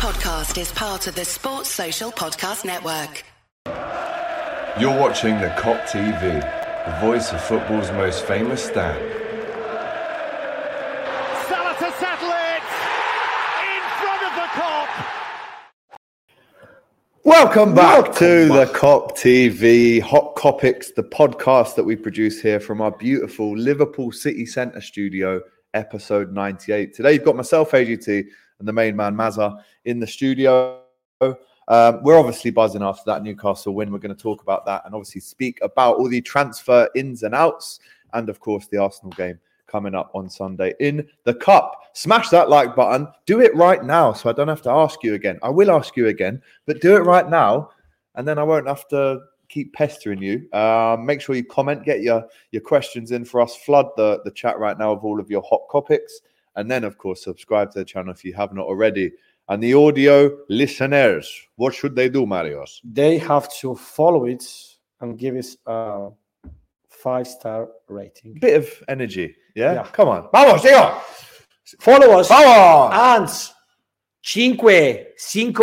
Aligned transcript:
podcast 0.00 0.58
is 0.58 0.72
part 0.72 1.06
of 1.08 1.14
the 1.14 1.26
Sports 1.26 1.68
Social 1.68 2.10
Podcast 2.10 2.64
Network. 2.64 3.22
You're 4.80 4.98
watching 4.98 5.38
the 5.38 5.48
Kop 5.58 5.84
TV, 5.88 6.40
the 6.86 7.06
voice 7.06 7.30
of 7.32 7.40
football's 7.42 7.90
most 7.92 8.24
famous 8.24 8.64
stand. 8.64 8.98
Salah 11.46 11.74
to 11.74 11.92
settle 11.98 12.30
it 12.30 12.64
in 13.68 13.82
front 14.00 14.22
of 14.24 14.32
the 14.36 14.48
Kop. 14.56 14.88
Welcome 17.22 17.74
back 17.74 18.04
Welcome 18.04 18.14
to 18.14 18.48
back. 18.48 18.72
the 18.72 18.78
Kop 18.78 19.10
TV 19.18 20.00
Hot 20.00 20.34
Kopics, 20.34 20.94
the 20.94 21.02
podcast 21.02 21.74
that 21.74 21.84
we 21.84 21.94
produce 21.94 22.40
here 22.40 22.58
from 22.58 22.80
our 22.80 22.92
beautiful 22.92 23.54
Liverpool 23.54 24.12
City 24.12 24.46
Centre 24.46 24.80
studio, 24.80 25.42
episode 25.74 26.32
98. 26.32 26.94
Today, 26.94 27.12
you've 27.12 27.24
got 27.24 27.36
myself, 27.36 27.72
AGT, 27.72 28.24
and 28.60 28.68
the 28.68 28.72
main 28.72 28.94
man, 28.94 29.16
Mazza, 29.16 29.60
in 29.84 29.98
the 29.98 30.06
studio. 30.06 30.80
Um, 31.20 32.02
we're 32.02 32.18
obviously 32.18 32.50
buzzing 32.50 32.82
after 32.82 33.02
that 33.06 33.22
Newcastle 33.22 33.74
win. 33.74 33.90
We're 33.90 33.98
going 33.98 34.14
to 34.14 34.22
talk 34.22 34.42
about 34.42 34.64
that 34.66 34.82
and 34.84 34.94
obviously 34.94 35.20
speak 35.20 35.58
about 35.62 35.96
all 35.96 36.08
the 36.08 36.20
transfer 36.20 36.88
ins 36.94 37.24
and 37.24 37.34
outs, 37.34 37.80
and 38.12 38.28
of 38.28 38.38
course, 38.38 38.68
the 38.68 38.78
Arsenal 38.78 39.10
game 39.12 39.38
coming 39.66 39.94
up 39.94 40.10
on 40.14 40.28
Sunday 40.28 40.74
in 40.80 41.06
the 41.24 41.34
Cup. 41.34 41.90
Smash 41.92 42.28
that 42.30 42.48
like 42.48 42.74
button. 42.74 43.06
Do 43.26 43.40
it 43.40 43.54
right 43.54 43.84
now 43.84 44.12
so 44.12 44.28
I 44.28 44.32
don't 44.32 44.48
have 44.48 44.62
to 44.62 44.70
ask 44.70 45.02
you 45.02 45.14
again. 45.14 45.38
I 45.42 45.48
will 45.48 45.70
ask 45.70 45.96
you 45.96 46.08
again, 46.08 46.42
but 46.66 46.80
do 46.80 46.96
it 46.96 47.00
right 47.00 47.28
now 47.28 47.70
and 48.14 48.26
then 48.26 48.38
I 48.38 48.42
won't 48.42 48.66
have 48.66 48.88
to 48.88 49.20
keep 49.48 49.72
pestering 49.72 50.22
you. 50.22 50.52
Um, 50.52 51.04
make 51.04 51.20
sure 51.20 51.34
you 51.34 51.44
comment, 51.44 51.84
get 51.84 52.02
your, 52.02 52.26
your 52.52 52.62
questions 52.62 53.12
in 53.12 53.24
for 53.24 53.40
us, 53.40 53.56
flood 53.56 53.86
the, 53.96 54.20
the 54.24 54.30
chat 54.30 54.58
right 54.58 54.78
now 54.78 54.92
of 54.92 55.04
all 55.04 55.20
of 55.20 55.30
your 55.30 55.42
hot 55.42 55.62
topics. 55.70 56.20
And 56.56 56.70
then, 56.70 56.84
of 56.84 56.98
course, 56.98 57.24
subscribe 57.24 57.70
to 57.72 57.78
the 57.80 57.84
channel 57.84 58.12
if 58.12 58.24
you 58.24 58.34
have 58.34 58.52
not 58.52 58.66
already. 58.66 59.12
And 59.48 59.62
the 59.62 59.74
audio 59.74 60.30
listeners, 60.48 61.28
what 61.56 61.74
should 61.74 61.96
they 61.96 62.08
do, 62.08 62.26
Marios? 62.26 62.80
They 62.84 63.18
have 63.18 63.52
to 63.60 63.74
follow 63.74 64.26
it 64.26 64.44
and 65.00 65.18
give 65.18 65.36
us 65.36 65.56
a 65.66 66.10
five 66.88 67.26
star 67.26 67.68
rating. 67.88 68.34
Bit 68.40 68.56
of 68.58 68.82
energy. 68.88 69.34
Yeah? 69.54 69.74
Yeah. 69.74 69.86
Come 69.92 70.08
on. 70.08 70.28
Vamos, 70.32 70.62
tío. 70.62 71.00
Follow 71.80 72.18
us 72.18 72.28
Vamos. 72.28 72.92
and 72.92 73.54
cinque, 74.22 75.06
cinco 75.16 75.62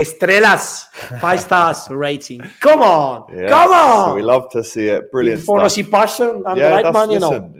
estrellas, 0.00 0.86
five 1.20 1.40
stars 1.40 1.88
rating. 1.90 2.40
Come 2.60 2.82
on, 2.82 3.26
Yeah. 3.34 3.48
come 3.48 3.70
on. 3.72 4.08
So 4.10 4.14
we 4.14 4.22
love 4.22 4.50
to 4.52 4.64
see 4.64 4.88
it. 4.88 5.10
Brilliant. 5.12 5.42
For 5.42 5.58
stuff. 5.60 5.72
see 5.72 5.82
passion 5.82 6.42
and 6.46 6.56
the 6.56 6.62
yeah, 6.62 6.80
right 6.80 6.92
man, 6.92 7.10
you 7.10 7.18
know. 7.20 7.52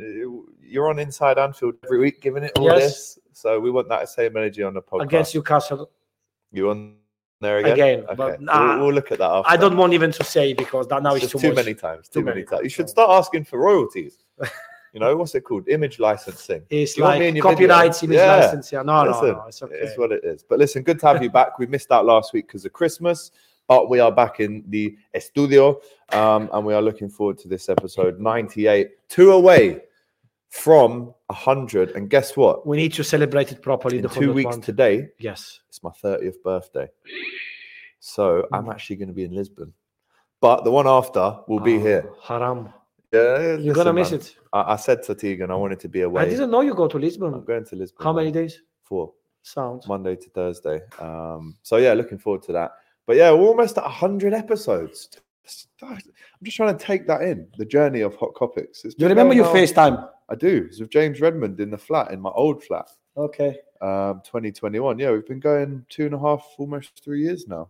You're 0.71 0.89
on 0.89 0.99
Inside 0.99 1.39
Anfield 1.39 1.75
every 1.85 1.99
week 1.99 2.21
giving 2.21 2.45
it 2.45 2.53
all 2.59 2.67
Yes. 2.67 2.79
this. 2.79 3.19
So 3.33 3.59
we 3.59 3.71
want 3.71 3.89
that 3.89 4.09
same 4.09 4.37
energy 4.37 4.63
on 4.63 4.75
the 4.75 4.83
podcast. 4.83 5.03
Against 5.03 5.35
Newcastle, 5.35 5.91
You 6.53 6.71
on 6.71 6.95
there 7.41 7.59
again? 7.59 7.73
Again, 7.73 7.99
Okay. 8.05 8.15
but 8.17 8.41
we'll, 8.41 8.79
we'll 8.87 8.93
look 8.95 9.13
at 9.13 9.19
that 9.19 9.31
after. 9.31 9.51
I 9.51 9.57
don't 9.57 9.77
want 9.77 9.93
even 9.95 10.13
to 10.13 10.25
say 10.25 10.53
because 10.53 10.87
that 10.89 11.03
now 11.03 11.15
It's 11.15 11.25
is 11.27 11.33
too, 11.33 11.39
too 11.39 11.55
many 11.55 11.75
times. 11.75 12.09
Too, 12.09 12.21
Too 12.21 12.25
many 12.25 12.37
many 12.41 12.47
times. 12.47 12.63
You 12.65 12.69
should 12.69 12.89
start 12.89 13.11
asking 13.11 13.45
for 13.45 13.59
royalties. 13.59 14.19
you 14.93 15.01
know 15.01 15.17
what's 15.17 15.35
it 15.35 15.43
called? 15.43 15.69
Image 15.69 15.99
licensing. 15.99 16.63
It's 16.69 16.97
you 16.97 17.05
like 17.05 17.19
video? 17.21 17.45
image 17.45 18.11
Yeah. 18.11 18.37
license. 18.37 18.73
Yeah, 18.73 18.83
no, 18.83 19.05
no, 19.05 19.11
Listen, 19.11 19.29
no, 19.33 19.45
it's 19.47 19.63
okay. 19.63 19.75
It's 19.77 19.97
what 19.99 20.13
it 20.13 20.25
is. 20.25 20.43
But 20.43 20.59
listen, 20.59 20.83
good 20.83 20.99
to 21.01 21.07
have 21.07 21.23
you 21.23 21.31
back. 21.31 21.59
We 21.59 21.67
missed 21.67 21.91
out 21.91 22.05
last 22.05 22.33
week 22.35 22.47
because 22.49 22.65
of 22.67 22.73
Christmas, 22.73 23.31
but 23.69 23.89
we 23.89 24.01
are 24.01 24.13
back 24.13 24.41
in 24.41 24.65
the 24.69 24.97
studio, 25.19 25.81
um, 26.13 26.51
and 26.53 26.67
we 26.67 26.75
are 26.75 26.83
looking 26.83 27.09
forward 27.09 27.39
to 27.39 27.49
this 27.49 27.69
episode 27.69 28.21
98, 28.21 28.91
two 29.09 29.33
away 29.33 29.81
from 30.51 31.15
100. 31.29 31.93
And 31.93 32.11
guess 32.11 32.37
what? 32.37 32.67
we 32.67 32.77
need 32.77 32.93
to 32.95 33.05
celebrate 33.05 33.53
it 33.53 33.63
properly. 33.63 33.97
In 33.99 34.03
the 34.03 34.09
two 34.09 34.33
weeks 34.33 34.51
one. 34.51 34.61
today, 34.61 35.09
Yes. 35.19 35.61
it's 35.69 35.83
my 35.83 35.91
30th 35.91 36.43
birthday. 36.43 36.89
So 38.01 38.47
I'm 38.53 38.69
actually 38.69 38.97
going 38.97 39.09
to 39.09 39.15
be 39.15 39.25
in 39.25 39.35
Lisbon. 39.35 39.73
But 40.41 40.65
the 40.65 40.71
one 40.71 40.87
after 40.89 41.39
will 41.49 41.61
be 41.61 41.77
Oh, 41.77 41.81
here. 41.81 42.11
Haram. 42.23 42.73
Yeah, 43.13 43.57
You're 43.57 43.75
gonna 43.75 43.93
miss 43.93 44.13
man. 44.13 44.21
it. 44.21 44.37
I, 44.53 44.75
I 44.75 44.77
said 44.77 45.03
to 45.05 45.15
Tegan 45.17 45.51
I 45.51 45.57
wanted 45.57 45.81
to 45.81 45.89
be 45.89 46.03
away. 46.03 46.23
I 46.23 46.29
didn't 46.29 46.51
know 46.51 46.61
you 46.61 46.75
go 46.75 46.87
to 46.87 46.97
Lisbon. 46.97 47.35
I'm 47.35 47.45
going 47.45 47.65
to 47.67 47.77
Lisbon. 47.77 48.05
How 48.05 48.13
many 48.13 48.31
days? 48.31 48.63
Four. 48.85 49.13
Sounds. 49.43 49.87
Monday 49.89 50.15
to 50.17 50.31
Thursday. 50.31 50.81
Um, 51.01 51.57
so 51.63 51.77
yeah, 51.79 51.93
looking 51.95 52.19
forward 52.19 52.43
to 52.45 52.53
that. 52.53 52.71
But 53.07 53.17
yeah, 53.17 53.33
we're 53.33 53.49
almost 53.49 53.77
at 53.79 53.85
hundred 53.85 54.33
episodes. 54.33 55.09
I'm 55.83 55.99
just 56.45 56.57
trying 56.57 56.77
to 56.79 56.83
take 56.85 57.07
that 57.09 57.23
in 57.23 57.49
the 57.59 57.65
journey 57.65 58.03
of 58.03 58.15
Hot 58.17 58.31
Topics. 58.39 58.83
Do 58.83 58.91
you 58.97 59.09
remember 59.09 59.35
your 59.35 59.47
FaceTime? 59.47 60.09
I 60.31 60.35
do. 60.37 60.67
It's 60.69 60.81
with 60.81 60.91
James 60.91 61.21
Redmond 61.21 61.59
in 61.61 61.71
the 61.71 61.79
flat, 61.79 62.13
in 62.13 62.21
my 62.21 62.31
old 62.31 62.63
flat, 62.63 62.89
Okay. 63.17 63.59
um, 63.81 64.21
2021. 64.25 64.99
Yeah, 64.99 65.11
we've 65.11 65.27
been 65.27 65.41
going 65.41 65.85
two 65.89 66.07
and 66.07 66.15
a 66.15 66.19
half, 66.19 66.47
almost 66.59 67.03
three 67.03 67.23
years 67.23 67.49
now. 67.49 67.69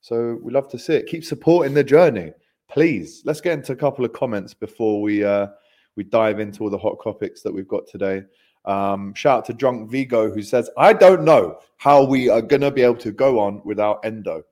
So 0.00 0.38
we 0.42 0.50
love 0.50 0.68
to 0.70 0.78
see 0.78 0.94
it. 0.94 1.06
Keep 1.06 1.24
supporting 1.24 1.74
the 1.74 1.84
journey, 1.84 2.32
please. 2.68 3.20
Let's 3.26 3.42
get 3.42 3.52
into 3.52 3.72
a 3.72 3.76
couple 3.76 4.04
of 4.04 4.14
comments 4.14 4.54
before 4.54 5.02
we 5.02 5.22
uh, 5.24 5.48
we 5.96 6.04
dive 6.04 6.40
into 6.40 6.62
all 6.64 6.70
the 6.70 6.78
hot 6.78 6.96
topics 7.04 7.42
that 7.42 7.52
we've 7.52 7.68
got 7.68 7.86
today. 7.86 8.22
Um, 8.64 9.12
shout 9.14 9.38
out 9.38 9.44
to 9.46 9.52
Drunk 9.52 9.90
Vigo 9.90 10.30
who 10.32 10.42
says, 10.42 10.70
"I 10.78 10.94
don't 10.94 11.22
know 11.24 11.58
how 11.76 12.02
we 12.04 12.30
are 12.30 12.40
going 12.40 12.62
to 12.62 12.70
be 12.70 12.80
able 12.82 12.96
to 12.96 13.12
go 13.12 13.38
on 13.38 13.60
without 13.64 14.00
Endo." 14.04 14.42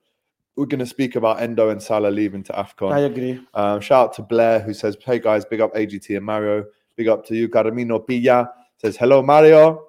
We're 0.55 0.65
going 0.65 0.79
to 0.79 0.85
speak 0.85 1.15
about 1.15 1.41
Endo 1.41 1.69
and 1.69 1.81
Salah 1.81 2.09
leaving 2.09 2.43
to 2.43 2.53
Afcon. 2.53 2.91
I 2.91 2.99
agree. 2.99 3.39
Um, 3.53 3.79
shout 3.79 4.09
out 4.09 4.13
to 4.15 4.21
Blair 4.21 4.59
who 4.59 4.73
says, 4.73 4.97
Hey 5.05 5.17
guys, 5.17 5.45
big 5.45 5.61
up 5.61 5.73
AGT 5.73 6.17
and 6.17 6.25
Mario. 6.25 6.65
Big 6.99 7.07
up 7.07 7.25
to 7.27 7.33
you. 7.33 7.47
Carmino 7.47 7.97
Pilla 7.99 8.51
says, 8.75 8.97
Hello, 8.97 9.21
Mario. 9.21 9.85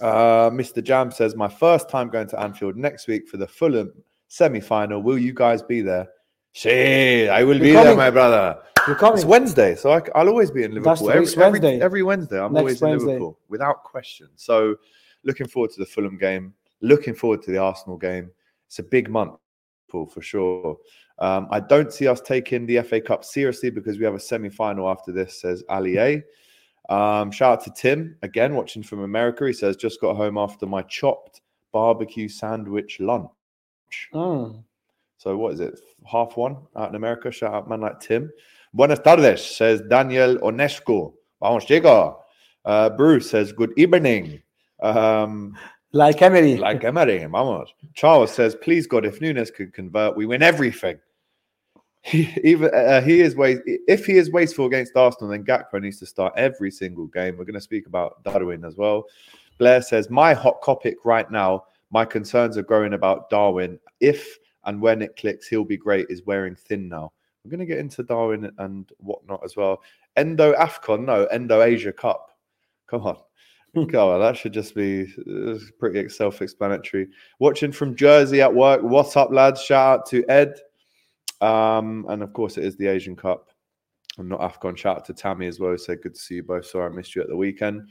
Uh, 0.00 0.50
Mr. 0.50 0.82
Jam 0.82 1.12
says, 1.12 1.36
My 1.36 1.46
first 1.46 1.88
time 1.88 2.08
going 2.08 2.26
to 2.26 2.40
Anfield 2.40 2.74
next 2.74 3.06
week 3.06 3.28
for 3.28 3.36
the 3.36 3.46
Fulham 3.46 3.92
semi 4.26 4.58
final. 4.58 5.00
Will 5.00 5.18
you 5.18 5.32
guys 5.32 5.62
be 5.62 5.82
there? 5.82 6.08
Shit, 6.50 7.30
I 7.30 7.44
will 7.44 7.60
be 7.60 7.70
there, 7.70 7.94
my 7.94 8.10
brother. 8.10 8.60
You're 8.88 8.96
coming. 8.96 9.18
It's 9.18 9.24
Wednesday, 9.24 9.76
so 9.76 9.92
I, 9.92 10.00
will 10.24 10.30
always 10.30 10.50
be 10.50 10.64
in 10.64 10.74
Liverpool. 10.74 11.12
Every, 11.12 11.28
every, 11.28 11.36
Wednesday. 11.36 11.80
every 11.80 12.02
Wednesday, 12.02 12.40
I'm 12.42 12.52
Next 12.52 12.60
always 12.60 12.82
in 12.82 12.88
Wednesday. 12.88 13.06
Liverpool 13.06 13.38
without 13.48 13.84
question. 13.84 14.26
So, 14.34 14.74
looking 15.22 15.46
forward 15.46 15.70
to 15.74 15.78
the 15.78 15.86
Fulham 15.86 16.18
game. 16.18 16.54
Looking 16.80 17.14
forward 17.14 17.42
to 17.42 17.52
the 17.52 17.58
Arsenal 17.58 17.98
game. 17.98 18.32
It's 18.66 18.80
a 18.80 18.82
big 18.82 19.08
month 19.08 19.38
for 19.88 20.08
for 20.08 20.22
sure. 20.22 20.76
Um, 21.18 21.48
I 21.50 21.60
don't 21.60 21.92
see 21.92 22.06
us 22.06 22.20
taking 22.20 22.66
the 22.66 22.82
FA 22.82 23.00
Cup 23.00 23.24
seriously 23.24 23.70
because 23.70 23.98
we 23.98 24.04
have 24.04 24.14
a 24.14 24.20
semi 24.20 24.50
final 24.50 24.88
after 24.88 25.12
this, 25.12 25.40
says 25.40 25.64
Ali 25.68 25.98
A. 25.98 26.22
Um, 26.88 27.30
shout 27.30 27.58
out 27.58 27.64
to 27.64 27.70
Tim 27.70 28.16
again, 28.22 28.54
watching 28.54 28.82
from 28.82 29.00
America. 29.00 29.46
He 29.46 29.52
says, 29.52 29.76
just 29.76 30.00
got 30.00 30.16
home 30.16 30.38
after 30.38 30.66
my 30.66 30.82
chopped 30.82 31.40
barbecue 31.72 32.28
sandwich 32.28 33.00
lunch. 33.00 33.30
Mm. 34.12 34.62
So 35.18 35.36
what 35.36 35.54
is 35.54 35.60
it? 35.60 35.80
Half 36.04 36.36
one 36.36 36.58
out 36.76 36.90
in 36.90 36.94
America. 36.94 37.30
Shout 37.30 37.54
out 37.54 37.68
man 37.68 37.80
like 37.80 37.98
Tim. 38.00 38.30
Buenas 38.74 38.98
tardes, 39.00 39.44
says 39.44 39.80
Daniel 39.88 40.36
Onesco. 40.38 41.14
Vamos, 41.40 41.64
chico. 41.64 42.22
Uh, 42.64 42.90
Bruce 42.90 43.30
says 43.30 43.52
good 43.52 43.72
evening. 43.76 44.42
Um, 44.82 45.56
Like 45.92 46.20
Emery. 46.20 46.56
like 46.58 46.84
Emery, 46.84 47.24
vamos. 47.24 47.72
Charles 47.94 48.30
says, 48.32 48.54
please 48.54 48.86
God, 48.86 49.06
if 49.06 49.20
Nunez 49.20 49.50
could 49.50 49.72
convert, 49.72 50.16
we 50.16 50.26
win 50.26 50.42
everything. 50.42 50.98
He, 52.06 52.32
even 52.44 52.72
uh, 52.72 53.00
he 53.00 53.20
is 53.20 53.34
waste. 53.34 53.62
If 53.66 54.06
he 54.06 54.16
is 54.16 54.30
wasteful 54.30 54.66
against 54.66 54.96
Arsenal, 54.96 55.30
then 55.30 55.44
Gakpo 55.44 55.82
needs 55.82 55.98
to 55.98 56.06
start 56.06 56.34
every 56.36 56.70
single 56.70 57.08
game. 57.08 57.36
We're 57.36 57.44
going 57.44 57.54
to 57.54 57.60
speak 57.60 57.88
about 57.88 58.22
Darwin 58.22 58.64
as 58.64 58.76
well. 58.76 59.06
Blair 59.58 59.82
says, 59.82 60.08
my 60.08 60.32
hot 60.32 60.62
topic 60.64 60.98
right 61.04 61.28
now. 61.30 61.64
My 61.90 62.04
concerns 62.04 62.56
are 62.56 62.62
growing 62.62 62.92
about 62.92 63.28
Darwin. 63.28 63.80
If 63.98 64.38
and 64.66 64.80
when 64.80 65.02
it 65.02 65.16
clicks, 65.16 65.48
he'll 65.48 65.64
be 65.64 65.76
great. 65.76 66.06
Is 66.08 66.24
wearing 66.24 66.54
thin 66.54 66.88
now. 66.88 67.12
We're 67.44 67.50
going 67.50 67.60
to 67.60 67.66
get 67.66 67.78
into 67.78 68.04
Darwin 68.04 68.52
and 68.58 68.88
whatnot 68.98 69.40
as 69.44 69.56
well. 69.56 69.82
Endo 70.16 70.54
Afcon, 70.54 71.04
no, 71.06 71.24
Endo 71.26 71.62
Asia 71.62 71.92
Cup. 71.92 72.30
Come 72.86 73.02
on. 73.02 73.16
Come 73.74 73.94
on, 73.94 74.20
that 74.20 74.36
should 74.36 74.54
just 74.54 74.74
be 74.74 75.12
uh, 75.28 75.58
pretty 75.78 76.08
self 76.08 76.40
explanatory. 76.40 77.08
Watching 77.40 77.72
from 77.72 77.94
Jersey 77.94 78.40
at 78.40 78.54
work. 78.54 78.80
What's 78.82 79.16
up, 79.16 79.30
lads? 79.32 79.60
Shout 79.60 80.00
out 80.00 80.06
to 80.06 80.24
Ed. 80.30 80.54
Um, 81.40 82.06
and 82.08 82.22
of 82.22 82.32
course, 82.32 82.56
it 82.56 82.64
is 82.64 82.76
the 82.76 82.86
Asian 82.86 83.16
Cup 83.16 83.50
and 84.18 84.28
not 84.28 84.40
AFCON. 84.40 84.76
Shout 84.76 84.96
out 84.98 85.04
to 85.06 85.12
Tammy 85.12 85.46
as 85.46 85.60
well. 85.60 85.70
who 85.72 85.78
Said, 85.78 86.02
good 86.02 86.14
to 86.14 86.20
see 86.20 86.36
you 86.36 86.42
both. 86.42 86.66
Sorry, 86.66 86.90
I 86.90 86.94
missed 86.94 87.14
you 87.14 87.22
at 87.22 87.28
the 87.28 87.36
weekend. 87.36 87.88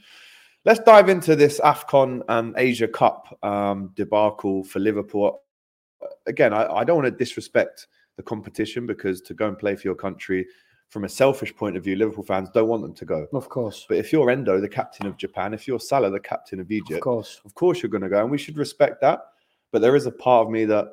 Let's 0.64 0.80
dive 0.80 1.08
into 1.08 1.36
this 1.36 1.60
AFCON 1.60 2.22
and 2.28 2.54
Asia 2.56 2.88
Cup 2.88 3.38
um, 3.44 3.92
debacle 3.94 4.64
for 4.64 4.80
Liverpool. 4.80 5.40
Again, 6.26 6.52
I, 6.52 6.66
I 6.66 6.84
don't 6.84 6.96
want 6.96 7.06
to 7.06 7.16
disrespect 7.24 7.86
the 8.16 8.22
competition 8.22 8.86
because 8.86 9.20
to 9.22 9.34
go 9.34 9.46
and 9.46 9.58
play 9.58 9.76
for 9.76 9.86
your 9.86 9.94
country, 9.94 10.46
from 10.88 11.04
a 11.04 11.08
selfish 11.08 11.54
point 11.54 11.76
of 11.76 11.84
view, 11.84 11.96
Liverpool 11.96 12.24
fans 12.24 12.48
don't 12.52 12.68
want 12.68 12.82
them 12.82 12.94
to 12.94 13.04
go. 13.04 13.26
Of 13.32 13.48
course. 13.48 13.86
But 13.88 13.98
if 13.98 14.12
you're 14.12 14.30
Endo, 14.30 14.60
the 14.60 14.68
captain 14.68 15.06
of 15.06 15.16
Japan, 15.16 15.52
if 15.54 15.66
you're 15.68 15.80
Salah, 15.80 16.10
the 16.10 16.20
captain 16.20 16.60
of 16.60 16.70
Egypt, 16.70 16.98
Of 16.98 17.00
course. 17.00 17.40
of 17.44 17.54
course 17.54 17.82
you're 17.82 17.90
going 17.90 18.02
to 18.02 18.08
go, 18.08 18.20
and 18.22 18.30
we 18.30 18.38
should 18.38 18.56
respect 18.56 19.00
that. 19.02 19.20
But 19.72 19.82
there 19.82 19.96
is 19.96 20.06
a 20.06 20.12
part 20.12 20.46
of 20.46 20.52
me 20.52 20.64
that, 20.66 20.86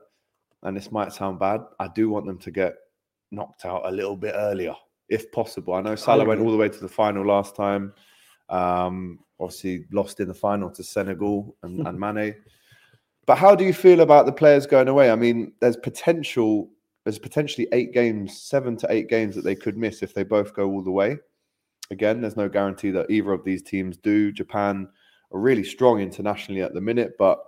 and 0.64 0.76
this 0.76 0.92
might 0.92 1.14
sound 1.14 1.40
bad, 1.40 1.62
I 1.80 1.90
do 1.90 2.10
want 2.10 2.26
them 2.26 2.38
to 2.40 2.52
get 2.52 2.76
knocked 3.32 3.66
out 3.66 3.82
a 3.86 3.92
little 3.92 4.16
bit 4.16 4.34
earlier, 4.36 4.74
if 5.10 5.32
possible. 5.32 5.74
I 5.74 5.82
know 5.82 5.96
Salah 5.96 6.26
went 6.26 6.42
all 6.42 6.52
the 6.52 6.58
way 6.58 6.70
to 6.70 6.80
the 6.80 6.90
final 6.90 7.26
last 7.26 7.56
time. 7.56 7.94
Um, 8.50 9.20
obviously, 9.40 9.86
lost 9.92 10.20
in 10.20 10.28
the 10.28 10.34
final 10.34 10.70
to 10.72 10.84
Senegal 10.84 11.56
and, 11.64 11.86
and 11.86 12.00
Mane. 12.00 12.36
But 13.26 13.38
how 13.38 13.56
do 13.56 13.64
you 13.64 13.74
feel 13.74 14.02
about 14.02 14.26
the 14.26 14.32
players 14.32 14.66
going 14.66 14.88
away? 14.88 15.10
I 15.12 15.16
mean, 15.16 15.54
there's 15.60 15.78
potential. 15.78 16.70
There's 17.04 17.20
potentially 17.20 17.68
eight 17.74 17.94
games, 17.94 18.40
seven 18.42 18.78
to 18.78 18.88
eight 18.90 19.10
games 19.10 19.36
that 19.36 19.44
they 19.44 19.56
could 19.56 19.78
miss 19.78 20.02
if 20.02 20.14
they 20.14 20.24
both 20.24 20.54
go 20.54 20.70
all 20.70 20.82
the 20.82 20.92
way. 20.92 21.18
Again, 21.92 22.22
there's 22.22 22.38
no 22.38 22.48
guarantee 22.48 22.92
that 22.92 23.10
either 23.10 23.34
of 23.34 23.44
these 23.44 23.62
teams 23.62 23.98
do. 23.98 24.32
Japan 24.32 24.88
are 25.34 25.40
really 25.40 25.64
strong 25.64 26.00
internationally 26.00 26.62
at 26.62 26.74
the 26.74 26.80
minute, 26.80 27.14
but 27.20 27.40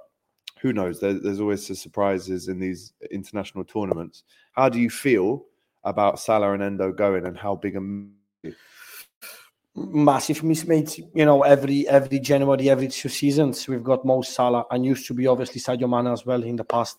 who 0.66 0.74
knows? 0.74 1.00
There, 1.00 1.14
there's 1.14 1.40
always 1.40 1.80
surprises 1.80 2.48
in 2.48 2.60
these 2.60 2.92
international 3.12 3.64
tournaments. 3.66 4.24
How 4.54 4.68
do 4.68 4.80
you 4.80 4.90
feel 4.90 5.46
about 5.84 6.20
Salah 6.20 6.54
and 6.54 6.64
Endo 6.64 6.92
going, 6.92 7.28
and 7.28 7.38
how 7.38 7.56
big 7.56 7.76
a 7.76 7.82
massive 9.76 10.42
mismatch. 10.42 11.00
You 11.14 11.26
know, 11.26 11.44
every 11.44 11.88
every 11.88 12.20
January, 12.20 12.68
every 12.68 12.88
two 12.88 13.10
seasons, 13.10 13.68
we've 13.68 13.84
got 13.84 14.06
Mo 14.06 14.24
Salah 14.24 14.66
and 14.72 14.84
used 14.84 15.06
to 15.08 15.14
be 15.14 15.28
obviously 15.28 15.62
Sadio 15.62 15.88
Mane 15.88 16.12
as 16.12 16.26
well 16.26 16.42
in 16.42 16.56
the 16.56 16.64
past 16.64 16.98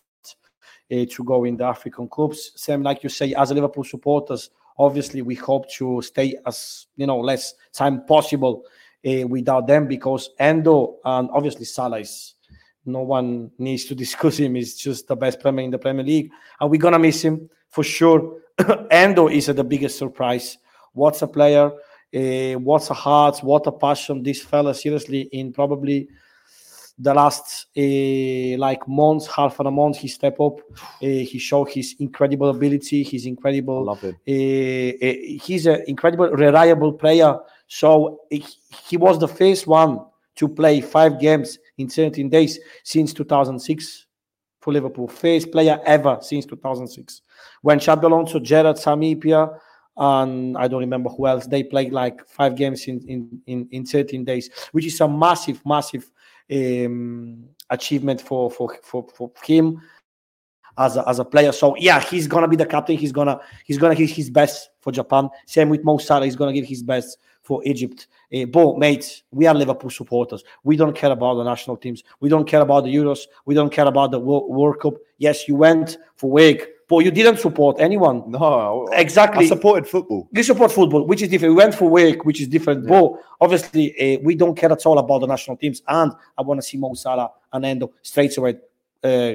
uh, 0.89 1.05
to 1.09 1.23
go 1.25 1.43
in 1.43 1.57
the 1.57 1.65
African 1.65 2.07
clubs. 2.07 2.53
Same 2.55 2.83
like 2.83 3.03
you 3.03 3.09
say, 3.09 3.33
as 3.33 3.51
Liverpool 3.51 3.83
supporters, 3.83 4.49
obviously 4.79 5.21
we 5.21 5.35
hope 5.35 5.69
to 5.71 6.01
stay 6.01 6.37
as 6.45 6.87
you 6.95 7.05
know 7.05 7.19
less 7.19 7.55
time 7.73 8.05
possible 8.05 8.63
uh, 9.05 9.27
without 9.27 9.67
them 9.67 9.87
because 9.87 10.29
Endo 10.39 10.99
and 11.03 11.29
obviously 11.33 11.65
Salah 11.65 11.99
is. 11.99 12.35
No 12.87 13.01
one 13.01 13.51
needs 13.57 13.85
to 13.85 13.95
discuss 14.03 14.37
him. 14.37 14.55
He's 14.55 14.75
just 14.75 15.07
the 15.07 15.15
best 15.15 15.39
Premier 15.39 15.65
in 15.65 15.71
the 15.71 15.77
Premier 15.77 16.05
League, 16.05 16.31
Are 16.59 16.67
we're 16.67 16.79
gonna 16.79 16.99
miss 16.99 17.21
him 17.21 17.49
for 17.69 17.83
sure. 17.83 18.39
Endo 18.91 19.27
is 19.27 19.47
the 19.47 19.63
biggest 19.63 19.97
surprise. 19.97 20.57
What's 20.93 21.21
a 21.21 21.27
player? 21.27 21.71
Uh, 22.15 22.53
what's 22.59 22.89
a 22.89 22.93
heart, 22.93 23.39
what 23.43 23.67
a 23.67 23.71
passion. 23.71 24.23
This 24.23 24.41
fella, 24.41 24.73
seriously, 24.73 25.29
in 25.31 25.51
probably 25.53 26.07
the 26.97 27.13
last 27.13 27.67
uh, 27.77 28.57
like 28.57 28.87
months, 28.87 29.27
half 29.27 29.59
of 29.59 29.67
a 29.67 29.71
month, 29.71 29.97
he 29.97 30.07
stepped 30.07 30.39
up. 30.39 30.59
Uh, 30.79 30.81
he 31.01 31.37
showed 31.37 31.69
his 31.69 31.95
incredible 31.99 32.49
ability, 32.49 33.03
his 33.03 33.25
incredible. 33.25 33.83
Love. 33.83 34.03
Uh, 34.03 34.13
he's 34.25 35.67
an 35.67 35.83
incredible, 35.87 36.29
reliable 36.29 36.93
player. 36.93 37.37
So 37.67 38.21
he, 38.29 38.43
he 38.89 38.97
was 38.97 39.19
the 39.19 39.27
first 39.27 39.67
one 39.67 39.99
to 40.37 40.47
play 40.47 40.81
five 40.81 41.19
games 41.19 41.59
in 41.77 41.89
17 41.89 42.29
days 42.29 42.59
since 42.83 43.13
2006 43.13 44.05
for 44.59 44.73
Liverpool. 44.73 45.07
First 45.07 45.51
player 45.51 45.79
ever 45.85 46.17
since 46.21 46.45
2006. 46.45 47.21
When 47.61 47.79
Xabi 47.79 48.03
Alonso, 48.03 48.39
Gerrard, 48.39 48.77
Sami 48.77 49.15
Hyypiä, 49.15 49.57
and 49.97 50.57
I 50.57 50.67
don't 50.67 50.81
remember 50.81 51.09
who 51.09 51.27
else. 51.27 51.47
They 51.47 51.63
played 51.63 51.91
like 51.91 52.25
five 52.27 52.55
games 52.55 52.87
in 52.87 53.01
in 53.07 53.41
in, 53.47 53.67
in 53.71 53.85
13 53.85 54.23
days, 54.23 54.49
which 54.71 54.85
is 54.85 55.01
a 55.01 55.07
massive, 55.07 55.61
massive 55.65 56.11
um, 56.51 57.45
achievement 57.69 58.21
for 58.21 58.51
for 58.51 58.77
for 58.83 59.07
for 59.15 59.31
him 59.43 59.81
as 60.77 60.97
a, 60.97 61.07
as 61.07 61.19
a 61.19 61.25
player. 61.25 61.51
So 61.51 61.75
yeah, 61.77 61.99
he's 61.99 62.27
gonna 62.27 62.47
be 62.47 62.55
the 62.55 62.65
captain. 62.65 62.97
He's 62.97 63.11
gonna 63.11 63.39
he's 63.65 63.77
gonna 63.77 63.95
give 63.95 64.09
his 64.09 64.29
best 64.29 64.69
for 64.81 64.91
Japan. 64.91 65.29
Same 65.45 65.69
with 65.69 65.83
Mo 65.83 65.97
Salah. 65.97 66.25
He's 66.25 66.35
gonna 66.35 66.53
give 66.53 66.65
his 66.65 66.83
best 66.83 67.17
for 67.43 67.61
Egypt. 67.65 68.07
Uh, 68.33 68.45
but 68.45 68.77
mate, 68.77 69.23
we 69.31 69.47
are 69.47 69.55
Liverpool 69.55 69.89
supporters. 69.89 70.43
We 70.63 70.75
don't 70.75 70.95
care 70.95 71.11
about 71.11 71.35
the 71.35 71.43
national 71.43 71.77
teams. 71.77 72.03
We 72.19 72.29
don't 72.29 72.45
care 72.45 72.61
about 72.61 72.83
the 72.83 72.93
Euros. 72.93 73.21
We 73.45 73.55
don't 73.55 73.71
care 73.71 73.87
about 73.87 74.11
the 74.11 74.19
World, 74.19 74.49
World 74.49 74.79
Cup. 74.79 74.95
Yes, 75.17 75.47
you 75.47 75.55
went 75.55 75.97
for 76.15 76.29
Wake 76.29 76.67
but 76.87 76.99
you 76.99 77.11
didn't 77.11 77.37
support 77.37 77.77
anyone. 77.79 78.23
No, 78.31 78.87
exactly. 78.93 79.45
I 79.45 79.47
supported 79.49 79.87
football. 79.87 80.29
You 80.31 80.43
support 80.43 80.71
football, 80.71 81.05
which 81.05 81.21
is 81.21 81.29
different. 81.29 81.53
We 81.53 81.57
went 81.57 81.75
for 81.75 81.89
work, 81.89 82.23
which 82.23 82.39
is 82.39 82.47
different. 82.47 82.85
Yeah. 82.85 83.01
But 83.01 83.11
obviously, 83.41 83.93
uh, 83.99 84.19
we 84.23 84.35
don't 84.35 84.55
care 84.55 84.71
at 84.71 84.85
all 84.85 84.97
about 84.97 85.19
the 85.19 85.27
national 85.27 85.57
teams. 85.57 85.81
And 85.87 86.13
I 86.37 86.41
want 86.43 86.61
to 86.61 86.65
see 86.65 86.77
Mo 86.77 86.93
Salah 86.93 87.31
and 87.51 87.65
Endo 87.65 87.91
straight 88.01 88.37
away 88.37 88.55
uh, 89.03 89.33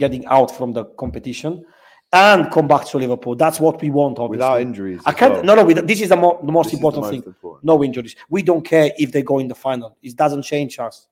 getting 0.00 0.26
out 0.26 0.50
from 0.56 0.72
the 0.72 0.84
competition 1.02 1.64
and 2.12 2.50
come 2.50 2.66
back 2.66 2.84
to 2.86 2.98
Liverpool. 2.98 3.36
That's 3.36 3.60
what 3.60 3.80
we 3.80 3.90
want, 3.90 4.18
obviously. 4.18 4.38
Without 4.38 4.60
injuries. 4.60 5.00
I 5.06 5.12
can't. 5.12 5.34
Well. 5.34 5.44
No, 5.44 5.54
no. 5.54 5.72
this 5.72 6.00
is 6.00 6.08
the, 6.08 6.16
mo- 6.16 6.40
the 6.42 6.50
most 6.50 6.66
this 6.66 6.74
important 6.74 7.04
the 7.04 7.06
most 7.06 7.10
thing. 7.12 7.22
Important. 7.24 7.64
No 7.64 7.84
injuries. 7.84 8.16
We 8.28 8.42
don't 8.42 8.64
care 8.64 8.90
if 8.98 9.12
they 9.12 9.22
go 9.22 9.38
in 9.38 9.46
the 9.46 9.54
final. 9.54 9.96
It 10.02 10.16
doesn't 10.16 10.42
change 10.42 10.80
us 10.80 11.06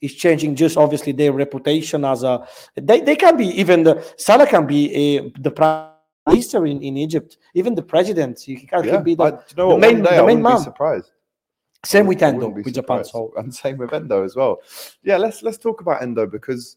It's 0.00 0.14
changing 0.14 0.54
just 0.54 0.76
obviously 0.76 1.12
their 1.12 1.32
reputation 1.32 2.04
as 2.04 2.22
a 2.24 2.46
they, 2.76 3.00
they 3.00 3.16
can 3.16 3.36
be 3.36 3.48
even 3.60 3.84
the 3.84 4.04
Salah 4.18 4.46
can 4.46 4.66
be 4.66 4.92
a, 4.94 5.30
the 5.40 5.50
prime 5.50 5.88
minister 6.26 6.66
in, 6.66 6.82
in 6.82 6.96
Egypt 6.96 7.38
even 7.54 7.74
the 7.74 7.82
president 7.82 8.40
he 8.40 8.56
can 8.56 8.84
yeah, 8.84 8.98
be 8.98 9.14
the, 9.14 9.22
I, 9.22 9.28
you 9.28 9.56
know 9.56 9.68
the 9.68 9.74
what, 9.76 9.80
main, 9.80 10.02
day 10.02 10.16
the 10.16 10.26
main 10.26 10.42
man 10.42 10.58
surprised 10.60 11.10
same 11.84 12.06
with 12.06 12.22
Endo 12.22 12.48
with 12.48 12.74
Japan 12.74 13.04
so 13.04 13.32
and 13.38 13.54
same 13.54 13.78
with 13.78 13.94
Endo 13.94 14.24
as 14.24 14.36
well 14.36 14.60
yeah 15.02 15.16
let's 15.16 15.42
let's 15.42 15.58
talk 15.58 15.80
about 15.80 16.02
Endo 16.02 16.26
because 16.26 16.76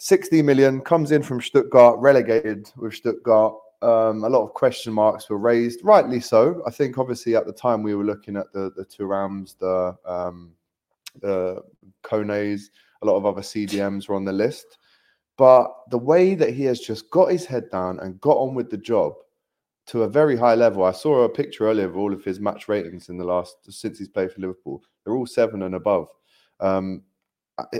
60 0.00 0.42
million 0.42 0.80
comes 0.80 1.12
in 1.12 1.22
from 1.22 1.40
Stuttgart 1.40 1.98
relegated 1.98 2.70
with 2.76 2.94
Stuttgart 2.94 3.54
um, 3.82 4.24
a 4.24 4.28
lot 4.28 4.44
of 4.44 4.52
question 4.52 4.92
marks 4.92 5.30
were 5.30 5.38
raised, 5.38 5.80
rightly 5.82 6.20
so. 6.20 6.62
I 6.66 6.70
think 6.70 6.98
obviously 6.98 7.34
at 7.34 7.46
the 7.46 7.52
time 7.52 7.82
we 7.82 7.94
were 7.94 8.04
looking 8.04 8.36
at 8.36 8.52
the 8.52 8.70
the 8.76 8.84
Thurams, 8.84 9.56
the 9.58 9.96
um, 10.10 10.52
the 11.22 11.62
Kones, 12.02 12.70
a 13.02 13.06
lot 13.06 13.16
of 13.16 13.24
other 13.24 13.40
CDMs 13.40 14.08
were 14.08 14.16
on 14.16 14.24
the 14.24 14.32
list. 14.32 14.78
But 15.38 15.72
the 15.90 15.98
way 15.98 16.34
that 16.34 16.52
he 16.52 16.64
has 16.64 16.80
just 16.80 17.10
got 17.10 17.30
his 17.30 17.46
head 17.46 17.70
down 17.70 17.98
and 18.00 18.20
got 18.20 18.36
on 18.36 18.54
with 18.54 18.70
the 18.70 18.76
job 18.76 19.14
to 19.86 20.02
a 20.02 20.08
very 20.08 20.36
high 20.36 20.54
level. 20.54 20.84
I 20.84 20.92
saw 20.92 21.22
a 21.22 21.28
picture 21.28 21.66
earlier 21.66 21.86
of 21.86 21.96
all 21.96 22.12
of 22.12 22.22
his 22.22 22.38
match 22.38 22.68
ratings 22.68 23.08
in 23.08 23.16
the 23.16 23.24
last 23.24 23.56
since 23.70 23.98
he's 23.98 24.08
played 24.08 24.30
for 24.30 24.40
Liverpool. 24.40 24.82
They're 25.02 25.16
all 25.16 25.26
seven 25.26 25.62
and 25.62 25.74
above. 25.74 26.08
Um, 26.60 27.02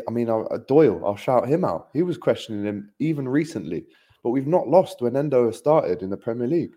I, 0.09 0.11
mean, 0.11 0.29
uh, 0.29 0.39
uh, 0.39 0.59
Doyle, 0.69 1.03
I'll 1.05 1.17
shout 1.17 1.49
him 1.49 1.65
out. 1.65 1.89
He 1.93 2.03
was 2.03 2.19
questioning 2.19 2.65
him 2.65 2.91
even 2.99 3.29
recently, 3.29 3.87
but 4.23 4.31
we've 4.31 4.47
not 4.47 4.69
lost 4.69 5.01
when 5.01 5.17
Endo 5.17 5.47
has 5.47 5.57
started 5.57 6.03
in 6.03 6.11
the 6.11 6.17
Premier 6.17 6.47
League. 6.47 6.75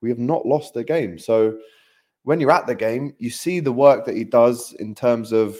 We 0.00 0.08
have 0.08 0.18
not 0.18 0.46
lost 0.46 0.76
a 0.76 0.84
game. 0.84 1.18
So 1.18 1.58
when 2.24 2.40
you're 2.40 2.50
at 2.50 2.66
the 2.66 2.74
game, 2.74 3.14
you 3.18 3.30
see 3.30 3.60
the 3.60 3.72
work 3.72 4.04
that 4.06 4.16
he 4.16 4.24
does 4.24 4.72
in 4.78 4.94
terms 4.94 5.32
of 5.32 5.56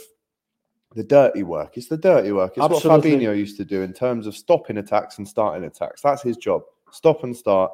the 0.94 1.04
dirty 1.04 1.42
work. 1.42 1.76
It's 1.76 1.88
the 1.88 1.96
dirty 1.96 2.32
work. 2.32 2.52
It's 2.56 2.64
Absolutely. 2.64 2.90
what 2.90 3.20
Fabinho 3.20 3.36
used 3.36 3.56
to 3.58 3.64
do 3.64 3.82
in 3.82 3.92
terms 3.92 4.26
of 4.26 4.36
stopping 4.36 4.78
attacks 4.78 5.18
and 5.18 5.28
starting 5.28 5.64
attacks. 5.64 6.02
That's 6.02 6.22
his 6.22 6.36
job. 6.36 6.62
Stop 6.90 7.22
and 7.22 7.36
start. 7.36 7.70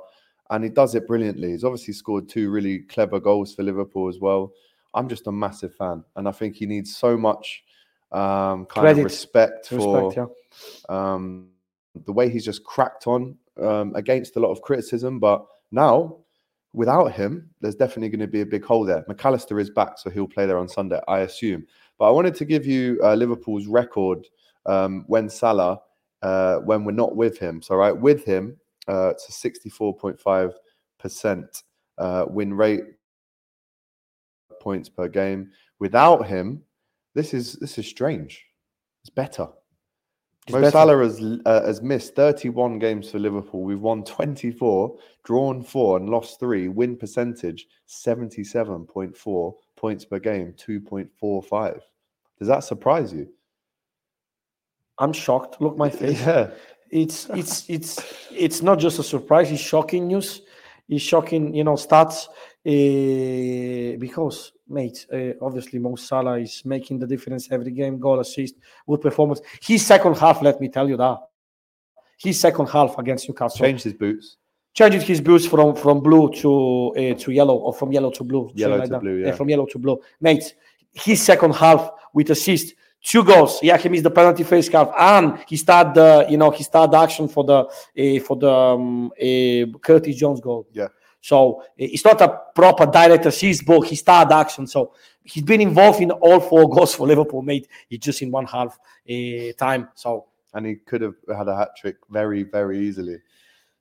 And 0.51 0.63
he 0.63 0.71
does 0.71 0.95
it 0.95 1.07
brilliantly. 1.07 1.51
He's 1.51 1.65
obviously 1.65 1.95
scored 1.95 2.29
two 2.29 2.51
really 2.51 2.81
clever 2.81 3.19
goals 3.19 3.55
for 3.55 3.63
Liverpool 3.63 4.09
as 4.09 4.21
well. 4.21 4.53
I'm 4.95 5.09
just 5.09 5.27
a 5.27 5.33
massive 5.33 5.75
fan. 5.75 6.05
And 6.15 6.29
I 6.29 6.33
think 6.33 6.57
he 6.57 6.67
needs 6.67 6.97
so 6.97 7.17
much 7.17 7.65
um, 8.13 8.67
kind 8.67 8.85
Credit. 8.85 9.01
of 9.01 9.05
respect, 9.05 9.69
for 9.69 9.77
respect 9.77 10.17
yeah 10.17 10.27
um, 10.89 11.49
the 12.05 12.13
way 12.13 12.29
he's 12.29 12.45
just 12.45 12.65
cracked 12.65 13.07
on 13.07 13.37
um, 13.63 13.95
against 13.95 14.37
a 14.37 14.41
lot 14.41 14.51
of 14.51 14.61
criticism. 14.63 15.19
But 15.19 15.45
now, 15.71 16.19
without 16.73 17.13
him, 17.13 17.51
there's 17.61 17.75
definitely 17.75 18.11
going 18.11 18.21
to 18.21 18.27
be 18.27 18.43
a 18.43 18.47
big 18.47 18.65
hole 18.65 18.85
there. 18.85 19.05
McAllister 19.09 19.61
is 19.61 19.71
back, 19.71 19.99
so 19.99 20.11
he'll 20.11 20.29
play 20.29 20.47
there 20.47 20.59
on 20.59 20.69
Sunday, 20.69 21.01
I 21.09 21.21
assume. 21.21 21.67
But 21.99 22.09
I 22.09 22.11
wanted 22.11 22.35
to 22.37 22.45
give 22.45 22.67
you 22.67 23.01
uh, 23.03 23.15
Liverpool's 23.15 23.67
record 23.67 24.27
um, 24.67 25.05
when 25.07 25.29
Salah, 25.29 25.81
uh, 26.23 26.57
when 26.59 26.85
we're 26.85 26.93
not 26.93 27.17
with 27.17 27.39
him. 27.39 27.63
So, 27.63 27.77
right, 27.77 27.97
with 27.97 28.25
him, 28.25 28.57
uh, 28.89 29.11
it's 29.11 29.29
a 29.29 29.33
64.5% 29.33 31.63
uh, 31.99 32.25
win 32.29 32.55
rate, 32.55 32.85
points 34.61 34.89
per 34.89 35.09
game. 35.09 35.51
Without 35.79 36.27
him, 36.27 36.63
this 37.17 37.33
is 37.35 37.55
this 37.55 37.79
is 37.79 37.87
strange. 37.87 38.45
It's 39.03 39.11
better. 39.11 39.49
It's 40.47 40.53
Mo 40.53 40.61
better. 40.61 40.71
Salah 40.71 40.99
has, 41.03 41.21
uh, 41.45 41.67
has 41.67 41.83
missed 41.83 42.15
31 42.15 42.79
games 42.79 43.11
for 43.11 43.19
Liverpool. 43.19 43.63
We've 43.63 43.81
won 43.81 44.05
24, 44.05 44.97
drawn 45.25 45.63
four, 45.65 45.97
and 45.97 46.09
lost 46.09 46.39
three. 46.39 46.69
Win 46.69 46.97
percentage 46.97 47.67
77.4 47.89 49.55
points 49.77 50.05
per 50.05 50.19
game, 50.21 50.55
2.45. 50.57 51.81
Does 52.39 52.49
that 52.49 52.61
surprise 52.61 53.13
you? 53.13 53.29
I'm 54.99 55.13
shocked 55.13 55.61
look 55.61 55.77
my 55.77 55.91
face 56.01 56.21
Yeah. 56.21 56.51
it's 56.91 57.29
it's 57.31 57.69
it's 57.69 58.29
it's 58.31 58.63
not 58.63 58.79
just 58.79 58.99
a 58.99 59.03
surprise 59.03 59.51
it's 59.51 59.61
shocking 59.61 60.07
news 60.07 60.43
it's 60.89 61.03
shocking 61.03 61.53
you 61.55 61.65
know 61.65 61.75
stats 61.75 62.29
uh, 62.67 63.99
because 63.99 64.53
mate 64.69 65.07
uh, 65.13 65.33
obviously 65.41 65.79
Mo 65.79 65.97
Salah 65.97 66.39
is 66.39 66.63
making 66.65 66.99
the 66.99 67.07
difference 67.07 67.49
every 67.51 67.71
game 67.71 67.99
goal 67.99 68.21
assist 68.21 68.55
good 68.89 69.01
performance 69.01 69.41
his 69.63 69.85
second 69.87 70.17
half 70.17 70.43
let 70.43 70.61
me 70.61 70.69
tell 70.69 70.89
you 70.89 70.97
that 70.97 71.19
his 72.19 72.41
second 72.41 72.67
half 72.69 72.99
against 72.99 73.29
Newcastle 73.29 73.59
Changed 73.65 73.85
his 73.85 73.93
boots. 73.95 74.37
changed 74.75 75.07
his 75.07 75.21
boots 75.21 75.47
from 75.47 75.75
from 75.77 76.01
blue 76.01 76.33
to 76.35 76.93
uh, 76.97 77.15
to 77.19 77.31
yellow 77.33 77.57
or 77.57 77.73
from 77.75 77.93
yellow 77.93 78.11
to 78.11 78.25
blue 78.25 78.51
Yellow 78.55 78.77
like 78.79 78.87
to 78.87 78.91
that. 78.93 79.01
blue, 79.01 79.17
yeah. 79.19 79.33
from 79.33 79.49
yellow 79.49 79.67
to 79.67 79.79
blue 79.79 80.01
mate 80.21 80.55
his 80.93 81.23
second 81.23 81.55
half 81.55 81.91
with 82.15 82.31
assist 82.31 82.75
two 83.03 83.23
goals 83.23 83.61
yeah 83.63 83.77
he 83.77 83.89
missed 83.89 84.03
the 84.03 84.11
penalty 84.11 84.43
face 84.43 84.69
half 84.69 84.91
and 84.99 85.39
he 85.47 85.57
started 85.57 85.95
the 85.95 86.27
you 86.29 86.37
know 86.37 86.51
he 86.51 86.65
started 86.65 86.97
action 86.97 87.29
for 87.29 87.45
the 87.45 87.59
uh, 87.65 88.21
for 88.25 88.37
the 88.37 88.51
um, 88.51 89.07
uh, 89.13 89.79
Curtis 89.79 90.17
Jones 90.17 90.41
goal 90.41 90.67
Yeah. 90.73 90.89
So 91.21 91.63
eh, 91.79 91.89
it's 91.93 92.05
not 92.05 92.21
a 92.21 92.41
proper 92.55 92.87
direct 92.87 93.27
assist, 93.27 93.67
but 93.67 93.83
he 93.83 93.97
started 93.97 94.35
action. 94.35 94.67
So 94.67 94.93
he's 95.25 95.43
been 95.43 95.61
involved 95.61 96.01
in 96.01 96.11
all 96.11 96.41
four 96.41 96.69
goals 96.75 96.95
for 96.95 97.07
Liverpool, 97.07 97.43
mate. 97.43 97.69
It's 97.91 98.05
just 98.05 98.23
in 98.23 98.31
one 98.31 98.47
half 98.47 98.79
uh, 99.11 99.53
time. 99.59 99.89
So 99.95 100.27
and 100.57 100.65
he 100.65 100.77
could 100.77 101.03
have 101.03 101.15
had 101.37 101.49
a 101.49 101.57
hat 101.57 101.77
trick 101.77 101.97
very, 102.11 102.43
very 102.43 102.79
easily. 102.79 103.19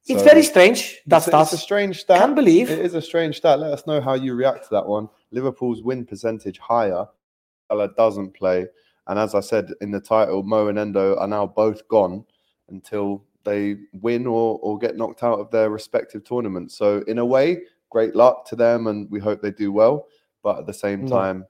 it's 0.07 0.21
very 0.21 0.43
strange. 0.43 1.01
That's 1.07 1.27
it's, 1.27 1.35
it's 1.35 1.53
a 1.53 1.57
strange 1.57 2.01
stat. 2.01 2.19
Can't 2.19 2.35
believe. 2.35 2.69
It 2.69 2.79
is 2.79 2.95
a 2.95 3.01
strange 3.01 3.37
stat. 3.37 3.59
Let 3.59 3.71
us 3.71 3.87
know 3.87 4.01
how 4.01 4.13
you 4.13 4.35
react 4.35 4.65
to 4.65 4.69
that 4.71 4.85
one. 4.85 5.07
Liverpool's 5.31 5.81
win 5.81 6.05
percentage 6.05 6.59
higher. 6.59 7.05
Salah 7.69 7.89
doesn't 7.95 8.33
play, 8.33 8.67
and 9.07 9.17
as 9.17 9.33
I 9.33 9.39
said 9.39 9.71
in 9.81 9.89
the 9.89 10.01
title, 10.01 10.43
Mo 10.43 10.67
and 10.67 10.77
Endo 10.77 11.15
are 11.17 11.27
now 11.27 11.47
both 11.47 11.87
gone 11.87 12.25
until 12.69 13.23
they 13.45 13.77
win 13.93 14.27
or 14.27 14.59
or 14.61 14.77
get 14.77 14.97
knocked 14.97 15.23
out 15.23 15.39
of 15.39 15.49
their 15.51 15.69
respective 15.69 16.23
tournaments. 16.23 16.75
So 16.77 17.03
in 17.07 17.19
a 17.19 17.25
way, 17.25 17.61
great 17.89 18.15
luck 18.15 18.45
to 18.49 18.55
them, 18.55 18.87
and 18.87 19.09
we 19.09 19.19
hope 19.19 19.41
they 19.41 19.51
do 19.51 19.71
well. 19.71 20.07
But 20.43 20.59
at 20.59 20.65
the 20.65 20.73
same 20.73 21.01
No. 21.03 21.07
time, 21.09 21.45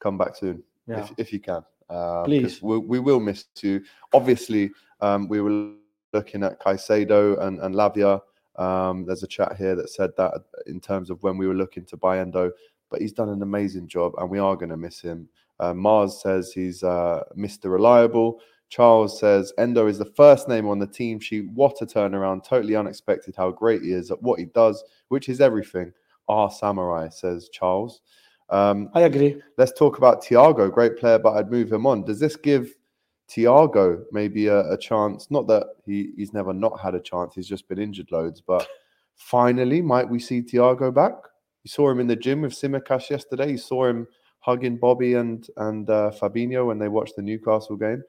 come 0.00 0.16
back 0.18 0.34
soon 0.36 0.62
Yeah. 0.86 1.00
if, 1.00 1.12
if 1.18 1.32
you 1.32 1.40
can. 1.40 1.64
Uh, 1.90 2.24
Please. 2.24 2.62
we, 2.62 2.78
we 2.78 2.98
will 2.98 3.20
miss 3.20 3.44
you. 3.60 3.82
Obviously, 4.14 4.70
um, 5.00 5.28
we 5.28 5.40
were 5.40 5.74
looking 6.12 6.42
at 6.42 6.60
Caicedo 6.60 7.40
and, 7.42 7.60
and 7.60 7.74
Lavia. 7.74 8.20
Um, 8.56 9.04
there's 9.06 9.22
a 9.22 9.26
chat 9.26 9.56
here 9.56 9.74
that 9.76 9.90
said 9.90 10.10
that 10.16 10.32
in 10.66 10.80
terms 10.80 11.10
of 11.10 11.22
when 11.22 11.36
we 11.38 11.46
were 11.46 11.54
looking 11.54 11.84
to 11.86 11.96
buy 11.96 12.18
Endo, 12.18 12.50
but 12.90 13.00
he's 13.00 13.12
done 13.12 13.28
an 13.28 13.42
amazing 13.42 13.88
job 13.88 14.12
and 14.18 14.28
we 14.30 14.38
are 14.38 14.56
going 14.56 14.70
to 14.70 14.76
miss 14.76 15.00
him. 15.00 15.28
Uh, 15.60 15.72
Mars 15.72 16.20
says 16.20 16.52
he's 16.52 16.82
uh, 16.82 17.22
Mr. 17.36 17.70
Reliable. 17.70 18.40
Charles 18.72 19.20
says 19.20 19.52
Endo 19.58 19.86
is 19.86 19.98
the 19.98 20.06
first 20.06 20.48
name 20.48 20.66
on 20.66 20.78
the 20.78 20.86
team 20.86 21.20
sheet. 21.20 21.46
What 21.52 21.82
a 21.82 21.86
turnaround. 21.86 22.42
Totally 22.42 22.74
unexpected 22.74 23.34
how 23.36 23.50
great 23.50 23.82
he 23.82 23.92
is 23.92 24.10
at 24.10 24.22
what 24.22 24.38
he 24.38 24.46
does, 24.46 24.82
which 25.08 25.28
is 25.28 25.42
everything. 25.42 25.92
Ah, 26.26 26.48
Samurai, 26.48 27.10
says 27.10 27.50
Charles. 27.52 28.00
Um, 28.48 28.88
I 28.94 29.02
agree. 29.02 29.42
let's 29.58 29.78
talk 29.78 29.98
about 29.98 30.24
Thiago, 30.24 30.72
great 30.72 30.96
player, 30.96 31.18
but 31.18 31.34
I'd 31.34 31.50
move 31.50 31.70
him 31.70 31.86
on. 31.86 32.02
Does 32.06 32.18
this 32.18 32.34
give 32.34 32.74
Thiago 33.28 34.04
maybe 34.10 34.46
a, 34.46 34.60
a 34.70 34.78
chance? 34.78 35.30
Not 35.30 35.46
that 35.48 35.66
he, 35.84 36.12
he's 36.16 36.32
never 36.32 36.54
not 36.54 36.80
had 36.80 36.94
a 36.94 37.00
chance, 37.00 37.34
he's 37.34 37.48
just 37.48 37.68
been 37.68 37.78
injured 37.78 38.10
loads, 38.10 38.40
but 38.40 38.66
finally, 39.16 39.82
might 39.82 40.08
we 40.08 40.18
see 40.18 40.40
Thiago 40.40 40.94
back? 40.94 41.12
You 41.62 41.68
saw 41.68 41.90
him 41.90 42.00
in 42.00 42.06
the 42.06 42.16
gym 42.16 42.40
with 42.40 42.52
Tsimikas 42.54 43.10
yesterday. 43.10 43.50
You 43.50 43.58
saw 43.58 43.84
him 43.84 44.06
hugging 44.38 44.78
Bobby 44.78 45.12
and 45.12 45.46
and 45.58 45.90
uh, 45.90 46.10
Fabinho 46.18 46.68
when 46.68 46.78
they 46.78 46.88
watched 46.88 47.16
the 47.16 47.22
Newcastle 47.22 47.76
game. 47.76 48.02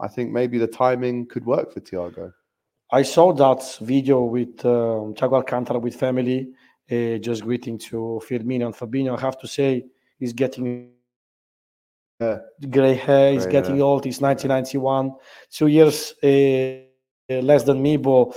I 0.00 0.08
think 0.08 0.30
maybe 0.32 0.58
the 0.58 0.66
timing 0.66 1.26
could 1.26 1.44
work 1.44 1.72
for 1.72 1.80
Thiago. 1.80 2.32
I 2.90 3.02
saw 3.02 3.32
that 3.34 3.78
video 3.80 4.22
with 4.24 4.64
um, 4.64 5.14
Thiago 5.14 5.34
Alcantara 5.34 5.78
with 5.78 5.94
family, 5.96 6.48
uh, 6.90 7.18
just 7.18 7.42
greeting 7.44 7.78
to 7.78 8.20
Firmino 8.26 8.66
and 8.66 8.74
Fabinho. 8.74 9.16
I 9.16 9.20
have 9.20 9.38
to 9.40 9.48
say, 9.48 9.84
he's 10.18 10.32
getting 10.32 10.92
Yeah. 12.20 12.38
gray 12.70 12.94
hair. 12.94 13.32
He's 13.32 13.46
getting 13.46 13.76
hair. 13.76 13.84
old. 13.84 14.04
He's 14.04 14.20
1991, 14.20 15.12
two 15.50 15.66
years 15.66 16.14
uh, 16.22 16.26
uh, 17.30 17.40
less 17.42 17.64
than 17.64 17.82
me. 17.82 17.96
But 17.98 18.28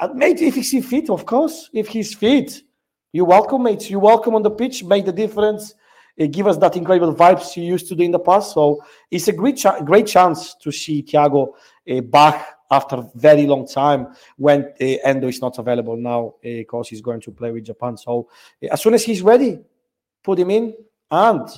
uh, 0.00 0.08
mate, 0.14 0.40
if 0.40 0.54
he's 0.54 0.86
fit, 0.86 1.10
of 1.10 1.26
course, 1.26 1.68
if 1.72 1.88
he's 1.88 2.14
fit, 2.14 2.62
you 3.12 3.24
welcome, 3.24 3.62
mate. 3.64 3.90
You 3.90 3.98
welcome 3.98 4.34
on 4.34 4.42
the 4.42 4.50
pitch, 4.50 4.84
make 4.84 5.04
the 5.04 5.12
difference. 5.12 5.74
Uh, 6.20 6.26
give 6.26 6.46
us 6.46 6.56
that 6.58 6.76
incredible 6.76 7.14
vibes 7.14 7.56
you 7.56 7.62
used 7.62 7.88
to 7.88 7.94
do 7.94 8.02
in 8.02 8.10
the 8.10 8.18
past. 8.18 8.54
So 8.54 8.82
it's 9.10 9.28
a 9.28 9.32
great, 9.32 9.64
great 9.84 10.06
chance 10.06 10.54
to 10.56 10.72
see 10.72 11.02
Thiago 11.02 11.54
uh, 11.90 12.00
back 12.00 12.46
after 12.70 12.96
a 12.96 13.10
very 13.14 13.46
long 13.46 13.66
time 13.66 14.08
when 14.36 14.64
uh, 14.80 14.84
Endo 15.04 15.28
is 15.28 15.40
not 15.40 15.58
available 15.58 15.96
now 15.96 16.34
because 16.42 16.88
he's 16.88 17.00
going 17.00 17.20
to 17.22 17.30
play 17.30 17.50
with 17.50 17.64
Japan. 17.64 17.96
So 17.96 18.28
uh, 18.62 18.68
as 18.72 18.82
soon 18.82 18.94
as 18.94 19.04
he's 19.04 19.22
ready, 19.22 19.58
put 20.22 20.38
him 20.38 20.50
in. 20.50 20.74
And 21.10 21.40
uh, 21.40 21.52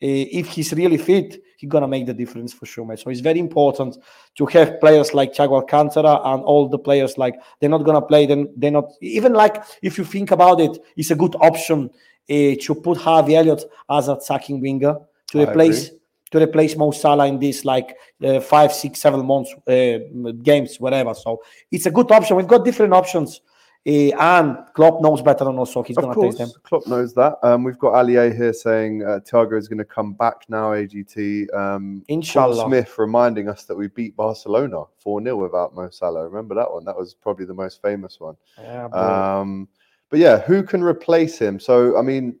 if 0.00 0.48
he's 0.48 0.72
really 0.72 0.98
fit, 0.98 1.42
he's 1.56 1.70
gonna 1.70 1.88
make 1.88 2.06
the 2.06 2.14
difference 2.14 2.52
for 2.52 2.66
sure, 2.66 2.84
mate. 2.84 2.98
So 2.98 3.10
it's 3.10 3.20
very 3.20 3.38
important 3.38 3.96
to 4.36 4.46
have 4.46 4.80
players 4.80 5.14
like 5.14 5.32
Thiago 5.32 5.54
Alcantara 5.60 6.20
and 6.24 6.42
all 6.42 6.68
the 6.68 6.78
players 6.78 7.16
like 7.18 7.36
they're 7.58 7.70
not 7.70 7.84
gonna 7.84 8.02
play. 8.02 8.26
Then 8.26 8.52
they're 8.56 8.70
not 8.70 8.90
even 9.00 9.32
like 9.32 9.62
if 9.80 9.98
you 9.98 10.04
think 10.04 10.32
about 10.32 10.60
it, 10.60 10.78
it's 10.96 11.10
a 11.10 11.16
good 11.16 11.34
option 11.40 11.88
uh, 11.88 11.88
to 12.28 12.74
put 12.82 12.98
Harvey 12.98 13.36
Elliott 13.36 13.64
as 13.90 14.08
a 14.08 14.14
attacking 14.14 14.60
winger 14.60 14.96
to 15.28 15.40
I 15.40 15.50
replace 15.50 15.90
to 16.32 16.42
replace 16.42 16.76
Mo 16.76 16.90
Salah 16.90 17.26
in 17.26 17.38
this 17.38 17.64
like 17.64 17.94
uh, 18.24 18.40
five, 18.40 18.72
six, 18.72 19.00
seven 19.00 19.24
months 19.24 19.54
uh, 19.68 19.98
games, 20.42 20.80
whatever. 20.80 21.14
So 21.14 21.42
it's 21.70 21.86
a 21.86 21.90
good 21.90 22.10
option. 22.10 22.36
We've 22.36 22.46
got 22.46 22.64
different 22.64 22.94
options, 22.94 23.42
uh, 23.86 23.90
and 23.90 24.56
Klopp 24.74 25.02
knows 25.02 25.20
better 25.20 25.44
than 25.44 25.58
us, 25.58 25.74
so 25.74 25.82
he's 25.82 25.96
gonna 25.96 26.14
course, 26.14 26.36
take 26.36 26.46
them. 26.48 26.60
Klopp 26.62 26.86
knows 26.86 27.12
that. 27.14 27.36
Um, 27.42 27.64
we've 27.64 27.78
got 27.78 27.94
Ali 27.94 28.14
here 28.14 28.52
saying 28.52 29.02
uh, 29.02 29.20
Thiago 29.20 29.58
is 29.58 29.68
going 29.68 29.78
to 29.78 29.84
come 29.84 30.14
back 30.14 30.44
now. 30.48 30.70
AGT. 30.70 31.54
Um, 31.54 32.02
Paul 32.08 32.16
Inshallah. 32.16 32.66
Smith 32.66 32.98
reminding 32.98 33.48
us 33.48 33.64
that 33.64 33.76
we 33.76 33.88
beat 33.88 34.16
Barcelona 34.16 34.84
4 34.98 35.22
0 35.22 35.36
without 35.36 35.74
Mo 35.74 35.90
Salah. 35.90 36.24
Remember 36.24 36.54
that 36.54 36.72
one? 36.72 36.84
That 36.84 36.96
was 36.96 37.12
probably 37.12 37.44
the 37.44 37.54
most 37.54 37.82
famous 37.82 38.18
one. 38.18 38.36
Yeah. 38.58 38.86
Um, 38.86 39.68
but 40.12 40.20
yeah, 40.20 40.42
who 40.42 40.62
can 40.62 40.82
replace 40.82 41.38
him? 41.38 41.58
So, 41.58 41.96
I 41.96 42.02
mean, 42.02 42.38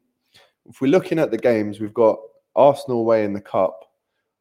if 0.68 0.82
we're 0.82 0.90
looking 0.90 1.18
at 1.18 1.30
the 1.30 1.38
games, 1.38 1.80
we've 1.80 1.94
got 1.94 2.18
Arsenal 2.54 3.00
away 3.00 3.24
in 3.24 3.32
the 3.32 3.40
Cup. 3.40 3.86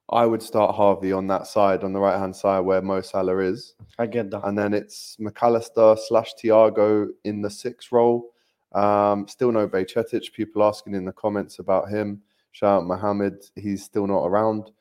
I 0.10 0.26
would 0.26 0.44
start 0.44 0.76
Harvey 0.76 1.14
on 1.14 1.28
that 1.28 1.48
side, 1.48 1.86
on 1.86 1.94
the 1.94 2.00
right 2.02 2.20
hand 2.20 2.36
side 2.36 2.60
where 2.60 2.82
Mo 2.82 3.00
Salah 3.00 3.38
is. 3.38 3.76
I 3.98 4.08
get 4.08 4.30
that. 4.32 4.46
And 4.46 4.58
then 4.58 4.74
it's 4.74 5.16
McAllister 5.18 5.98
slash 5.98 6.34
Thiago 6.44 7.08
in 7.24 7.42
the 7.42 7.50
six 7.50 7.94
role. 7.94 8.34
Um, 8.74 9.26
still 9.30 9.54
no 9.54 9.66
Bajcetic. 9.66 10.34
People 10.34 10.62
asking 10.62 10.94
in 10.94 11.06
the 11.06 11.14
comments 11.14 11.60
about 11.60 11.88
him. 11.88 12.22
Shout 12.52 12.82
out 12.82 12.86
Mohammed. 12.86 13.46
He's 13.56 13.82
still 13.82 14.08
not 14.08 14.26
around. 14.26 14.72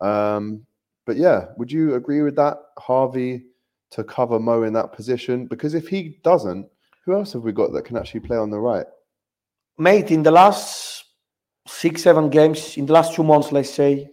Um, 0.00 0.64
but 1.06 1.16
yeah, 1.16 1.46
would 1.56 1.72
you 1.72 1.96
agree 1.96 2.22
with 2.22 2.36
that, 2.36 2.58
Harvey, 2.78 3.46
to 3.90 4.04
cover 4.04 4.38
Mo 4.38 4.62
in 4.62 4.74
that 4.74 4.92
position? 4.92 5.48
Because 5.48 5.74
if 5.74 5.88
he 5.88 6.20
doesn't, 6.22 6.68
who 7.06 7.14
else 7.14 7.32
have 7.32 7.42
we 7.42 7.52
got 7.52 7.72
that 7.72 7.84
can 7.84 7.96
actually 7.96 8.20
play 8.20 8.36
on 8.36 8.50
the 8.50 8.58
right? 8.58 8.86
mate, 9.78 10.10
in 10.10 10.22
the 10.22 10.30
last 10.30 11.04
six, 11.66 12.02
seven 12.02 12.30
games, 12.30 12.76
in 12.76 12.86
the 12.86 12.92
last 12.92 13.14
two 13.14 13.22
months, 13.24 13.52
let's 13.52 13.70
say, 13.70 14.08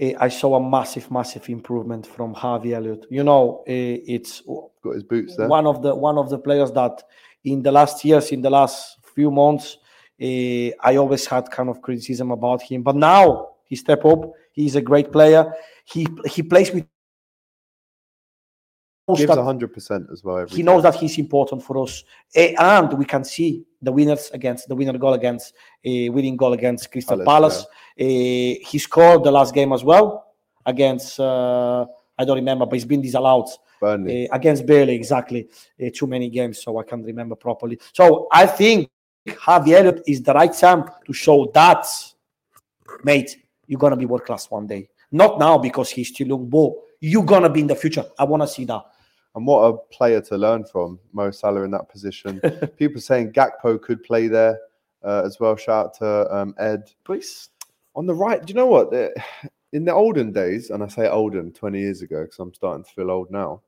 eh, 0.00 0.14
I 0.18 0.28
saw 0.28 0.56
a 0.56 0.70
massive, 0.70 1.10
massive 1.10 1.48
improvement 1.48 2.06
from 2.06 2.34
Harvey 2.34 2.74
Elliott. 2.74 3.06
You 3.10 3.24
know, 3.24 3.64
eh, 3.66 3.98
it's 4.06 4.42
Got 4.82 4.94
his 4.94 5.02
boots 5.02 5.36
there. 5.36 5.48
one 5.48 5.66
of 5.66 5.82
the 5.82 5.94
one 5.94 6.18
of 6.18 6.30
the 6.30 6.38
players 6.38 6.70
that 6.72 7.02
in 7.44 7.62
the 7.62 7.72
last 7.72 8.04
years, 8.04 8.30
in 8.30 8.42
the 8.42 8.50
last 8.50 8.98
few 9.14 9.30
months, 9.30 9.78
eh, 10.20 10.70
I 10.80 10.96
always 10.96 11.26
had 11.26 11.50
kind 11.50 11.68
of 11.68 11.82
criticism 11.82 12.30
about 12.30 12.62
him. 12.62 12.82
But 12.82 12.96
now 12.96 13.48
he 13.64 13.76
step 13.76 14.04
up. 14.04 14.30
He's 14.52 14.76
a 14.76 14.80
great 14.80 15.10
player. 15.12 15.52
He 15.84 16.06
he 16.26 16.42
plays 16.42 16.72
with. 16.72 16.86
Gives 19.14 19.26
that- 19.28 19.42
hundred 19.42 19.72
percent 19.72 20.08
as 20.12 20.24
well. 20.24 20.46
He 20.48 20.62
knows 20.64 20.82
that 20.82 20.96
he's 20.96 21.16
important 21.18 21.62
for 21.62 21.78
us, 21.82 22.02
Eh, 22.34 22.54
and 22.58 22.92
we 22.98 23.04
can 23.04 23.22
see 23.22 23.64
the 23.80 23.92
winners 23.92 24.30
against 24.34 24.66
the 24.68 24.74
winner 24.74 24.98
goal 24.98 25.12
against 25.14 25.54
uh, 25.86 26.10
winning 26.12 26.36
goal 26.36 26.54
against 26.54 26.90
Crystal 26.90 27.16
Palace, 27.24 27.64
Palace. 27.64 27.66
Eh, 27.98 28.56
he 28.66 28.78
scored 28.78 29.22
the 29.22 29.30
last 29.30 29.54
game 29.54 29.72
as 29.72 29.84
well 29.84 30.34
against 30.64 31.20
uh, 31.20 31.86
I 32.18 32.24
don't 32.24 32.36
remember, 32.36 32.66
but 32.66 32.74
he's 32.74 32.84
been 32.84 33.00
disallowed 33.00 33.46
Burnley. 33.80 34.28
uh, 34.28 34.34
against 34.34 34.66
Bailey 34.66 34.96
exactly 34.96 35.48
uh, 35.80 35.90
too 35.94 36.08
many 36.08 36.28
games, 36.28 36.60
so 36.62 36.76
I 36.78 36.82
can't 36.82 37.04
remember 37.04 37.36
properly. 37.36 37.78
So 37.92 38.26
I 38.32 38.46
think 38.46 38.88
Elliott 39.46 40.02
is 40.08 40.20
the 40.20 40.34
right 40.34 40.52
time 40.52 40.84
to 41.06 41.12
show 41.12 41.48
that, 41.54 41.86
mate, 43.04 43.36
you're 43.68 43.78
gonna 43.78 43.96
be 43.96 44.06
world 44.06 44.24
class 44.24 44.50
one 44.50 44.66
day. 44.66 44.88
Not 45.12 45.38
now 45.38 45.58
because 45.58 45.90
he's 45.90 46.08
still 46.08 46.26
young, 46.26 46.48
but 46.48 46.72
you're 47.00 47.24
gonna 47.24 47.50
be 47.50 47.60
in 47.60 47.68
the 47.68 47.76
future. 47.76 48.04
I 48.18 48.24
wanna 48.24 48.48
see 48.48 48.64
that. 48.64 48.82
And 49.36 49.46
what 49.46 49.60
a 49.60 49.76
player 49.94 50.22
to 50.22 50.38
learn 50.38 50.64
from, 50.64 50.98
Mo 51.12 51.30
Salah 51.30 51.62
in 51.62 51.70
that 51.72 51.90
position. 51.90 52.40
People 52.78 53.02
saying 53.02 53.32
Gakpo 53.32 53.80
could 53.80 54.02
play 54.02 54.28
there 54.28 54.58
uh, 55.04 55.22
as 55.26 55.38
well. 55.38 55.54
Shout 55.56 55.86
out 55.86 55.94
to 55.98 56.34
um, 56.34 56.54
Ed. 56.58 56.90
Please. 57.04 57.50
On 57.94 58.06
the 58.06 58.14
right, 58.14 58.44
do 58.44 58.50
you 58.50 58.56
know 58.56 58.66
what? 58.66 58.92
In 59.72 59.84
the 59.84 59.92
olden 59.92 60.32
days, 60.32 60.70
and 60.70 60.82
I 60.82 60.88
say 60.88 61.08
olden, 61.08 61.52
20 61.52 61.78
years 61.78 62.00
ago, 62.00 62.22
because 62.22 62.38
I'm 62.38 62.54
starting 62.54 62.84
to 62.84 62.90
feel 62.90 63.10
old 63.10 63.30
now, 63.30 63.60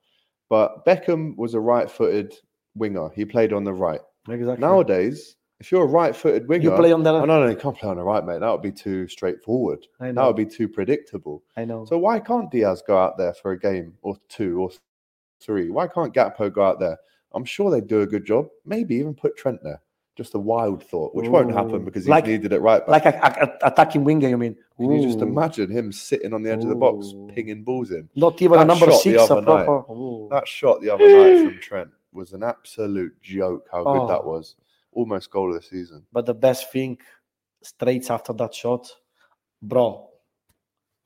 but 0.49 0.87
Beckham 0.87 1.37
was 1.37 1.53
a 1.53 1.61
right 1.61 1.91
footed 1.91 2.35
winger. 2.75 3.11
He 3.15 3.27
played 3.27 3.53
on 3.53 3.65
the 3.65 3.73
right. 3.73 4.01
Exactly. 4.29 4.67
Nowadays, 4.67 5.37
if 5.61 5.71
you're 5.71 5.85
a 5.85 5.87
right 5.87 6.17
footed 6.17 6.49
winger, 6.49 6.71
you 6.71 6.77
play 6.77 6.93
on 6.93 7.03
the 7.03 7.11
oh, 7.11 7.25
no, 7.25 7.45
no, 7.45 7.51
you 7.51 7.57
can't 7.57 7.77
play 7.77 7.91
on 7.91 7.97
the 7.97 8.05
right, 8.05 8.25
mate. 8.25 8.41
That 8.41 8.51
would 8.51 8.63
be 8.63 8.73
too 8.73 9.07
straightforward. 9.09 9.87
I 10.01 10.13
That 10.13 10.25
would 10.25 10.37
be 10.37 10.47
too 10.47 10.69
predictable. 10.69 11.43
I 11.57 11.65
know. 11.65 11.85
So 11.85 11.99
why 11.99 12.21
can't 12.21 12.51
Diaz 12.51 12.83
go 12.87 12.97
out 12.97 13.19
there 13.19 13.35
for 13.35 13.53
a 13.53 13.59
game 13.59 13.95
or 14.03 14.17
two 14.29 14.61
or 14.61 14.71
three? 15.41 15.71
Why 15.71 15.87
can't 15.87 16.15
Gakpo 16.15 16.53
go 16.53 16.63
out 16.65 16.81
there? 16.81 16.99
I'm 17.33 17.45
sure 17.45 17.71
they'd 17.71 17.87
do 17.87 18.01
a 18.03 18.07
good 18.07 18.25
job. 18.25 18.49
Maybe 18.65 18.97
even 18.97 19.15
put 19.15 19.37
Trent 19.37 19.63
there. 19.63 19.81
Just 20.17 20.35
a 20.35 20.39
wild 20.39 20.83
thought, 20.83 21.15
which 21.15 21.29
won't 21.29 21.53
happen 21.53 21.85
because 21.85 22.03
he's 22.05 22.09
Like- 22.09 22.27
needed 22.27 22.53
it 22.53 22.61
right 22.61 22.85
back. 22.85 23.05
like 23.05 23.15
a, 23.15 23.59
a- 23.63 23.69
attacking 23.69 24.03
winger, 24.03 24.29
you 24.29 24.37
mean? 24.37 24.57
Can 24.77 24.91
you 24.91 25.03
just 25.07 25.21
imagine 25.21 25.71
him 25.71 25.93
sitting 25.93 26.33
on 26.33 26.43
the 26.43 26.51
edge 26.51 26.63
of 26.65 26.69
the 26.69 26.75
box, 26.75 27.15
pinging 27.35 27.63
balls 27.63 27.93
in? 27.93 28.09
Not 28.17 28.41
even 28.43 28.59
a 28.59 28.65
number 28.65 28.91
six, 28.93 29.23
a 29.31 29.43
proper. 29.43 30.29
That 30.31 30.49
shot 30.49 30.81
the 30.81 30.91
other 30.91 31.07
night 31.07 31.51
from 31.51 31.61
Trent 31.61 31.91
was 32.13 32.33
an 32.33 32.43
absolute 32.43 33.13
joke. 33.23 33.69
How 33.71 33.85
Oh. 33.85 34.01
good 34.01 34.09
that 34.09 34.23
oh. 34.25 34.29
was! 34.31 34.57
Almost 34.93 35.31
goal 35.31 35.55
of 35.55 35.63
the 35.63 35.67
season. 35.69 36.05
But 36.13 36.27
the 36.27 36.35
best 36.35 36.73
thing, 36.73 36.99
straight 37.63 38.11
after 38.11 38.33
that 38.33 38.55
shot, 38.55 38.91
bro, 39.63 40.08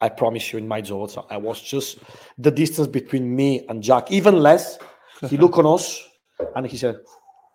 I 0.02 0.08
promise 0.08 0.52
you, 0.52 0.58
in 0.58 0.66
my 0.66 0.80
jaws, 0.80 1.16
I 1.30 1.36
was 1.36 1.62
just 1.62 2.00
the 2.36 2.50
distance 2.50 2.88
between 2.88 3.34
me 3.34 3.64
and 3.68 3.80
Jack, 3.80 4.10
even 4.10 4.40
less. 4.40 4.78
He 5.30 5.36
looked 5.36 5.56
on 5.58 5.66
us 5.66 6.02
and 6.56 6.66
he 6.66 6.76
said, 6.76 6.96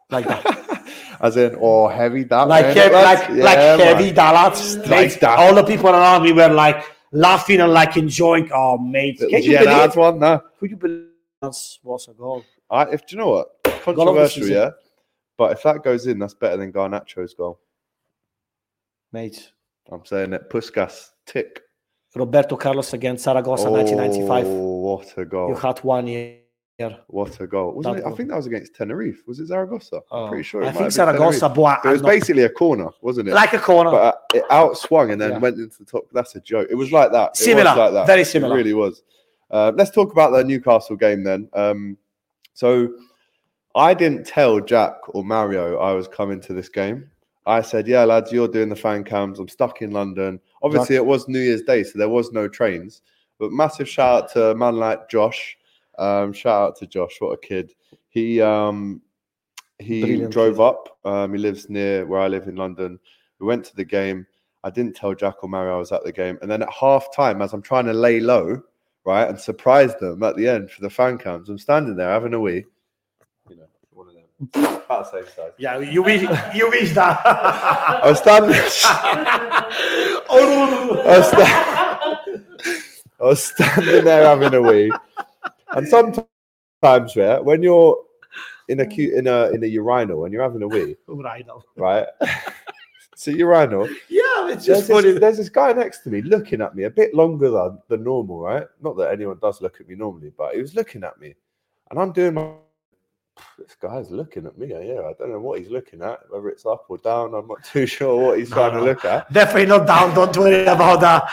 like 0.10 0.26
that, 0.26 0.88
As 1.20 1.36
in, 1.36 1.58
oh, 1.60 1.90
heavy 1.90 2.24
that. 2.24 2.48
like 2.48 2.68
man, 2.68 2.78
heavy, 2.78 2.94
lads. 2.94 3.22
like 3.22 3.30
like 3.30 3.58
man. 3.58 3.80
heavy 3.80 4.12
that. 4.12 4.88
Like 4.88 5.20
that. 5.20 5.40
All 5.40 5.54
the 5.54 5.64
people 5.64 5.90
around 5.90 6.24
me 6.24 6.32
were 6.32 6.48
like 6.48 6.86
laughing 7.12 7.60
and 7.60 7.74
like 7.74 7.98
enjoying. 7.98 8.50
Oh, 8.54 8.78
mate, 8.78 9.20
can 9.20 9.30
you 9.30 9.58
Gerrard 9.58 9.92
believe? 9.92 9.96
one, 9.98 10.20
no. 10.20 10.42
Could 10.58 10.72
you 10.72 10.78
believe 10.78 11.08
that 11.42 11.54
was 11.84 12.08
a 12.08 12.14
goal? 12.14 12.46
I, 12.70 12.84
if 12.84 13.06
do 13.06 13.16
you 13.16 13.18
know 13.18 13.30
what 13.30 13.48
controversial, 13.84 14.48
yeah. 14.48 14.70
But 15.38 15.52
if 15.52 15.64
that 15.64 15.84
goes 15.84 16.08
in, 16.08 16.20
that's 16.20 16.34
better 16.34 16.56
than 16.56 16.72
Garnacho's 16.72 17.34
goal. 17.34 17.60
Mate, 19.12 19.52
I'm 19.92 20.06
saying 20.06 20.32
it. 20.32 20.50
Puskas 20.50 21.10
tick. 21.26 21.62
Roberto 22.16 22.56
Carlos 22.56 22.94
against 22.94 23.24
Zaragoza, 23.26 23.70
1995. 23.70 24.46
Oh, 24.48 24.78
what 24.80 25.14
a 25.18 25.26
goal! 25.26 25.50
You 25.50 25.56
had 25.56 25.80
one 25.80 26.08
year. 26.08 26.38
What 27.08 27.40
a 27.40 27.48
goal! 27.48 27.74
Wasn't 27.74 27.98
That 27.98 28.04
it? 28.08 28.12
I 28.12 28.16
think 28.16 28.30
that 28.30 28.36
was 28.36 28.46
against 28.46 28.76
Tenerife. 28.76 29.24
Was 29.28 29.40
it 29.40 29.48
Zaragoza? 29.48 29.98
I'm 29.98 30.02
Oh, 30.12 30.28
pretty 30.30 30.44
sure. 30.44 30.62
It 30.62 30.68
was. 30.68 30.76
I 30.76 30.80
think 30.80 30.92
Zaragoza, 30.92 31.50
but 31.50 31.80
It 31.84 31.90
was 31.90 32.02
not- 32.02 32.08
basically 32.10 32.44
a 32.44 32.50
corner, 32.50 32.90
wasn't 33.02 33.30
it? 33.30 33.34
like 33.34 33.54
a 33.54 33.60
corner. 33.60 33.92
but 33.92 33.98
uh, 34.02 34.14
it 34.36 34.44
outswung 34.50 35.12
and 35.12 35.20
then 35.20 35.32
Yeah. 35.32 35.38
went 35.40 35.58
into 35.58 35.78
the 35.80 35.86
top. 35.86 36.04
That's 36.14 36.36
a 36.36 36.40
joke. 36.40 36.68
It 36.70 36.76
was 36.76 36.92
like 36.92 37.12
that. 37.12 37.30
It 37.30 37.32
was 37.32 37.40
Similar, 37.40 37.76
like 37.76 37.94
that. 37.94 38.08
very 38.08 38.24
similar. 38.24 38.54
It 38.56 38.58
really 38.60 38.74
was. 38.74 39.02
Uh, 39.50 39.72
let's 39.76 39.92
talk 39.92 40.12
about 40.12 40.32
the 40.34 40.44
Newcastle 40.44 40.96
game 40.96 41.24
then. 41.24 41.50
Um, 41.54 41.98
so 42.54 42.90
I 43.76 43.94
didn't 43.94 44.26
tell 44.28 44.60
Jack 44.60 44.96
or 45.10 45.24
Mario 45.24 45.78
I 45.80 45.94
was 45.94 46.08
coming 46.08 46.40
to 46.42 46.54
this 46.54 46.70
game. 46.70 47.10
I 47.48 47.62
said, 47.62 47.88
"Yeah, 47.88 48.04
lads, 48.04 48.32
you're 48.32 48.48
doing 48.48 48.70
the 48.70 48.76
fan 48.76 49.04
cams. 49.04 49.40
I'm 49.40 49.48
stuck 49.48 49.82
in 49.82 49.92
London. 49.92 50.40
Obviously, 50.62 50.98
it 50.98 51.06
was 51.06 51.28
New 51.28 51.40
Year's 51.40 51.64
Day, 51.64 51.84
so 51.84 51.98
there 51.98 52.10
was 52.10 52.32
no 52.32 52.48
trains. 52.48 53.02
But 53.40 53.52
massive 53.52 53.88
shout 53.88 54.24
out 54.24 54.32
to 54.34 54.52
a 54.52 54.56
man 54.56 54.76
like 54.76 55.10
Josh. 55.10 55.58
Um, 55.98 56.34
shout 56.34 56.62
out 56.62 56.76
to 56.78 56.88
Josh. 56.88 57.16
What 57.20 57.32
a 57.32 57.38
kid. 57.38 57.74
He 58.10 58.42
um, 58.42 59.02
he 59.80 60.02
Brilliant 60.02 60.34
drove 60.34 60.60
up. 60.60 60.98
Um, 61.06 61.34
he 61.34 61.40
lives 61.40 61.70
near 61.70 62.06
where 62.06 62.20
I 62.20 62.28
live 62.28 62.48
in 62.48 62.56
London. 62.56 63.00
We 63.40 63.48
went 63.48 63.64
to 63.66 63.76
the 63.76 63.86
game. 63.86 64.28
I 64.64 64.70
didn't 64.70 64.96
tell 64.96 65.14
Jack 65.14 65.44
or 65.44 65.50
Mario 65.50 65.76
I 65.76 65.80
was 65.80 65.92
at 65.92 66.04
the 66.04 66.12
game. 66.12 66.38
And 66.42 66.50
then 66.50 66.64
at 66.64 66.70
half 66.70 67.16
time, 67.16 67.42
as 67.42 67.54
I'm 67.54 67.62
trying 67.62 67.86
to 67.86 67.94
lay 67.94 68.20
low, 68.20 68.62
right, 69.06 69.28
and 69.28 69.40
surprise 69.40 69.96
them 69.96 70.24
at 70.24 70.36
the 70.36 70.48
end 70.48 70.72
for 70.72 70.82
the 70.82 70.90
fan 70.90 71.18
cams, 71.18 71.48
I'm 71.48 71.58
standing 71.58 71.96
there 71.96 72.10
having 72.10 72.34
a 72.34 72.40
wee. 72.40 72.66
You 74.40 74.62
know, 74.62 74.62
one 74.62 74.66
of 74.66 74.78
them. 74.78 74.82
About 74.86 75.12
the 75.12 75.24
same 75.24 75.26
size. 75.36 75.52
Yeah, 75.58 75.80
you 75.80 76.04
wish 76.04 76.22
you 76.56 76.70
wish 76.70 76.94
that. 76.94 77.20
I 77.26 78.10
was 78.10 78.20
standing. 78.20 78.52
I 80.30 81.20
was, 81.20 81.34
I 83.20 83.24
was 83.24 83.44
standing 83.44 84.06
there 84.06 84.26
having 84.26 84.54
a 84.54 84.62
wee, 84.62 84.92
and 85.72 85.88
sometimes, 85.88 87.16
yeah, 87.16 87.40
when 87.40 87.64
you're 87.64 87.98
in 88.70 88.80
a 88.82 88.86
cu- 88.86 89.14
in 89.16 89.28
a 89.28 89.50
in 89.50 89.64
a 89.64 89.68
urinal 89.68 90.24
and 90.26 90.34
you're 90.34 90.44
having 90.44 90.62
a 90.62 90.68
wee, 90.68 90.96
right 91.08 91.46
now. 91.48 91.62
right? 91.76 92.06
so 93.16 93.32
urinal. 93.32 93.88
Yeah, 94.10 94.50
it's 94.50 94.66
There's 94.66 94.80
just 94.80 94.92
funny. 94.92 95.12
this, 95.12 95.20
there's 95.20 95.38
this 95.38 95.50
guy 95.50 95.74
next 95.74 96.00
to 96.04 96.10
me 96.10 96.22
looking 96.22 96.62
at 96.62 96.76
me 96.76 96.84
a 96.84 96.90
bit 96.90 97.14
longer 97.16 97.50
than, 97.50 97.80
than 97.88 98.04
normal, 98.04 98.40
right? 98.40 98.68
Not 98.82 98.96
that 98.98 99.12
anyone 99.12 99.40
does 99.42 99.62
look 99.62 99.82
at 99.82 99.88
me 99.88 99.96
normally, 99.96 100.32
but 100.38 100.54
he 100.54 100.62
was 100.62 100.76
looking 100.76 101.04
at 101.04 101.20
me, 101.20 101.34
and 101.90 102.00
I'm 102.00 102.12
doing 102.12 102.36
my. 102.36 102.52
This 103.58 103.76
guy's 103.80 104.12
looking 104.12 104.46
at 104.46 104.58
me. 104.58 104.68
Yeah, 104.68 105.02
I 105.02 105.14
don't 105.18 105.32
know 105.32 105.40
what 105.40 105.60
he's 105.60 105.70
looking 105.70 106.02
at, 106.02 106.20
whether 106.30 106.50
it's 106.50 106.66
up 106.66 106.86
or 106.90 106.98
down. 106.98 107.34
I'm 107.34 107.48
not 107.48 107.64
too 107.72 107.86
sure 107.86 108.16
what 108.24 108.40
he's 108.40 108.50
trying 108.50 108.74
no. 108.74 108.80
to 108.80 108.86
look 108.86 109.06
at. 109.06 109.32
Definitely 109.34 109.66
not 109.68 109.88
down. 109.88 110.14
Don't 110.14 110.36
worry 110.38 110.66
about 110.66 111.02
that. 111.02 111.32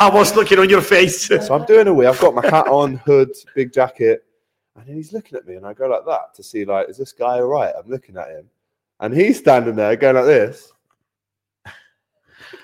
I 0.00 0.10
was 0.12 0.34
looking 0.36 0.58
on 0.58 0.68
your 0.68 0.82
face. 0.82 1.30
So 1.46 1.54
I'm 1.54 1.64
doing 1.66 1.86
a 1.86 1.94
wee. 1.94 2.06
I've 2.06 2.20
got 2.20 2.34
my 2.34 2.44
hat 2.46 2.66
on, 2.66 2.96
hood, 2.96 3.30
big 3.54 3.72
jacket, 3.72 4.24
and 4.74 4.86
then 4.86 4.96
he's 4.96 5.12
looking 5.12 5.36
at 5.36 5.46
me, 5.46 5.54
and 5.54 5.66
I 5.66 5.74
go 5.74 5.86
like 5.86 6.04
that 6.06 6.34
to 6.34 6.42
see 6.42 6.64
like, 6.64 6.88
is 6.88 6.96
this 6.96 7.12
guy 7.12 7.40
all 7.40 7.46
right? 7.46 7.72
I'm 7.76 7.88
looking 7.88 8.16
at 8.16 8.28
him, 8.28 8.48
and 9.00 9.14
he's 9.14 9.38
standing 9.38 9.76
there 9.76 9.96
going 9.96 10.16
like 10.16 10.24
this. 10.24 10.72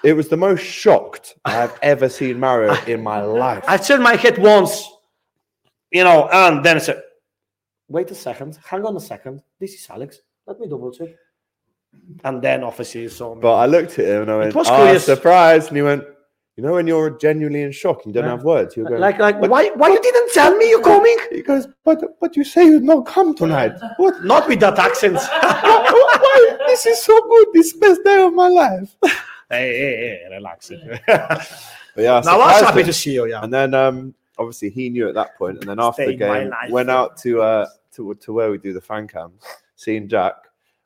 It 0.02 0.14
was 0.14 0.28
the 0.28 0.36
most 0.36 0.64
shocked 0.64 1.34
I've 1.44 1.78
ever 1.82 2.08
seen 2.08 2.40
Mario 2.40 2.74
in 2.84 3.02
my 3.02 3.20
life. 3.22 3.64
I 3.68 3.76
turned 3.76 4.02
my 4.02 4.16
head 4.16 4.38
once, 4.38 4.88
you 5.90 6.04
know, 6.04 6.28
and 6.32 6.64
then 6.64 6.80
said, 6.80 7.02
wait 7.88 8.10
a 8.10 8.14
second, 8.14 8.58
hang 8.64 8.84
on 8.84 8.96
a 8.96 9.00
second. 9.00 9.42
This 9.60 9.74
is 9.74 9.86
Alex. 9.90 10.20
Let 10.46 10.58
me 10.60 10.68
double 10.68 10.90
check. 10.92 11.08
And 12.24 12.40
then 12.40 12.64
obviously 12.64 13.02
he 13.02 13.08
saw 13.08 13.34
me. 13.34 13.40
But 13.42 13.54
I 13.54 13.66
looked 13.66 13.98
at 13.98 14.06
him 14.06 14.22
and 14.22 14.30
I 14.30 14.36
went, 14.38 14.54
was 14.54 14.68
"Ah, 14.68 14.76
curious. 14.76 15.04
surprise!" 15.04 15.68
And 15.68 15.76
he 15.76 15.82
went, 15.82 16.02
"You 16.56 16.62
know 16.64 16.72
when 16.72 16.86
you're 16.86 17.10
genuinely 17.18 17.62
in 17.62 17.72
shock 17.72 18.06
you 18.06 18.12
don't 18.12 18.24
Yeah. 18.24 18.30
have 18.30 18.44
words, 18.44 18.76
you're 18.76 18.86
going 18.88 19.00
like, 19.00 19.18
like, 19.18 19.40
"But- 19.40 19.50
why, 19.50 19.68
why 19.76 19.88
you 19.88 20.00
didn't 20.00 20.32
tell 20.32 20.56
me 20.56 20.70
you're 20.70 20.82
coming? 20.82 21.16
He 21.30 21.42
goes, 21.42 21.66
"But 21.84 22.02
but 22.18 22.34
you 22.36 22.44
say 22.44 22.64
you'd 22.64 22.82
not 22.82 23.04
come 23.06 23.34
tonight. 23.34 23.72
What? 23.98 24.24
Not 24.32 24.48
with 24.48 24.60
that 24.60 24.78
accent. 24.78 25.16
why? 25.42 26.56
This 26.66 26.86
is 26.86 27.02
so 27.02 27.20
good. 27.28 27.48
This 27.52 27.66
is 27.66 27.72
the 27.74 27.78
best 27.80 28.04
day 28.04 28.22
of 28.22 28.32
my 28.32 28.48
life." 28.48 28.96
hey, 29.50 29.68
hey, 29.82 29.96
hey, 30.02 30.28
relax. 30.34 30.70
But 31.94 32.02
yeah, 32.04 32.22
now 32.24 32.40
I 32.40 32.52
was 32.54 32.62
happy 32.62 32.80
him. 32.80 32.86
to 32.86 32.92
see 32.94 33.12
you. 33.12 33.26
Yeah. 33.26 33.42
And 33.44 33.52
then 33.52 33.74
um, 33.74 34.14
obviously 34.38 34.70
he 34.70 34.88
knew 34.88 35.08
at 35.08 35.14
that 35.14 35.36
point, 35.36 35.58
and 35.58 35.68
then 35.68 35.80
after 35.80 36.02
the 36.06 36.16
Stayed 36.16 36.18
game, 36.18 36.52
went 36.70 36.90
out 36.90 37.16
to 37.18 37.42
uh 37.42 37.66
to, 37.94 38.14
to 38.14 38.32
where 38.32 38.50
we 38.50 38.58
do 38.58 38.72
the 38.72 38.80
fan 38.80 39.06
cams, 39.06 39.42
seen 39.76 40.08
Jack, 40.08 40.34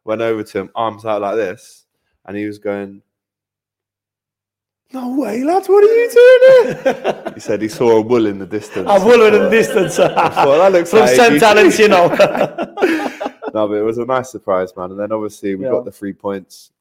went 0.05 0.21
over 0.21 0.43
to 0.43 0.59
him, 0.61 0.71
arms 0.75 1.05
out 1.05 1.23
like 1.23 1.37
this, 1.37 1.85
and 2.27 2.37
he 2.37 2.47
was 2.47 2.59
going, 2.59 3.01
"No 4.93 5.17
way, 5.17 5.45
lads! 5.45 5.69
What 5.69 5.85
are 5.85 5.87
you 5.87 6.11
doing 6.11 6.83
here?" 6.83 7.23
he 7.35 7.41
said 7.41 7.63
he 7.63 7.69
saw 7.69 7.99
a 7.99 8.01
wool 8.01 8.27
in 8.27 8.39
the 8.39 8.47
distance. 8.47 8.89
A 8.91 9.05
wool 9.05 9.27
in 9.27 9.35
I 9.35 9.39
the 9.39 9.51
distance. 9.51 9.97
thought, 9.97 10.15
that 10.15 10.73
looks 10.73 10.91
From 10.91 11.01
like 11.01 11.11
St. 11.17 11.35
you- 11.35 11.41
Helens, 11.41 11.79
you 11.79 11.89
know. 11.89 12.09
no, 13.55 13.69
but 13.69 13.75
it 13.75 13.85
was 13.85 13.99
a 13.99 14.05
nice 14.05 14.31
surprise, 14.31 14.75
man. 14.77 14.91
And 14.91 14.99
then 15.01 15.13
obviously 15.13 15.55
we 15.55 15.65
Yeah. 15.65 15.71
got 15.73 15.85
the 15.85 15.93
three 15.93 16.13
points. 16.13 16.73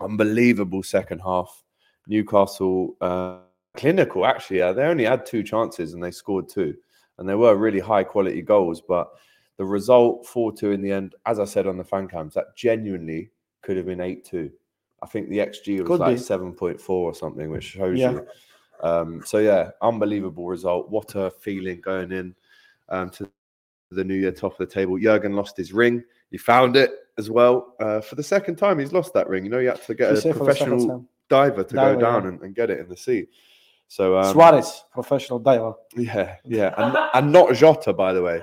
Unbelievable 0.00 0.82
second 0.82 1.20
half. 1.20 1.62
Newcastle 2.08 2.96
uh, 3.00 3.36
clinical, 3.76 4.26
actually. 4.26 4.58
Yeah, 4.58 4.72
they 4.72 4.84
only 4.84 5.04
had 5.04 5.24
two 5.26 5.42
chances 5.42 5.94
and 5.94 6.02
they 6.02 6.10
scored 6.10 6.48
two, 6.48 6.74
and 7.18 7.28
they 7.28 7.34
were 7.34 7.56
really 7.56 7.80
high 7.80 8.04
quality 8.04 8.42
goals. 8.42 8.80
But 8.80 9.10
the 9.58 9.64
result 9.64 10.26
four 10.26 10.52
two 10.52 10.72
in 10.72 10.82
the 10.82 10.92
end, 10.92 11.14
as 11.26 11.38
I 11.38 11.44
said 11.44 11.66
on 11.66 11.76
the 11.78 11.84
fan 11.84 12.08
cams, 12.08 12.34
that 12.34 12.56
genuinely 12.56 13.30
could 13.62 13.76
have 13.76 13.86
been 13.86 14.00
eight 14.00 14.24
two. 14.24 14.50
I 15.02 15.06
think 15.06 15.28
the 15.28 15.38
XG 15.38 15.80
was 15.80 15.88
Could 15.88 16.00
like 16.00 16.16
be. 16.16 16.22
seven 16.22 16.52
point 16.52 16.80
four 16.80 17.10
or 17.10 17.14
something, 17.14 17.50
which 17.50 17.64
shows 17.64 17.98
Yeah. 17.98 18.12
you. 18.12 18.26
Um, 18.82 19.22
so 19.24 19.38
yeah, 19.38 19.70
unbelievable 19.80 20.46
result. 20.46 20.90
What 20.90 21.14
a 21.14 21.30
feeling 21.30 21.80
going 21.80 22.10
in 22.12 22.34
um, 22.88 23.10
to 23.10 23.30
the 23.90 24.04
New 24.04 24.14
Year 24.14 24.32
top 24.32 24.52
of 24.52 24.58
the 24.58 24.72
table. 24.72 24.98
Jurgen 24.98 25.34
lost 25.34 25.56
his 25.56 25.72
ring. 25.72 26.02
He 26.30 26.38
found 26.38 26.76
it 26.76 26.90
as 27.18 27.30
well. 27.30 27.74
Uh, 27.78 28.00
for 28.00 28.14
the 28.16 28.22
second 28.22 28.56
time, 28.56 28.78
he's 28.78 28.92
lost 28.92 29.12
that 29.14 29.28
ring. 29.28 29.44
You 29.44 29.50
know, 29.50 29.58
he 29.60 29.66
had 29.66 29.82
to 29.82 29.94
get 29.94 30.12
He 30.12 30.18
a 30.18 30.20
said 30.20 30.36
for 30.36 30.44
the 30.46 30.54
second 30.54 30.78
professional 30.78 31.08
diver 31.28 31.62
to 31.64 31.74
Diver, 31.74 31.94
go 31.94 32.00
down 32.00 32.22
yeah. 32.22 32.28
and, 32.30 32.40
and 32.42 32.54
get 32.54 32.70
it 32.70 32.80
in 32.80 32.88
the 32.88 32.96
sea. 32.96 33.26
So 33.92 34.16
um, 34.16 34.32
Suarez, 34.32 34.84
professional 34.90 35.38
diver. 35.38 35.74
yeah, 35.94 36.36
yeah, 36.46 36.72
and, 36.78 36.96
and 37.12 37.30
not 37.30 37.52
Jota, 37.52 37.92
by 37.92 38.14
the 38.14 38.22
way. 38.22 38.40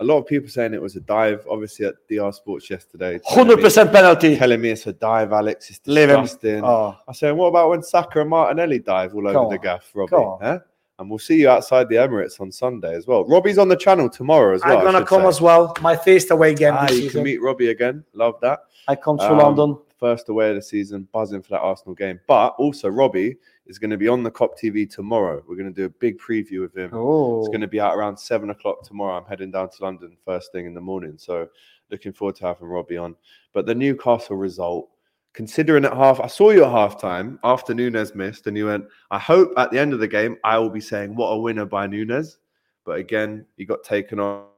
A 0.00 0.04
lot 0.04 0.18
of 0.18 0.26
people 0.26 0.50
saying 0.50 0.74
it 0.74 0.82
was 0.82 0.94
a 0.94 1.00
dive. 1.00 1.46
Obviously, 1.48 1.86
at 1.86 1.94
DR 2.06 2.30
Sports 2.34 2.68
yesterday, 2.68 3.18
100% 3.20 3.90
penalty. 3.90 4.36
telling 4.36 4.60
me 4.60 4.68
it's 4.68 4.86
a 4.86 4.92
dive, 4.92 5.32
Alex. 5.32 5.70
It's 5.70 5.78
disgusting. 5.78 6.62
Oh, 6.62 6.98
I 7.08 7.12
said, 7.12 7.30
what 7.30 7.46
about 7.46 7.70
when 7.70 7.82
Saka 7.82 8.20
and 8.20 8.28
Martinelli 8.28 8.78
dive 8.80 9.14
all 9.14 9.26
over 9.26 9.48
the 9.54 9.58
gaff, 9.58 9.90
Robbie? 9.94 10.44
Huh? 10.44 10.58
And 10.98 11.08
we'll 11.08 11.18
see 11.18 11.40
you 11.40 11.48
outside 11.48 11.88
the 11.88 11.94
Emirates 11.94 12.38
on 12.38 12.52
Sunday 12.52 12.94
as 12.94 13.06
well. 13.06 13.24
Robbie's 13.24 13.56
on 13.56 13.68
the 13.68 13.76
channel 13.76 14.10
tomorrow 14.10 14.54
as 14.54 14.60
well. 14.66 14.76
I'm 14.78 14.84
gonna 14.84 15.06
come 15.06 15.22
say. 15.22 15.28
as 15.28 15.40
well. 15.40 15.74
My 15.80 15.96
first 15.96 16.30
away 16.30 16.54
game 16.54 16.74
Ah, 16.76 16.82
this 16.88 16.96
you 16.96 17.02
season. 17.04 17.20
can 17.20 17.24
meet 17.24 17.40
Robbie 17.40 17.70
again. 17.70 18.04
Love 18.12 18.34
that. 18.42 18.58
I 18.86 18.96
come 18.96 19.16
to 19.16 19.32
Um, 19.32 19.38
London. 19.38 19.78
First 19.98 20.28
away 20.28 20.50
of 20.50 20.56
the 20.56 20.62
season, 20.62 21.08
buzzing 21.10 21.40
for 21.40 21.48
that 21.50 21.60
Arsenal 21.60 21.94
game. 21.94 22.20
But 22.28 22.48
also, 22.58 22.90
Robbie 22.90 23.36
is 23.66 23.78
going 23.78 23.90
to 23.90 23.96
be 23.96 24.08
on 24.08 24.22
the 24.22 24.30
Kop 24.30 24.58
TV 24.62 24.88
tomorrow. 24.88 25.42
We're 25.46 25.56
going 25.56 25.72
to 25.72 25.80
do 25.80 25.86
a 25.86 25.88
big 25.88 26.18
preview 26.18 26.64
of 26.64 26.74
him. 26.74 26.90
Oh, 26.92 27.40
It's 27.40 27.48
going 27.48 27.60
to 27.62 27.68
be 27.68 27.80
out 27.80 27.96
around 27.96 28.16
seven 28.18 28.50
o'clock 28.50 28.82
tomorrow. 28.82 29.16
I'm 29.16 29.24
heading 29.24 29.50
down 29.50 29.70
to 29.70 29.82
London 29.82 30.16
first 30.24 30.52
thing 30.52 30.66
in 30.66 30.74
the 30.74 30.80
morning. 30.80 31.14
So 31.16 31.48
looking 31.90 32.12
forward 32.12 32.36
to 32.36 32.46
having 32.46 32.68
Robbie 32.68 32.96
on. 32.96 33.16
But 33.52 33.66
the 33.66 33.74
Newcastle 33.74 34.36
result, 34.36 34.90
considering 35.32 35.84
at 35.84 35.94
half, 35.94 36.20
I 36.20 36.26
saw 36.26 36.50
you 36.50 36.64
at 36.64 36.70
half 36.70 37.00
time 37.00 37.38
after 37.42 37.74
Nunez 37.74 38.14
missed, 38.14 38.46
and 38.46 38.56
you 38.56 38.66
went, 38.66 38.84
I 39.10 39.18
hope 39.18 39.52
at 39.56 39.70
the 39.70 39.78
end 39.78 39.92
of 39.92 40.00
the 40.00 40.08
game, 40.08 40.36
I 40.44 40.58
will 40.58 40.70
be 40.70 40.80
saying, 40.80 41.14
what 41.14 41.28
a 41.28 41.38
winner 41.38 41.64
by 41.64 41.86
Nunez. 41.86 42.38
But 42.84 42.98
again, 42.98 43.46
he 43.56 43.64
got 43.64 43.82
taken 43.82 44.20
off. 44.20 44.48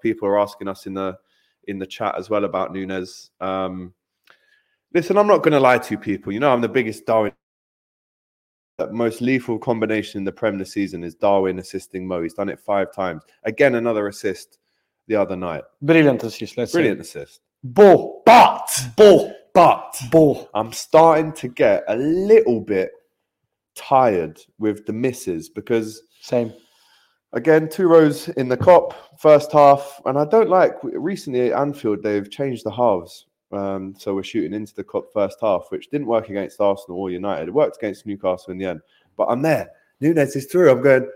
People 0.00 0.28
are 0.28 0.38
asking 0.38 0.68
us 0.68 0.86
in 0.86 0.94
the 0.94 1.18
in 1.64 1.78
the 1.78 1.86
chat 1.86 2.14
as 2.16 2.30
well 2.30 2.44
about 2.44 2.72
Nunez. 2.72 3.30
Um, 3.40 3.92
listen, 4.94 5.16
I'm 5.16 5.26
not 5.26 5.38
going 5.42 5.52
to 5.52 5.60
lie 5.60 5.78
to 5.78 5.90
you 5.94 5.98
people. 5.98 6.32
You 6.32 6.40
know, 6.40 6.52
I'm 6.52 6.60
the 6.60 6.68
biggest 6.68 7.04
Darwin 7.06 7.32
most 8.90 9.20
lethal 9.20 9.58
combination 9.58 10.18
in 10.18 10.24
the 10.24 10.32
Prem 10.32 10.58
this 10.58 10.72
season 10.72 11.04
is 11.04 11.14
Darwin 11.14 11.58
assisting 11.58 12.06
Mo. 12.06 12.22
He's 12.22 12.34
done 12.34 12.48
it 12.48 12.58
five 12.60 12.92
times. 12.92 13.22
Again, 13.44 13.76
another 13.76 14.08
assist. 14.08 14.58
the 15.08 15.16
other 15.16 15.36
night. 15.36 15.64
Brilliant 15.82 16.22
assist. 16.22 16.56
Let's 16.56 16.72
Brilliant 16.72 17.04
say. 17.06 17.20
assist. 17.22 17.40
Bo, 17.64 18.22
But, 18.24 18.68
Bo, 18.96 19.32
but 19.52 19.94
Bo. 20.10 20.48
I'm 20.54 20.72
starting 20.72 21.32
to 21.34 21.48
get 21.48 21.84
a 21.88 21.96
little 21.96 22.60
bit 22.60 22.90
tired 23.74 24.40
with 24.58 24.86
the 24.86 24.92
misses 24.92 25.48
because 25.48 26.02
Same. 26.20 26.52
again, 27.32 27.68
two 27.68 27.86
rows 27.88 28.28
in 28.30 28.48
the 28.48 28.56
Kop 28.56 28.94
first 29.18 29.52
half, 29.52 30.00
and 30.06 30.18
I 30.18 30.24
don't 30.24 30.48
like 30.50 30.74
recently 30.82 31.52
at 31.52 31.58
Anfield 31.60 32.02
they've 32.02 32.30
changed 32.30 32.64
the 32.64 32.70
halves. 32.70 33.26
Um, 33.52 33.94
so 33.98 34.14
we're 34.14 34.22
shooting 34.22 34.54
into 34.54 34.74
the 34.74 34.84
Kop 34.84 35.04
first 35.12 35.38
half, 35.40 35.66
which 35.70 35.90
didn't 35.90 36.06
work 36.06 36.28
against 36.28 36.60
Arsenal 36.60 36.98
or 37.00 37.10
United. 37.10 37.48
It 37.48 37.54
worked 37.54 37.76
against 37.76 38.06
Newcastle 38.06 38.52
in 38.52 38.58
the 38.58 38.66
end. 38.66 38.80
But 39.16 39.26
I'm 39.26 39.42
there. 39.42 39.68
Nunez 40.00 40.34
is 40.36 40.46
through. 40.46 40.70
I'm 40.70 40.82
going, 40.82 41.08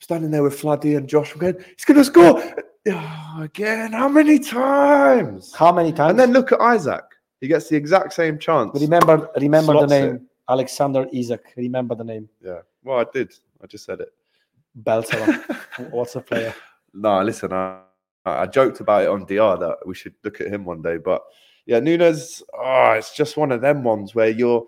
standing 0.00 0.30
there 0.30 0.42
with 0.42 0.60
Fladdy 0.60 0.96
and 0.96 1.08
Josh. 1.08 1.32
I'm 1.32 1.38
going, 1.38 1.56
he's 1.76 1.84
going 1.84 1.98
to 1.98 2.04
score 2.04 2.42
Oh, 2.86 3.38
again. 3.40 3.92
How 3.92 4.08
many 4.08 4.38
times? 4.38 5.54
How 5.54 5.72
many 5.72 5.92
times? 5.92 6.10
And 6.10 6.18
then 6.18 6.32
look 6.32 6.52
at 6.52 6.60
Isak. 6.60 7.04
He 7.40 7.48
gets 7.48 7.68
the 7.68 7.76
exact 7.76 8.12
same 8.12 8.38
chance. 8.38 8.78
remember, 8.78 9.30
remember 9.36 9.72
the 9.72 9.78
Slots 9.78 9.92
it. 9.92 10.00
name 10.02 10.28
Alexander 10.48 11.06
Isak. 11.12 11.52
Remember 11.56 11.94
the 11.94 12.04
name 12.04 12.28
Yeah. 12.42 12.60
Well, 12.82 12.98
I 12.98 13.06
did. 13.12 13.32
I 13.62 13.66
just 13.66 13.84
said 13.86 14.00
it. 14.00 14.10
Belter. 14.82 15.42
What's 15.90 16.16
a 16.16 16.20
player? 16.20 16.54
No, 16.92 17.22
listen, 17.22 17.52
I, 17.52 17.80
I 18.26 18.46
joked 18.46 18.80
about 18.80 19.02
it 19.04 19.08
on 19.08 19.24
DR 19.24 19.58
that 19.58 19.78
we 19.86 19.94
should 19.94 20.14
look 20.22 20.40
at 20.42 20.48
him 20.48 20.64
one 20.64 20.82
day, 20.82 20.98
but 20.98 21.22
yeah, 21.66 21.80
Nunez, 21.80 22.42
oh, 22.52 22.92
it's 22.92 23.14
just 23.14 23.36
one 23.36 23.52
of 23.52 23.60
them 23.60 23.82
ones 23.82 24.14
where 24.14 24.28
you're 24.28 24.64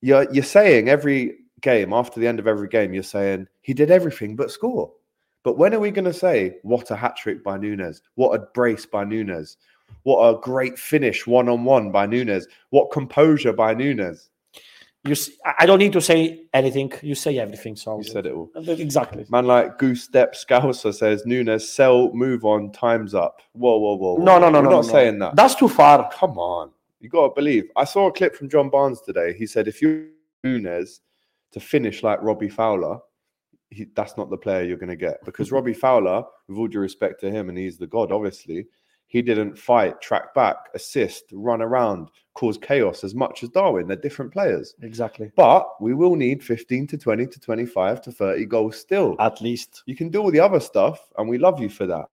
you're 0.00 0.32
you're 0.32 0.44
saying 0.44 0.88
every 0.88 1.38
game 1.60 1.92
after 1.92 2.20
the 2.20 2.26
end 2.26 2.38
of 2.38 2.46
every 2.46 2.68
game, 2.68 2.94
you're 2.94 3.02
saying 3.02 3.46
he 3.62 3.74
did 3.74 3.90
everything 3.90 4.36
but 4.36 4.50
score. 4.50 4.92
But 5.42 5.58
when 5.58 5.74
are 5.74 5.80
we 5.80 5.90
going 5.90 6.04
to 6.04 6.12
say 6.12 6.56
what 6.62 6.90
a 6.90 6.96
hat 6.96 7.16
trick 7.16 7.42
by 7.42 7.58
Nunez? 7.58 8.02
What 8.14 8.34
a 8.34 8.46
brace 8.54 8.86
by 8.86 9.04
Nunez? 9.04 9.56
What 10.02 10.22
a 10.22 10.40
great 10.40 10.78
finish 10.78 11.26
one 11.26 11.48
on 11.48 11.64
one 11.64 11.90
by 11.90 12.06
Nunez? 12.06 12.46
What 12.70 12.90
composure 12.90 13.52
by 13.52 13.74
Nunez? 13.74 14.30
You, 15.04 15.14
I 15.58 15.64
don't 15.64 15.78
need 15.78 15.92
to 15.92 16.00
say 16.00 16.46
anything. 16.52 16.92
You 17.02 17.14
say 17.14 17.38
everything. 17.38 17.76
So 17.76 17.98
You 17.98 18.04
said 18.04 18.26
it 18.26 18.32
all. 18.32 18.50
Uh, 18.54 18.60
exactly. 18.72 19.24
Man 19.30 19.46
like 19.46 19.78
Goose 19.78 20.02
Step 20.02 20.34
Scouser 20.34 20.92
says 20.92 21.24
Nunez, 21.24 21.70
sell, 21.70 22.12
move 22.12 22.44
on, 22.44 22.72
time's 22.72 23.14
up. 23.14 23.40
Whoa, 23.52 23.78
whoa, 23.78 23.94
whoa. 23.94 24.14
whoa. 24.14 24.24
No, 24.24 24.38
no, 24.38 24.50
no, 24.50 24.58
We're 24.60 24.64
no. 24.64 24.70
not 24.70 24.86
no. 24.86 24.92
saying 24.92 25.18
that. 25.20 25.36
That's 25.36 25.54
too 25.54 25.68
far. 25.68 26.10
Come 26.12 26.36
on. 26.38 26.72
You 27.00 27.08
got 27.08 27.28
to 27.28 27.34
believe. 27.34 27.64
I 27.76 27.84
saw 27.84 28.08
a 28.08 28.12
clip 28.12 28.34
from 28.34 28.48
John 28.48 28.70
Barnes 28.70 29.00
today. 29.00 29.32
He 29.32 29.46
said 29.46 29.68
if 29.68 29.80
you 29.80 30.10
Nunez 30.42 31.00
to 31.52 31.60
finish 31.60 32.02
like 32.02 32.20
Robbie 32.20 32.48
Fowler, 32.48 32.98
he, 33.70 33.86
that's 33.94 34.16
not 34.16 34.30
the 34.30 34.36
player 34.36 34.64
you're 34.64 34.76
going 34.76 34.88
to 34.88 34.96
get 34.96 35.24
because 35.24 35.52
Robbie 35.52 35.74
Fowler, 35.84 36.24
with 36.48 36.58
all 36.58 36.66
due 36.66 36.80
respect 36.80 37.20
to 37.20 37.30
him, 37.30 37.48
and 37.48 37.56
he's 37.56 37.78
the 37.78 37.86
god, 37.86 38.10
obviously, 38.10 38.66
he 39.06 39.22
didn't 39.22 39.58
fight, 39.58 40.00
track 40.00 40.34
back, 40.34 40.56
assist, 40.74 41.24
run 41.32 41.62
around, 41.62 42.10
cause 42.38 42.56
chaos 42.56 43.02
as 43.02 43.16
much 43.16 43.42
as 43.42 43.48
Darwin. 43.48 43.88
They're 43.88 43.96
different 43.96 44.32
players. 44.32 44.76
Exactly. 44.82 45.32
But 45.34 45.68
we 45.80 45.92
will 45.92 46.14
need 46.14 46.40
15 46.40 46.86
to 46.86 46.96
20 46.96 47.26
to 47.26 47.40
25 47.40 48.00
to 48.02 48.12
30 48.12 48.44
goals 48.46 48.78
still. 48.78 49.16
At 49.18 49.40
least. 49.40 49.82
You 49.86 49.96
can 49.96 50.08
do 50.08 50.22
all 50.22 50.30
the 50.30 50.38
other 50.38 50.60
stuff, 50.60 51.00
and 51.18 51.28
we 51.28 51.36
love 51.36 51.60
you 51.60 51.68
for 51.68 51.86
that. 51.86 52.04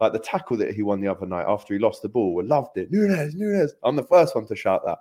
Like 0.00 0.12
the 0.12 0.18
tackle 0.18 0.56
that 0.56 0.74
he 0.74 0.82
won 0.82 1.00
the 1.00 1.06
other 1.06 1.24
night 1.24 1.46
after 1.46 1.72
he 1.72 1.78
lost 1.78 2.02
the 2.02 2.08
ball, 2.08 2.34
we 2.34 2.42
loved 2.42 2.76
it. 2.78 2.90
Nunez, 2.90 3.36
Nunez. 3.36 3.74
I'm 3.84 3.94
the 3.94 4.02
first 4.02 4.34
one 4.34 4.46
to 4.48 4.56
shout 4.56 4.84
that. 4.86 4.98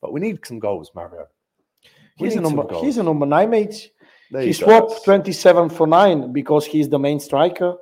But 0.00 0.12
we 0.12 0.20
need 0.20 0.38
some 0.46 0.60
goals, 0.60 0.92
Mario. 0.94 1.26
We 2.20 2.28
He's 2.28 2.36
a 2.36 2.40
number. 2.40 2.64
He's 2.80 2.98
a 2.98 3.02
number 3.02 3.26
nine, 3.26 3.50
mate. 3.50 3.90
There 4.30 4.42
he 4.42 4.52
go. 4.52 4.52
swapped 4.52 5.04
27 5.04 5.68
for 5.70 5.88
9 5.88 6.32
because 6.32 6.64
he's 6.64 6.88
the 6.88 6.98
main 6.98 7.18
striker. 7.18 7.74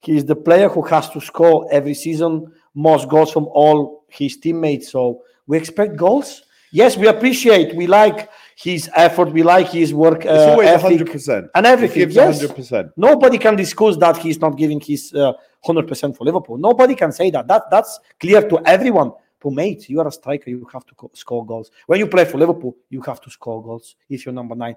He's 0.00 0.26
the 0.26 0.36
player 0.36 0.68
who 0.68 0.82
has 0.82 1.08
to 1.10 1.20
score 1.22 1.66
every 1.72 1.94
season 1.94 2.52
most 2.74 3.08
goals 3.08 3.32
from 3.32 3.46
all 3.46 4.04
his 4.08 4.36
teammates. 4.36 4.92
So 4.92 5.22
we 5.46 5.56
expect 5.56 5.96
goals. 5.96 6.42
Yes, 6.72 6.96
we 6.96 7.06
appreciate, 7.06 7.74
we 7.76 7.86
like 7.86 8.28
his 8.56 8.90
effort, 8.96 9.30
we 9.32 9.44
like 9.44 9.68
his 9.68 9.94
work. 9.94 10.24
It's 10.24 10.26
uh, 10.26 10.50
always 10.50 10.68
ethic 10.68 11.02
100%. 11.02 11.48
and 11.54 11.66
everything. 11.66 12.10
Yes. 12.10 12.42
100%. 12.42 12.90
Nobody 12.96 13.38
can 13.38 13.54
discuss 13.54 13.96
that 13.98 14.16
he's 14.16 14.40
not 14.40 14.56
giving 14.56 14.80
his 14.80 15.12
uh, 15.14 15.32
100% 15.64 16.16
for 16.16 16.24
Liverpool. 16.24 16.58
Nobody 16.58 16.96
can 16.96 17.12
say 17.12 17.30
that. 17.30 17.46
that. 17.46 17.70
That's 17.70 18.00
clear 18.18 18.48
to 18.48 18.60
everyone. 18.66 19.12
But 19.40 19.52
mate, 19.52 19.88
you 19.88 20.00
are 20.00 20.08
a 20.08 20.10
striker. 20.10 20.50
You 20.50 20.66
have 20.72 20.84
to 20.86 20.94
co- 20.94 21.10
score 21.14 21.44
goals. 21.44 21.70
When 21.86 22.00
you 22.00 22.06
play 22.06 22.24
for 22.24 22.38
Liverpool, 22.38 22.76
you 22.88 23.02
have 23.02 23.20
to 23.20 23.30
score 23.30 23.62
goals 23.62 23.94
if 24.08 24.24
you're 24.24 24.34
number 24.34 24.54
nine. 24.56 24.74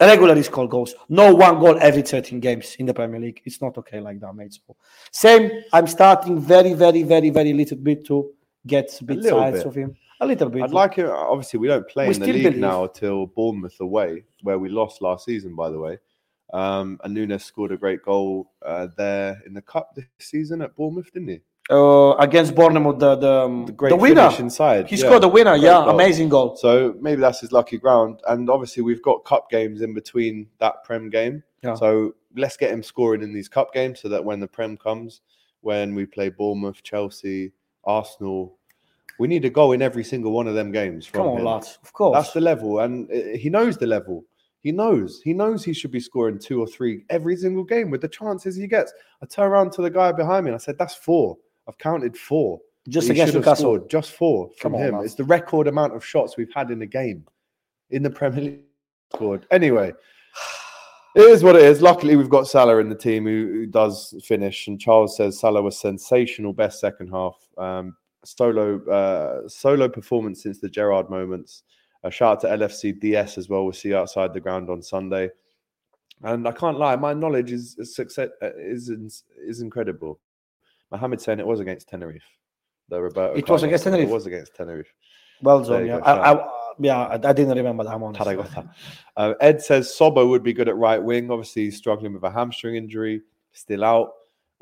Regularly 0.00 0.42
score 0.42 0.68
goals. 0.68 0.94
No 1.08 1.34
one 1.34 1.58
goal 1.60 1.78
every 1.80 2.02
13 2.02 2.38
games 2.40 2.76
in 2.78 2.86
the 2.86 2.94
Premier 2.94 3.20
League. 3.20 3.40
It's 3.44 3.60
not 3.60 3.78
okay 3.78 4.00
like 4.00 4.20
that, 4.20 4.34
mate. 4.34 4.52
So, 4.52 4.76
same. 5.10 5.62
I'm 5.72 5.86
starting 5.86 6.40
very, 6.40 6.74
very, 6.74 7.02
very, 7.04 7.30
very 7.30 7.52
little 7.52 7.78
bit 7.78 8.04
to 8.06 8.32
get 8.66 9.00
a 9.00 9.04
bit 9.04 9.22
tired 9.22 9.54
bit. 9.54 9.66
of 9.66 9.74
him. 9.74 9.96
A 10.20 10.26
little 10.26 10.48
bit. 10.48 10.62
I'd 10.62 10.70
like 10.70 10.98
it. 10.98 11.06
Obviously, 11.06 11.58
we 11.58 11.66
don't 11.68 11.88
play 11.88 12.08
We 12.08 12.14
in 12.14 12.20
the 12.20 12.26
league 12.32 12.42
believe. 12.44 12.58
now 12.60 12.86
till 12.86 13.26
Bournemouth 13.26 13.80
away, 13.80 14.22
where 14.42 14.58
we 14.58 14.68
lost 14.68 15.02
last 15.02 15.24
season, 15.24 15.54
by 15.56 15.68
the 15.70 15.78
way. 15.78 15.98
Um, 16.52 17.00
and 17.02 17.14
Nunez 17.14 17.44
scored 17.44 17.72
a 17.72 17.76
great 17.76 18.02
goal 18.02 18.52
uh, 18.64 18.88
there 18.96 19.40
in 19.46 19.54
the 19.54 19.62
cup 19.62 19.94
this 19.96 20.04
season 20.18 20.60
at 20.62 20.76
Bournemouth, 20.76 21.10
didn't 21.12 21.28
he? 21.28 21.40
uh, 21.70 22.12
against 22.18 22.54
Bournemouth, 22.54 22.98
the 22.98 23.16
the, 23.16 23.64
The 23.66 23.72
great 23.72 23.90
the 23.90 23.96
winner. 23.96 24.30
inside. 24.38 24.88
He 24.88 24.96
yeah. 24.96 25.06
scored 25.06 25.22
the 25.22 25.28
winner. 25.28 25.52
Great 25.52 25.62
Yeah, 25.62 25.80
goal. 25.84 25.90
amazing 25.90 26.28
goal. 26.28 26.56
So 26.56 26.94
maybe 27.00 27.20
that's 27.20 27.40
his 27.40 27.52
lucky 27.52 27.78
ground. 27.78 28.20
And 28.28 28.50
obviously, 28.50 28.82
we've 28.82 29.02
got 29.02 29.24
cup 29.24 29.48
games 29.50 29.80
in 29.80 29.94
between 29.94 30.48
that 30.58 30.84
Prem 30.84 31.08
game. 31.08 31.42
Yeah. 31.62 31.74
So 31.74 32.14
let's 32.36 32.56
get 32.56 32.70
him 32.70 32.82
scoring 32.82 33.22
in 33.22 33.32
these 33.32 33.48
cup 33.48 33.72
games 33.72 34.00
so 34.00 34.08
that 34.08 34.24
when 34.24 34.38
the 34.40 34.48
Prem 34.48 34.76
comes, 34.76 35.20
when 35.62 35.94
we 35.94 36.04
play 36.06 36.28
Bournemouth, 36.28 36.82
Chelsea, 36.82 37.52
Arsenal, 37.84 38.56
we 39.18 39.28
need 39.28 39.44
a 39.44 39.50
goal 39.50 39.72
in 39.72 39.82
every 39.82 40.04
single 40.04 40.32
one 40.32 40.46
of 40.46 40.54
them 40.54 40.72
games. 40.72 41.06
From 41.06 41.20
Come 41.20 41.28
on, 41.28 41.38
him. 41.38 41.44
lads. 41.44 41.78
Of 41.82 41.92
course. 41.92 42.16
That's 42.16 42.32
the 42.32 42.40
level. 42.40 42.80
And 42.80 43.10
uh, 43.10 43.36
he 43.36 43.50
knows 43.50 43.76
the 43.76 43.86
level. 43.86 44.24
He 44.62 44.70
knows. 44.72 45.20
He 45.22 45.32
knows 45.32 45.64
he 45.64 45.72
should 45.72 45.90
be 45.90 46.00
scoring 46.00 46.38
two 46.38 46.60
or 46.60 46.66
three 46.66 47.04
every 47.10 47.36
single 47.36 47.64
game 47.64 47.90
with 47.90 48.00
the 48.00 48.08
chances 48.08 48.56
he 48.56 48.66
gets. 48.66 48.92
I 49.22 49.26
turn 49.26 49.46
around 49.50 49.72
to 49.72 49.82
the 49.82 49.90
guy 49.90 50.12
behind 50.12 50.44
me 50.44 50.50
and 50.50 50.54
I 50.54 50.58
said, 50.58 50.78
That's 50.78 50.94
four. 50.94 51.36
I've 51.68 51.78
counted 51.78 52.16
four. 52.16 52.60
just 52.88 53.10
against 53.10 53.34
Newcastle. 53.34 53.56
scored 53.64 53.90
just 53.90 54.12
four 54.12 54.50
from 54.58 54.74
on, 54.74 54.80
him. 54.80 54.94
It's 54.96 55.14
the 55.14 55.24
record 55.24 55.66
amount 55.66 55.94
of 55.94 56.04
shots 56.04 56.36
we've 56.36 56.52
had 56.52 56.70
in 56.70 56.82
a 56.82 56.86
game 56.86 57.24
in 57.90 58.02
the 58.02 58.10
Premier 58.10 58.40
League. 58.40 58.60
Scored 59.14 59.46
anyway. 59.50 59.92
It 61.14 61.20
is 61.22 61.44
what 61.44 61.56
it 61.56 61.62
is. 61.62 61.82
Luckily, 61.82 62.16
we've 62.16 62.30
got 62.30 62.46
Salah 62.46 62.78
in 62.78 62.88
the 62.88 62.94
team 62.94 63.24
who, 63.24 63.50
who 63.52 63.66
does 63.66 64.14
finish. 64.24 64.66
And 64.66 64.80
Charles 64.80 65.16
says 65.16 65.38
Salah 65.38 65.60
was 65.60 65.78
sensational, 65.78 66.52
best 66.52 66.80
second 66.80 67.08
half. 67.08 67.36
Um, 67.58 67.96
solo 68.24 68.82
uh, 68.86 69.48
solo 69.48 69.88
performance 69.88 70.42
since 70.42 70.58
the 70.58 70.70
Gerrard 70.70 71.10
moments. 71.10 71.64
A 72.04 72.10
shout 72.10 72.44
out 72.44 72.58
to 72.58 72.66
LFC 72.66 72.98
DS 72.98 73.38
as 73.38 73.48
well. 73.48 73.64
We'll 73.64 73.72
see 73.72 73.90
you 73.90 73.96
outside 73.96 74.32
the 74.32 74.40
ground 74.40 74.70
on 74.70 74.82
Sunday. 74.82 75.30
And 76.22 76.46
I 76.48 76.52
can't 76.52 76.78
lie, 76.78 76.96
my 76.96 77.12
knowledge 77.12 77.52
is 77.52 77.76
is 77.78 77.94
success 77.94 78.30
uh, 78.40 78.50
is 78.56 78.90
is 79.36 79.60
incredible. 79.60 80.18
Mohammed 80.90 81.20
saying 81.20 81.40
it 81.40 81.46
was 81.46 81.60
against 81.60 81.88
Tenerife. 81.88 82.22
The 82.88 83.00
Roberto 83.00 83.34
It 83.34 83.48
was 83.48 83.62
against. 83.62 83.84
Tenerife? 83.84 84.08
It 84.08 84.12
was 84.12 84.26
against 84.26 84.54
Tenerife. 84.54 84.92
Well 85.42 85.62
done. 85.62 85.86
Yeah, 85.86 85.98
I, 85.98 86.32
I, 86.32 86.48
yeah, 86.78 87.02
I, 87.02 87.14
I 87.14 87.32
didn't 87.32 87.56
remember 87.56 87.84
that 87.84 87.98
one. 87.98 88.14
Tarragona. 88.14 88.70
Uh, 89.16 89.34
Ed 89.40 89.62
says 89.62 89.94
Sobo 89.96 90.28
would 90.28 90.42
be 90.42 90.52
good 90.52 90.68
at 90.68 90.76
right 90.76 91.02
wing. 91.02 91.30
Obviously, 91.30 91.64
he's 91.64 91.76
struggling 91.76 92.12
with 92.14 92.22
a 92.24 92.30
hamstring 92.30 92.76
injury, 92.76 93.22
still 93.52 93.84
out 93.84 94.12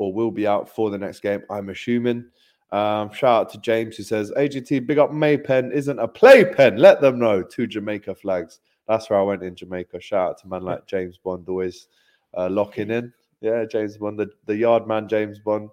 or 0.00 0.12
will 0.12 0.30
be 0.30 0.46
out 0.46 0.68
for 0.68 0.90
the 0.90 0.98
next 0.98 1.20
game, 1.20 1.42
I'm 1.50 1.68
assuming. 1.68 2.24
Um, 2.72 3.12
shout 3.12 3.42
out 3.42 3.50
to 3.50 3.60
James 3.60 3.96
who 3.96 4.02
says 4.02 4.32
AGT, 4.36 4.86
big 4.86 4.98
up 4.98 5.10
Maypen 5.10 5.72
isn't 5.72 5.98
a 5.98 6.08
playpen. 6.08 6.78
Let 6.78 7.00
them 7.00 7.18
know. 7.18 7.42
Two 7.42 7.66
Jamaica 7.66 8.14
flags. 8.14 8.60
That's 8.88 9.10
where 9.10 9.18
I 9.18 9.22
went 9.22 9.42
in 9.42 9.54
Jamaica. 9.54 10.00
Shout 10.00 10.30
out 10.30 10.38
to 10.38 10.48
man 10.48 10.62
like 10.62 10.86
James 10.86 11.18
Bond, 11.18 11.48
always 11.48 11.88
uh, 12.36 12.48
locking 12.48 12.90
in. 12.90 13.12
Yeah, 13.42 13.64
James 13.64 13.98
Bond, 13.98 14.18
the, 14.18 14.30
the 14.46 14.56
yard 14.56 14.86
man, 14.86 15.06
James 15.06 15.38
Bond. 15.38 15.70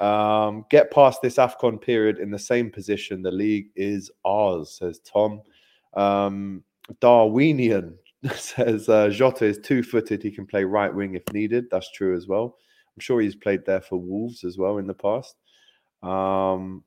Um, 0.00 0.66
get 0.68 0.90
past 0.90 1.22
this 1.22 1.36
AFCON 1.36 1.80
period 1.80 2.18
in 2.18 2.30
the 2.30 2.38
same 2.38 2.70
position. 2.70 3.22
The 3.22 3.30
league 3.30 3.70
is 3.74 4.10
ours, 4.24 4.70
says 4.78 5.00
Tom. 5.00 5.40
Um, 5.94 6.62
Darwinian 7.00 7.96
says 8.34 8.88
uh, 8.88 9.08
Jota 9.08 9.44
is 9.44 9.58
two 9.58 9.82
footed. 9.82 10.22
He 10.22 10.30
can 10.30 10.46
play 10.46 10.64
right 10.64 10.94
wing 10.94 11.14
if 11.14 11.32
needed. 11.32 11.66
That's 11.70 11.90
true 11.92 12.16
as 12.16 12.26
well. 12.26 12.56
I'm 12.94 13.00
sure 13.00 13.20
he's 13.20 13.34
played 13.34 13.64
there 13.64 13.80
for 13.80 13.96
Wolves 13.96 14.44
as 14.44 14.58
well 14.58 14.78
in 14.78 14.86
the 14.86 14.94
past. 14.94 15.36
Um, 16.02 16.84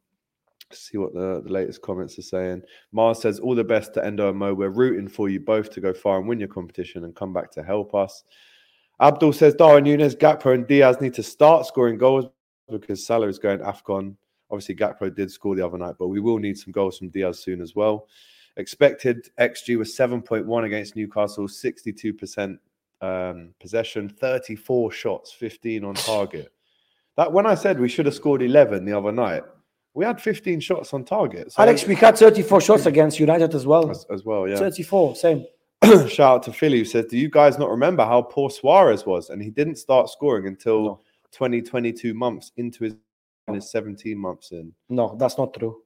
see 0.72 0.98
what 0.98 1.13
the, 1.13 1.41
the 1.44 1.52
latest 1.52 1.82
comments 1.82 2.18
are 2.20 2.24
saying. 2.24 2.62
Mars 2.91 3.22
says, 3.22 3.39
All 3.39 3.56
the 3.56 3.63
best 3.63 3.94
to 3.96 4.06
Endo 4.06 4.30
and 4.30 4.38
Mo. 4.38 4.54
We're 4.54 4.70
rooting 4.70 5.08
for 5.08 5.30
you 5.30 5.39
both 5.39 5.72
to 5.72 5.82
go 5.82 5.94
far 5.94 6.20
and 6.20 6.28
win 6.28 6.39
your 6.39 6.50
competition 6.50 7.04
and 7.04 7.15
come 7.15 7.34
back 7.34 7.52
to 7.52 7.63
help 7.63 7.96
us. 7.96 8.24
Abdul 9.02 9.34
says, 9.34 9.56
Darwin 9.56 9.84
Nunez, 9.84 10.15
Gakpo, 10.15 10.54
and 10.54 10.68
Diaz 10.68 11.02
need 11.02 11.13
to 11.15 11.24
start 11.24 11.65
scoring 11.65 11.98
goals 11.98 12.26
because 12.70 13.06
Salah 13.06 13.28
is 13.28 13.39
going 13.39 13.60
AFCON. 13.60 14.15
Obviously, 14.50 14.76
Gakpo 14.76 15.13
did 15.13 15.32
score 15.32 15.56
the 15.56 15.65
other 15.65 15.78
night, 15.78 15.96
but 16.00 16.08
we 16.08 16.20
will 16.20 16.38
need 16.38 16.58
some 16.58 16.72
goals 16.72 16.98
from 16.98 17.10
Diaz 17.10 17.39
soon 17.39 17.62
as 17.62 17.76
well. 17.76 18.08
Expected 18.58 19.30
XG 19.39 19.78
was 19.78 19.96
7.1 19.96 20.65
against 20.65 20.96
Newcastle, 20.96 21.48
62% 21.48 22.58
um, 23.02 23.54
possession, 23.60 24.10
34 24.10 24.91
shots, 24.91 25.32
15 25.34 25.84
on 25.84 25.96
target. 25.96 26.52
That 27.18 27.32
when 27.32 27.46
I 27.46 27.56
said 27.56 27.80
we 27.80 27.89
should 27.89 28.06
have 28.06 28.15
scored 28.15 28.41
11 28.41 28.86
the 28.86 28.98
other 28.98 29.12
night, 29.12 29.44
we 29.94 30.06
had 30.06 30.22
15 30.22 30.60
shots 30.60 30.94
on 30.94 31.06
target. 31.06 31.54
So 31.54 31.63
Alex, 31.63 31.86
we 31.86 31.96
had 31.96 32.18
34 32.18 32.62
shots 32.62 32.86
against 32.86 33.20
United 33.20 33.56
as 33.56 33.65
well. 33.65 33.89
as, 33.89 34.06
as 34.10 34.24
well, 34.26 34.48
yeah. 34.48 34.58
34, 34.58 35.15
same. 35.15 35.46
Shout 36.08 36.20
out 36.20 36.44
to 36.44 36.54
Philly 36.54 36.80
who 36.80 36.86
says, 36.86 37.06
"Do 37.06 37.18
you 37.18 37.30
guys 37.30 37.60
not 37.60 37.70
remember 37.70 38.06
how 38.06 38.22
poor 38.22 38.50
Suarez 38.50 39.06
was? 39.06 39.30
And 39.30 39.41
he 39.41 39.50
didn't 39.50 39.76
start 39.76 40.10
scoring 40.10 40.48
until 40.48 40.84
No. 40.84 41.02
20, 41.34 41.62
22 41.62 42.13
months 42.13 42.52
into 42.56 42.86
his, 42.86 42.96
his 43.52 43.70
17 43.70 44.18
months 44.18 44.52
in. 44.52 44.74
No, 44.89 45.15
that's 45.20 45.38
not 45.38 45.54
true. 45.54 45.82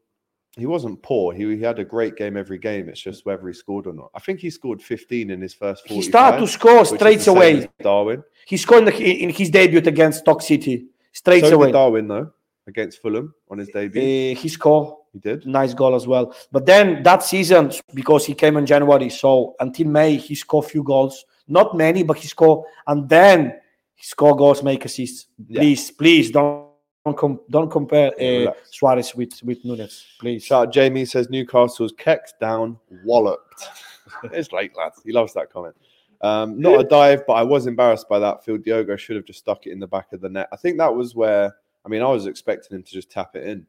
He 0.57 0.65
wasn't 0.65 1.01
poor. 1.03 1.33
He, 1.33 1.55
he 1.55 1.62
had 1.62 1.79
a 1.79 1.85
great 1.85 2.15
game 2.15 2.35
every 2.35 2.57
game. 2.57 2.89
It's 2.89 2.99
just 2.99 3.25
whether 3.25 3.47
he 3.47 3.53
scored 3.53 3.88
or 3.88 3.93
not. 3.93 4.09
I 4.15 4.19
think 4.19 4.39
he 4.39 4.49
scored 4.49 4.81
15 4.81 5.29
in 5.29 5.41
his 5.41 5.53
first 5.53 5.88
45. 5.88 5.95
He 6.03 6.09
started 6.09 6.39
to 6.39 6.47
score 6.47 6.85
straight 6.85 7.27
away. 7.27 7.69
Darwin. 7.81 8.23
He 8.45 8.57
scored 8.57 8.79
in, 8.79 8.85
the, 8.85 9.23
in 9.23 9.29
his 9.29 9.49
debut 9.49 9.79
against 9.79 10.19
Stoke 10.19 10.41
City 10.41 10.88
straight 11.12 11.45
So 11.45 11.55
away. 11.55 11.67
did 11.67 11.73
Darwin 11.73 12.07
though 12.07 12.33
against 12.67 13.01
Fulham 13.01 13.33
on 13.49 13.57
his 13.57 13.69
debut. 13.69 14.01
Uh, 14.01 14.39
he 14.39 14.47
scored 14.47 14.95
he 15.13 15.19
did. 15.19 15.45
nice 15.45 15.73
goal 15.73 15.95
as 15.95 16.07
well. 16.07 16.33
But 16.51 16.65
then 16.65 17.03
that 17.03 17.23
season, 17.23 17.71
because 17.93 18.25
he 18.25 18.33
came 18.33 18.57
in 18.57 18.65
January, 18.65 19.09
so 19.09 19.55
until 19.59 19.88
May 19.88 20.15
he 20.15 20.35
scored 20.35 20.65
few 20.65 20.83
goals, 20.83 21.25
not 21.47 21.75
many, 21.75 22.03
but 22.03 22.17
he 22.17 22.27
scored, 22.27 22.65
and 22.88 23.09
then 23.09 23.59
he 23.95 24.03
scored 24.03 24.38
goals, 24.38 24.63
make 24.63 24.85
assists. 24.85 25.25
Yeah. 25.47 25.62
Please, 25.62 25.91
please 25.91 26.31
don't 26.31 26.68
don't, 27.05 27.17
com- 27.17 27.39
don't 27.49 27.71
compare 27.71 28.12
uh. 28.19 28.53
Suarez 28.69 29.15
with 29.15 29.41
with 29.43 29.63
Nunez, 29.63 30.05
please. 30.19 30.43
Shout 30.43 30.67
out 30.67 30.73
Jamie 30.73 31.05
says 31.05 31.29
Newcastle's 31.29 31.93
kecked 31.97 32.39
down, 32.39 32.77
walloped. 33.03 33.67
it's 34.31 34.51
late, 34.51 34.75
lads. 34.77 35.01
He 35.03 35.12
loves 35.12 35.33
that 35.33 35.51
comment. 35.51 35.75
Um, 36.21 36.59
not 36.59 36.81
a 36.81 36.83
dive, 36.83 37.25
but 37.25 37.33
I 37.33 37.43
was 37.43 37.65
embarrassed 37.67 38.09
by 38.09 38.19
that. 38.19 38.43
Phil 38.43 38.57
Diogo 38.57 38.95
should 38.97 39.15
have 39.15 39.25
just 39.25 39.39
stuck 39.39 39.65
it 39.65 39.71
in 39.71 39.79
the 39.79 39.88
back 39.88 40.12
of 40.12 40.21
the 40.21 40.29
net. 40.29 40.49
I 40.51 40.57
think 40.57 40.77
that 40.77 40.93
was 40.93 41.15
where, 41.15 41.55
I 41.85 41.89
mean, 41.89 42.01
I 42.01 42.07
was 42.07 42.25
expecting 42.25 42.75
him 42.75 42.83
to 42.83 42.91
just 42.91 43.09
tap 43.09 43.35
it 43.35 43.47
in. 43.47 43.65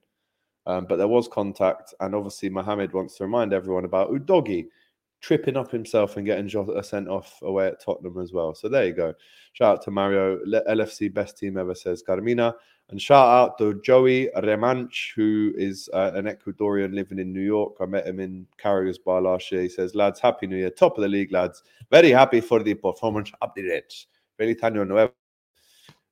Um, 0.66 0.86
but 0.88 0.96
there 0.96 1.08
was 1.08 1.28
contact. 1.28 1.94
And 2.00 2.14
obviously, 2.14 2.48
Mohamed 2.48 2.92
wants 2.92 3.16
to 3.16 3.24
remind 3.24 3.52
everyone 3.52 3.84
about 3.84 4.10
Udogi 4.10 4.66
tripping 5.20 5.56
up 5.56 5.70
himself 5.70 6.16
and 6.16 6.26
getting 6.26 6.48
Jota 6.48 6.82
sent 6.82 7.08
off 7.08 7.40
away 7.42 7.68
at 7.68 7.82
Tottenham 7.82 8.18
as 8.18 8.32
well. 8.32 8.54
So 8.54 8.68
there 8.68 8.86
you 8.86 8.92
go. 8.92 9.14
Shout 9.52 9.78
out 9.78 9.82
to 9.84 9.90
Mario, 9.90 10.38
LFC 10.44 11.12
best 11.12 11.38
team 11.38 11.56
ever, 11.56 11.74
says 11.74 12.02
Carmina. 12.02 12.54
And 12.90 13.00
shout 13.00 13.28
out 13.28 13.58
to 13.58 13.80
Joey 13.82 14.30
Remanch, 14.36 15.14
who 15.14 15.52
is 15.56 15.88
uh, 15.92 16.10
an 16.14 16.24
Ecuadorian 16.24 16.92
living 16.92 17.20
in 17.20 17.32
New 17.32 17.42
York. 17.42 17.76
I 17.80 17.86
met 17.86 18.06
him 18.06 18.18
in 18.18 18.46
Carrier's 18.58 18.98
Bar 18.98 19.20
last 19.20 19.52
year. 19.52 19.62
He 19.62 19.68
says, 19.68 19.94
lads, 19.94 20.18
happy 20.18 20.48
new 20.48 20.56
year. 20.56 20.70
Top 20.70 20.98
of 20.98 21.02
the 21.02 21.08
league, 21.08 21.30
lads. 21.30 21.62
Very 21.90 22.10
happy 22.10 22.40
for 22.40 22.62
the 22.62 22.74
performance 22.74 23.30
of 23.42 23.50
the 23.54 23.68
Reds. 23.68 24.08
Feliz 24.36 24.56
nuevo. 24.62 25.12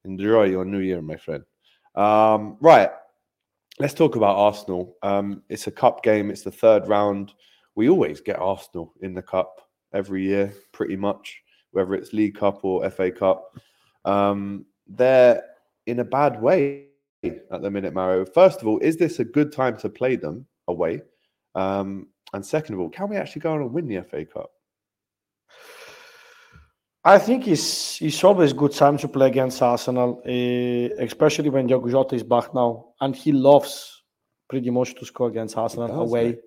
Enjoy 0.05 0.45
your 0.45 0.65
new 0.65 0.79
year, 0.79 1.03
my 1.03 1.17
friend. 1.17 1.43
Um, 1.97 2.57
right. 2.61 2.91
Let's 3.81 3.95
talk 3.95 4.15
about 4.15 4.37
Arsenal. 4.37 4.97
Um, 5.03 5.43
it's 5.49 5.67
a 5.67 5.73
cup 5.73 6.05
game. 6.05 6.31
It's 6.31 6.43
the 6.43 6.53
third 6.53 6.87
round. 6.87 7.33
We 7.79 7.89
always 7.89 8.21
get 8.21 8.41
Arsenal 8.41 8.93
in 9.03 9.15
the 9.15 9.23
cup 9.23 9.61
every 9.95 10.25
year, 10.25 10.53
pretty 10.73 10.97
much, 10.97 11.41
whether 11.71 11.95
it's 11.95 12.13
League 12.13 12.35
Cup 12.35 12.65
or 12.65 12.91
FA 12.91 13.13
Cup. 13.13 13.57
Um, 14.05 14.67
they're 14.89 15.45
in 15.87 16.01
a 16.01 16.05
bad 16.05 16.43
way 16.43 16.87
at 17.23 17.63
the 17.63 17.71
minute, 17.71 17.95
Mario. 17.95 18.25
First 18.25 18.63
of 18.63 18.67
all, 18.67 18.81
is 18.81 18.97
this 18.97 19.21
a 19.21 19.25
good 19.25 19.53
time 19.53 19.77
to 19.77 19.89
play 19.89 20.17
them 20.17 20.45
away? 20.67 21.03
Um, 21.55 22.09
and 22.33 22.45
second 22.45 22.75
of 22.75 22.81
all, 22.81 22.89
can 22.89 23.11
we 23.11 23.17
actually 23.17 23.43
go 23.43 23.53
on 23.53 23.61
and 23.61 23.73
win 23.73 23.87
the 23.87 24.03
FA 24.03 24.25
Cup? 24.25 24.51
I 27.05 27.19
think 27.21 27.47
it's 27.47 28.03
it's 28.03 28.25
always 28.25 28.51
a 28.51 28.57
good 28.57 28.73
time 28.73 28.99
to 28.99 29.07
play 29.07 29.29
against 29.29 29.63
Arsenal, 29.63 30.21
uh, 30.27 31.05
especially 31.05 31.51
when 31.51 31.69
Diogo 31.69 31.89
Jota 31.89 32.17
is 32.17 32.25
back 32.25 32.53
now, 32.53 32.87
and 33.01 33.15
he 33.15 33.31
loves 33.31 34.03
pretty 34.51 34.71
much 34.71 34.97
to 34.97 35.07
score 35.07 35.29
against 35.29 35.57
Arsenal 35.57 35.87
does, 35.87 36.11
away. 36.11 36.39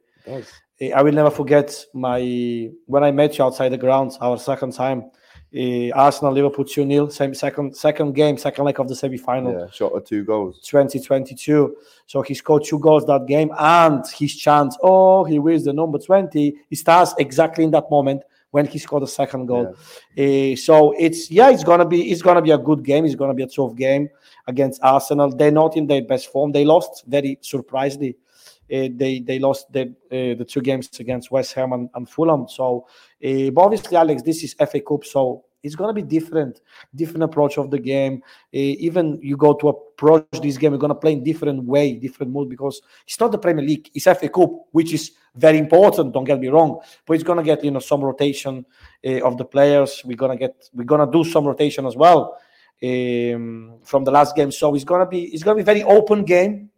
Mate. 0.82 0.88
It 0.88 0.90
does. 0.90 1.00
I 1.00 1.02
will 1.02 1.14
never 1.14 1.32
forget 1.32 1.86
my 1.94 2.70
when 2.86 3.04
I 3.04 3.12
met 3.12 3.38
you 3.38 3.46
outside 3.46 3.70
the 3.70 3.78
grounds, 3.78 4.18
our 4.22 4.38
second 4.38 4.74
time. 4.74 5.12
Uh, 5.54 5.92
Arsenal 5.94 6.32
Liverpool 6.32 6.64
2 6.64 6.88
0, 6.88 7.10
same 7.10 7.34
second 7.34 7.76
second 7.76 8.14
game, 8.14 8.38
second 8.38 8.64
leg 8.64 8.80
of 8.80 8.88
the 8.88 8.96
semi 8.96 9.18
final. 9.18 9.52
Yeah, 9.52 9.70
shot 9.70 9.92
of 9.92 10.06
two 10.06 10.24
goals. 10.24 10.62
2022. 10.62 11.76
So 12.06 12.22
he 12.22 12.34
scored 12.34 12.64
two 12.64 12.80
goals 12.80 13.06
that 13.08 13.26
game, 13.28 13.52
and 13.60 14.06
his 14.18 14.34
chance, 14.38 14.78
oh, 14.82 15.26
he 15.26 15.40
wears 15.40 15.66
the 15.66 15.74
number 15.74 16.00
20. 16.00 16.56
He 16.70 16.76
starts 16.76 17.14
exactly 17.20 17.66
in 17.66 17.72
that 17.72 17.92
moment 17.92 18.24
when 18.52 18.66
he 18.66 18.80
scored 18.80 19.04
the 19.04 19.08
second 19.08 19.48
goal. 19.48 19.76
Uh, 20.18 20.56
so 20.56 20.94
it's 20.98 21.30
yeah, 21.30 21.50
it's 21.50 21.64
gonna 21.66 21.86
be 21.86 22.12
it's 22.12 22.22
gonna 22.22 22.42
be 22.42 22.52
a 22.52 22.58
good 22.58 22.84
game. 22.84 23.04
It's 23.06 23.16
gonna 23.16 23.34
be 23.34 23.44
a 23.44 23.48
tough 23.48 23.76
game 23.76 24.10
against 24.48 24.82
Arsenal. 24.84 25.36
They're 25.36 25.52
not 25.52 25.76
in 25.76 25.88
their 25.88 26.02
best 26.02 26.32
form. 26.32 26.54
They 26.54 26.64
lost 26.64 27.04
very 27.08 27.38
surprisingly. 27.42 28.16
Uh, 28.72 28.88
they 28.96 29.20
they 29.20 29.40
lost 29.40 29.72
the 29.74 29.94
uh, 30.12 30.36
the 30.38 30.46
two 30.48 30.62
games 30.62 30.90
against 31.00 31.32
West 31.32 31.54
Ham 31.54 31.74
and, 31.74 31.90
and 31.94 32.08
Fulham. 32.10 32.48
So, 32.48 32.88
uh, 33.24 33.50
but 33.52 33.62
obviously, 33.62 33.98
Alex, 33.98 34.22
this 34.22 34.44
is 34.44 34.54
FA 34.54 34.80
Cup, 34.80 35.04
so 35.04 35.44
it's 35.64 35.76
gonna 35.76 35.94
be 35.94 36.02
different, 36.02 36.62
different 36.96 37.24
approach 37.24 37.58
of 37.58 37.70
the 37.70 37.80
game. 37.80 38.22
Uh, 38.54 38.80
even 38.88 39.20
you 39.22 39.38
go 39.38 39.54
to 39.54 39.70
approach 39.70 40.26
this 40.42 40.58
game, 40.58 40.72
you're 40.72 40.80
gonna 40.80 40.96
play 40.96 41.14
in 41.14 41.24
different 41.24 41.64
way, 41.64 41.94
different 41.94 42.32
mood 42.32 42.50
because 42.50 42.82
it's 43.06 43.20
not 43.20 43.32
the 43.32 43.38
Premier 43.38 43.64
League, 43.64 43.90
it's 43.94 44.06
FA 44.06 44.30
Cup, 44.30 44.50
which 44.72 44.94
is 44.94 45.12
very 45.36 45.58
important. 45.58 46.14
Don't 46.14 46.24
get 46.24 46.40
me 46.40 46.48
wrong, 46.48 46.80
but 47.06 47.14
it's 47.14 47.24
gonna 47.24 47.44
get 47.44 47.64
you 47.64 47.72
know 47.72 47.80
some 47.80 48.02
rotation 48.02 48.66
uh, 49.06 49.22
of 49.22 49.38
the 49.38 49.46
players. 49.46 50.02
We're 50.06 50.18
gonna 50.18 50.38
get 50.38 50.70
we're 50.74 50.84
gonna 50.84 51.12
do 51.12 51.24
some 51.24 51.46
rotation 51.46 51.86
as 51.86 51.96
well 51.96 52.38
um, 52.84 53.76
from 53.84 54.04
the 54.04 54.12
last 54.12 54.36
game. 54.36 54.52
So 54.52 54.74
it's 54.76 54.84
gonna 54.84 55.06
be 55.06 55.26
it's 55.26 55.44
gonna 55.44 55.58
be 55.58 55.64
very 55.64 55.84
open 55.84 56.24
game 56.24 56.71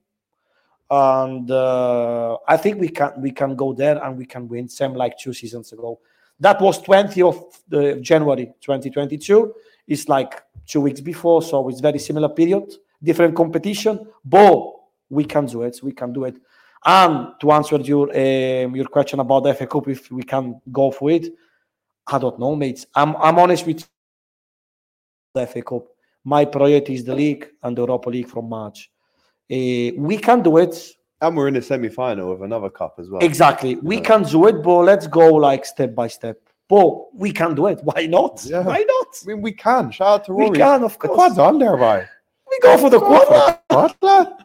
and 0.90 1.50
uh, 1.50 2.38
I 2.48 2.58
think 2.58 2.80
we 2.80 2.90
can 2.90 3.14
we 3.18 3.32
can 3.32 3.56
go 3.56 3.74
there 3.74 4.04
and 4.04 4.18
we 4.18 4.26
can 4.26 4.48
win, 4.48 4.70
same 4.70 4.94
like 4.94 5.18
two 5.18 5.34
seasons 5.34 5.72
ago. 5.74 6.00
That 6.40 6.62
was 6.62 6.82
20 6.82 7.22
of 7.22 7.44
the 7.68 7.96
January 8.02 8.54
2022. 8.62 9.54
It's 9.88 10.08
like 10.08 10.42
two 10.66 10.82
weeks 10.82 11.02
before, 11.02 11.42
so 11.42 11.70
it's 11.70 11.80
very 11.80 12.00
similar 12.00 12.30
period, 12.30 12.74
different 13.02 13.36
competition, 13.36 14.08
but 14.26 14.74
we 15.10 15.26
can 15.26 15.46
do 15.46 15.64
it. 15.64 15.80
We 15.84 15.94
can 15.94 16.12
do 16.14 16.26
it. 16.26 16.36
And 16.86 17.34
to 17.40 17.52
answer 17.52 17.78
your 17.78 18.10
um, 18.10 18.76
your 18.76 18.86
question 18.86 19.20
about 19.20 19.44
the 19.44 19.54
FA 19.54 19.68
Cup, 19.68 19.88
if 19.88 20.12
we 20.12 20.24
can 20.24 20.60
go 20.72 20.92
for 20.92 21.12
it, 21.12 21.28
I 22.08 22.20
don't 22.20 22.38
know, 22.40 22.56
mates. 22.56 22.86
I'm 22.94 23.16
I'm 23.16 23.40
honest 23.40 23.66
with 23.66 23.88
the 25.34 25.48
FA 25.48 25.62
Cup. 25.62 25.88
My 26.26 26.46
priority 26.46 26.94
is 26.94 27.04
the 27.04 27.16
league 27.16 27.50
and 27.62 27.76
the 27.76 27.82
Europa 27.82 28.10
League 28.10 28.30
from 28.30 28.50
March. 28.50 28.92
Uh, 29.52 29.92
we 29.98 30.18
can 30.18 30.42
do 30.42 30.58
it. 30.58 30.76
And 31.22 31.38
we're 31.38 31.48
in 31.48 31.54
the 31.54 31.62
semi 31.62 31.90
final 31.90 32.32
of 32.32 32.42
another 32.42 32.70
cup 32.70 32.96
as 33.00 33.10
well. 33.10 33.22
Exactly. 33.24 33.76
We 33.76 33.98
Yeah. 33.98 34.02
can 34.04 34.24
do 34.24 34.48
it, 34.48 34.62
but 34.64 34.80
let's 34.84 35.08
go 35.08 35.34
like 35.36 35.66
step 35.66 35.96
by 35.96 36.08
step. 36.08 36.38
But 36.70 37.14
we 37.16 37.32
can 37.32 37.56
do 37.56 37.68
it. 37.68 37.80
Why 37.84 38.06
not? 38.08 38.44
Yeah. 38.46 38.62
Why 38.64 38.84
not? 38.88 39.08
I 39.24 39.28
mean, 39.28 39.42
we 39.42 39.52
can. 39.52 39.92
Shout 39.92 40.08
out 40.08 40.26
to 40.26 40.34
Rory. 40.34 40.50
We 40.52 40.58
can, 40.58 40.84
of 40.84 40.94
The 40.94 41.08
course. 41.08 41.16
quad's 41.16 41.38
on 41.40 41.60
there, 41.60 41.76
right? 41.76 42.06
We 42.50 42.60
go 42.60 42.78
for 42.78 42.90
the 42.90 43.00
quad. 43.00 43.60
What? 43.70 44.40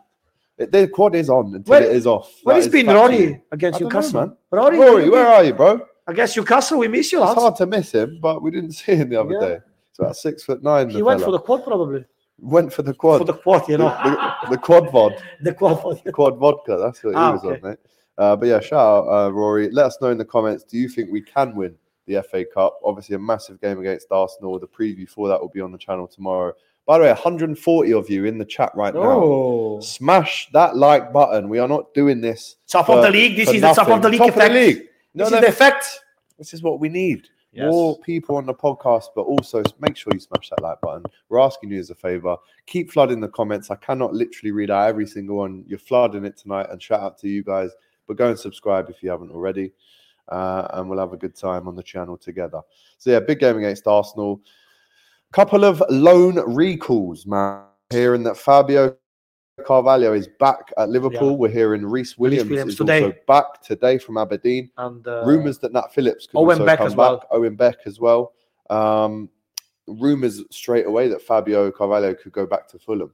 The 0.56 0.88
quad 0.88 1.14
is 1.14 1.30
on 1.30 1.54
until 1.54 1.70
Where- 1.70 1.82
it 1.84 1.94
is 1.94 2.06
off. 2.06 2.34
Where 2.42 2.56
That 2.56 2.62
has 2.64 2.72
been. 2.72 2.86
Rory 2.88 3.42
against 3.52 3.80
Newcastle? 3.80 4.20
man. 4.20 4.36
Rory, 4.50 4.78
Rory, 4.78 5.08
where 5.10 5.26
are 5.26 5.44
you, 5.44 5.52
bro? 5.52 5.80
against 6.08 6.36
Newcastle, 6.36 6.78
we 6.78 6.88
miss 6.88 7.12
you, 7.12 7.22
It's 7.22 7.34
hard 7.34 7.54
to 7.56 7.66
miss 7.66 7.92
him, 7.92 8.18
but 8.20 8.42
we 8.42 8.50
didn't 8.50 8.72
see 8.72 8.94
him 8.94 9.10
the 9.10 9.20
other 9.20 9.34
Yeah. 9.34 9.40
day. 9.48 9.58
It's 9.90 9.98
about 9.98 10.16
six 10.16 10.42
foot 10.42 10.62
nine. 10.62 10.88
He 10.90 11.02
went 11.02 11.20
fella. 11.20 11.26
for 11.26 11.38
the 11.38 11.44
quad, 11.44 11.64
probably. 11.64 12.04
Went 12.38 12.72
for 12.72 12.82
the 12.82 12.94
quad. 12.94 13.18
For 13.18 13.24
the 13.24 13.34
quad, 13.34 13.68
you 13.68 13.78
know. 13.78 13.88
the, 14.04 14.50
the 14.50 14.58
quad 14.58 14.84
vod, 14.88 15.20
the 15.42 15.54
quad. 15.54 15.80
For 15.82 15.94
the 16.04 16.12
quad 16.12 16.36
vodka. 16.38 16.76
That's 16.76 17.02
what 17.02 17.10
he 17.10 17.16
Ah, 17.16 17.32
was 17.32 17.44
okay. 17.44 17.60
on, 17.62 17.70
mate. 17.70 17.78
Uh, 18.16 18.36
but 18.36 18.46
yeah, 18.48 18.60
shout 18.60 18.80
out 18.80 19.08
uh, 19.26 19.30
Rory. 19.32 19.70
Let 19.70 19.86
us 19.86 19.98
know 20.00 20.08
in 20.10 20.18
the 20.18 20.24
comments. 20.24 20.64
Do 20.64 20.76
you 20.78 20.88
think 20.88 21.10
we 21.12 21.20
can 21.20 21.54
win 21.54 21.76
the 22.06 22.22
FA 22.22 22.44
Cup? 22.44 22.78
Obviously, 22.84 23.14
a 23.14 23.18
massive 23.18 23.60
game 23.60 23.78
against 23.78 24.08
Arsenal. 24.10 24.58
The 24.58 24.66
preview 24.66 25.08
for 25.08 25.28
that 25.28 25.40
will 25.40 25.48
be 25.50 25.60
on 25.60 25.70
the 25.72 25.78
channel 25.78 26.06
tomorrow. 26.08 26.52
By 26.86 26.96
the 26.98 27.04
way, 27.04 27.10
140 27.10 27.92
of 27.92 28.08
you 28.08 28.24
in 28.24 28.38
the 28.38 28.44
chat 28.46 28.72
right 28.74 28.94
now. 28.94 29.02
Oh. 29.02 29.80
Smash 29.80 30.48
that 30.54 30.74
like 30.74 31.12
button. 31.12 31.48
We 31.50 31.58
are 31.58 31.68
not 31.68 31.92
doing 31.92 32.20
this. 32.20 32.56
Top 32.66 32.86
for- 32.86 32.96
of 32.96 33.02
the 33.04 33.10
league. 33.10 33.36
This 33.36 33.50
is 33.50 33.60
the 33.60 33.72
top 33.72 33.88
of 33.88 34.00
the 34.02 34.08
league 34.08 34.18
Top 34.18 34.30
effect. 34.30 34.46
of 34.48 34.52
the 34.54 34.58
league. 34.58 34.82
No, 35.14 35.24
This 35.24 35.30
no, 35.32 35.36
is 35.38 35.42
the 35.42 35.48
effect. 35.48 36.00
this 36.38 36.54
is 36.54 36.62
what 36.62 36.80
we 36.80 36.88
need. 36.88 37.28
Yes. 37.52 37.70
More 37.70 37.98
people 38.00 38.36
on 38.36 38.46
the 38.46 38.54
podcast, 38.54 39.06
but 39.14 39.22
also 39.22 39.62
make 39.80 39.96
sure 39.96 40.12
you 40.12 40.20
smash 40.20 40.50
that 40.50 40.62
like 40.62 40.80
button. 40.82 41.04
We're 41.28 41.40
asking 41.40 41.70
you 41.70 41.78
as 41.80 41.88
a 41.90 41.94
favor. 41.94 42.36
Keep 42.66 42.92
flooding 42.92 43.20
the 43.20 43.28
comments. 43.28 43.70
I 43.70 43.76
cannot 43.76 44.12
literally 44.12 44.52
read 44.52 44.70
out 44.70 44.88
every 44.88 45.06
single 45.06 45.36
one. 45.36 45.64
You're 45.66 45.78
flooding 45.78 46.26
it 46.26 46.36
tonight, 46.36 46.66
and 46.70 46.82
shout 46.82 47.00
out 47.00 47.18
to 47.20 47.28
you 47.28 47.42
guys. 47.42 47.70
But 48.06 48.16
go 48.16 48.28
and 48.28 48.38
subscribe 48.38 48.90
if 48.90 49.02
you 49.02 49.10
haven't 49.10 49.30
already, 49.30 49.72
uh, 50.28 50.68
and 50.74 50.88
we'll 50.88 50.98
have 50.98 51.14
a 51.14 51.16
good 51.16 51.34
time 51.34 51.66
on 51.68 51.74
the 51.74 51.82
channel 51.82 52.18
together. 52.18 52.60
So 52.98 53.10
yeah, 53.10 53.20
big 53.20 53.40
game 53.40 53.56
against 53.56 53.86
Arsenal. 53.86 54.40
Couple 55.32 55.64
of 55.64 55.82
loan 55.88 56.38
recalls, 56.54 57.26
man. 57.26 57.62
Hearing 57.90 58.22
that 58.24 58.36
Fabio 58.36 58.96
Carvalho 59.64 60.12
is 60.12 60.28
back 60.38 60.72
at 60.76 60.88
Liverpool. 60.88 61.30
Yeah. 61.32 61.36
We're 61.36 61.48
hearing 61.50 61.84
Rhys 61.84 62.16
Williams, 62.18 62.48
Williams 62.48 62.72
is 62.72 62.78
today. 62.78 63.02
also 63.04 63.16
back 63.26 63.60
today 63.62 63.98
from 63.98 64.16
Aberdeen. 64.18 64.70
And 64.78 65.06
uh, 65.06 65.24
Rumors 65.24 65.58
that 65.58 65.72
Nat 65.72 65.92
Phillips 65.92 66.26
could 66.26 66.38
Owen 66.38 66.54
also 66.60 66.66
Beck 66.66 66.78
come 66.78 66.86
as 66.86 66.96
well. 66.96 67.18
back. 67.18 67.26
Owen 67.30 67.56
Beck 67.56 67.76
as 67.86 68.00
well. 68.00 68.32
Um, 68.70 69.28
rumors 69.86 70.42
straight 70.50 70.86
away 70.86 71.08
that 71.08 71.22
Fabio 71.22 71.70
Carvalho 71.70 72.14
could 72.14 72.32
go 72.32 72.46
back 72.46 72.68
to 72.68 72.78
Fulham. 72.78 73.12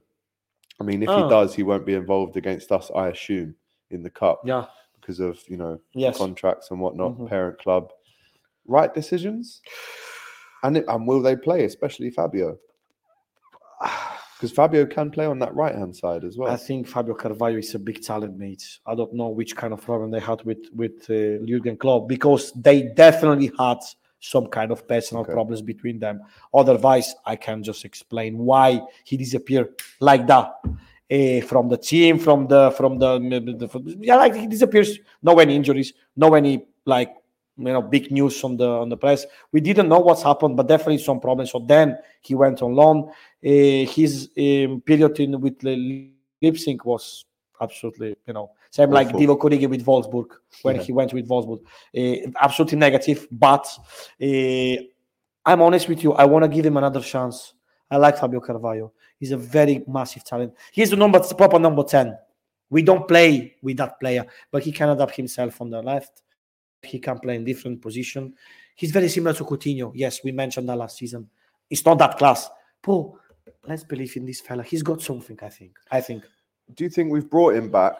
I 0.80 0.84
mean, 0.84 1.02
if 1.02 1.08
Oh. 1.08 1.22
he 1.24 1.30
does, 1.30 1.54
he 1.54 1.62
won't 1.62 1.86
be 1.86 1.94
involved 1.94 2.36
against 2.36 2.72
us, 2.72 2.90
I 2.94 3.08
assume, 3.08 3.54
in 3.90 4.02
the 4.02 4.10
cup 4.10 4.40
Yeah. 4.44 4.66
because 5.00 5.20
of 5.20 5.38
you 5.48 5.56
know 5.56 5.80
Yes. 5.92 6.18
contracts 6.18 6.70
and 6.72 6.80
whatnot, 6.80 7.16
Mhm. 7.18 7.28
parent 7.28 7.58
club. 7.58 7.92
Right 8.66 8.92
decisions, 8.92 9.60
and 10.64 10.76
it, 10.78 10.84
and 10.88 11.06
will 11.06 11.22
they 11.22 11.36
play, 11.36 11.64
especially 11.64 12.10
Fabio? 12.10 12.58
Because 14.36 14.52
Fabio 14.52 14.84
can 14.86 15.10
play 15.10 15.26
on 15.26 15.38
that 15.38 15.54
right 15.54 15.74
hand 15.74 15.94
side 15.96 16.24
as 16.24 16.36
well. 16.36 16.50
I 16.50 16.56
think 16.56 16.88
Fabio 16.88 17.14
Carvalho 17.14 17.58
is 17.58 17.74
a 17.74 17.78
big 17.78 18.02
talent, 18.02 18.36
mate. 18.36 18.78
I 18.86 18.94
don't 18.94 19.14
know 19.14 19.28
which 19.28 19.54
kind 19.56 19.72
of 19.72 19.80
problem 19.80 20.10
they 20.10 20.20
had 20.20 20.42
with 20.44 20.68
with 20.74 21.08
uh, 21.08 21.44
Jurgen 21.46 21.76
Klopp 21.76 22.08
because 22.08 22.52
they 22.52 22.82
definitely 22.82 23.52
had 23.58 23.78
some 24.20 24.46
kind 24.46 24.72
of 24.72 24.88
personal 24.88 25.22
Okay. 25.22 25.32
problems 25.32 25.62
between 25.62 25.98
them. 25.98 26.20
Otherwise, 26.52 27.14
I 27.26 27.36
can 27.36 27.62
just 27.62 27.84
explain 27.84 28.38
why 28.38 28.80
he 29.04 29.16
disappeared 29.16 29.68
like 30.00 30.26
that 30.26 30.54
uh, 30.64 31.40
from 31.46 31.68
the 31.68 31.76
team, 31.76 32.18
from 32.18 32.46
the 32.48 32.70
from 32.72 32.98
the, 32.98 33.18
the 33.18 33.96
yeah, 34.00 34.16
like 34.16 34.34
he 34.34 34.46
disappears. 34.46 34.98
No 35.22 35.38
any 35.38 35.54
injuries, 35.54 35.92
no 36.16 36.34
any 36.34 36.66
like 36.86 37.14
you 37.56 37.64
know 37.72 37.82
big 37.82 38.10
news 38.10 38.42
on 38.44 38.56
the 38.56 38.66
on 38.68 38.88
the 38.88 38.96
press. 38.96 39.26
We 39.52 39.60
didn't 39.60 39.88
know 39.88 40.00
what's 40.00 40.22
happened, 40.22 40.56
but 40.56 40.66
definitely 40.68 40.98
some 40.98 41.20
problems. 41.20 41.50
So 41.52 41.58
then 41.60 41.98
he 42.20 42.34
went 42.34 42.62
on 42.62 42.74
loan. 42.74 43.08
Uh, 43.44 43.86
his 43.90 44.30
um, 44.38 44.80
period 44.84 45.18
in 45.20 45.40
with 45.40 45.62
Le- 45.62 46.08
Leipzig 46.42 46.84
was 46.84 47.24
absolutely, 47.60 48.16
you 48.26 48.32
know, 48.34 48.50
same 48.70 48.90
like 48.90 49.08
Awful. 49.08 49.20
Divock 49.20 49.38
Origi 49.40 49.68
with 49.70 49.84
Wolfsburg 49.86 50.26
when 50.62 50.76
Yeah. 50.76 50.82
he 50.82 50.92
went 50.92 51.12
with 51.12 51.28
Wolfsburg. 51.28 51.60
Uh, 51.96 52.30
absolutely 52.40 52.78
negative. 52.78 53.28
But 53.30 53.66
uh, 54.20 54.76
I'm 55.46 55.62
honest 55.62 55.88
with 55.88 56.02
you, 56.02 56.12
I 56.14 56.24
want 56.24 56.42
to 56.44 56.48
give 56.48 56.66
him 56.66 56.76
another 56.76 57.00
chance. 57.00 57.54
I 57.90 57.96
like 57.98 58.18
Fabio 58.18 58.40
Carvalho. 58.40 58.92
He's 59.20 59.30
a 59.30 59.36
very 59.36 59.84
massive 59.86 60.24
talent. 60.24 60.54
He's 60.72 60.90
the 60.90 60.96
number 60.96 61.20
proper 61.20 61.58
number 61.58 61.84
10. 61.84 62.16
We 62.70 62.82
don't 62.82 63.06
play 63.06 63.54
with 63.62 63.76
that 63.76 64.00
player, 64.00 64.26
but 64.50 64.62
he 64.64 64.72
can 64.72 64.88
adapt 64.88 65.14
himself 65.14 65.60
on 65.60 65.70
the 65.70 65.80
left. 65.80 66.22
He 66.84 66.98
can 66.98 67.18
play 67.18 67.36
in 67.36 67.44
different 67.44 67.82
position. 67.82 68.34
He's 68.76 68.90
very 68.90 69.08
similar 69.08 69.34
to 69.34 69.44
Coutinho. 69.44 69.92
Yes, 69.94 70.22
we 70.24 70.32
mentioned 70.32 70.68
that 70.68 70.76
last 70.76 70.98
season. 70.98 71.28
It's 71.70 71.84
not 71.84 71.98
that 71.98 72.18
class. 72.18 72.50
Paul, 72.82 73.18
let's 73.66 73.84
believe 73.84 74.16
in 74.16 74.26
this 74.26 74.40
fella. 74.40 74.62
He's 74.62 74.82
got 74.82 75.00
something, 75.00 75.38
I 75.42 75.48
think. 75.48 75.76
I 75.90 76.00
think. 76.00 76.24
Do 76.74 76.84
you 76.84 76.90
think 76.90 77.12
we've 77.12 77.28
brought 77.28 77.54
him 77.54 77.70
back 77.70 77.96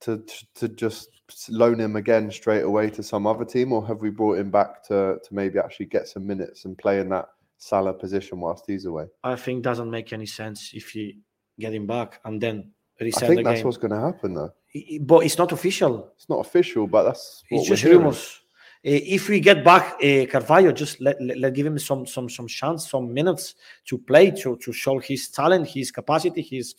to 0.00 0.24
to 0.54 0.68
just 0.68 1.08
loan 1.48 1.80
him 1.80 1.96
again 1.96 2.30
straight 2.30 2.62
away 2.62 2.90
to 2.90 3.02
some 3.02 3.26
other 3.26 3.44
team, 3.44 3.72
or 3.72 3.86
have 3.86 4.00
we 4.00 4.10
brought 4.10 4.38
him 4.38 4.50
back 4.50 4.82
to 4.84 5.18
to 5.22 5.34
maybe 5.34 5.58
actually 5.58 5.86
get 5.86 6.08
some 6.08 6.26
minutes 6.26 6.64
and 6.64 6.78
play 6.78 7.00
in 7.00 7.08
that 7.10 7.28
Salah 7.58 7.94
position 7.94 8.40
whilst 8.40 8.64
he's 8.66 8.84
away? 8.84 9.06
I 9.24 9.36
think 9.36 9.62
doesn't 9.62 9.90
make 9.90 10.12
any 10.12 10.26
sense 10.26 10.70
if 10.74 10.94
you 10.94 11.14
get 11.58 11.74
him 11.74 11.86
back 11.86 12.20
and 12.24 12.40
then 12.40 12.70
I 13.00 13.10
think 13.10 13.44
that's 13.44 13.60
game. 13.60 13.64
what's 13.64 13.76
going 13.76 13.92
to 13.92 14.00
happen, 14.00 14.34
though. 14.34 14.52
But 15.00 15.24
it's 15.24 15.38
not 15.38 15.52
official. 15.52 16.12
It's 16.16 16.28
not 16.28 16.40
official, 16.40 16.86
but 16.86 17.04
that's 17.04 17.44
what 17.48 17.60
It's 17.60 17.68
just 17.68 17.84
rumors. 17.84 18.40
Uh, 18.86 18.90
if 18.90 19.28
we 19.28 19.40
get 19.40 19.64
back 19.64 19.94
uh, 20.04 20.24
Carvalho, 20.30 20.70
just 20.70 21.00
let, 21.00 21.20
let, 21.20 21.36
let 21.36 21.52
give 21.52 21.66
him 21.66 21.78
some 21.80 22.06
some 22.06 22.28
some 22.28 22.46
chance, 22.46 22.88
some 22.88 23.12
minutes 23.12 23.56
to 23.84 23.98
play, 23.98 24.30
to 24.30 24.56
to 24.56 24.72
show 24.72 25.00
his 25.00 25.28
talent, 25.30 25.66
his 25.68 25.90
capacity, 25.90 26.42
his 26.42 26.76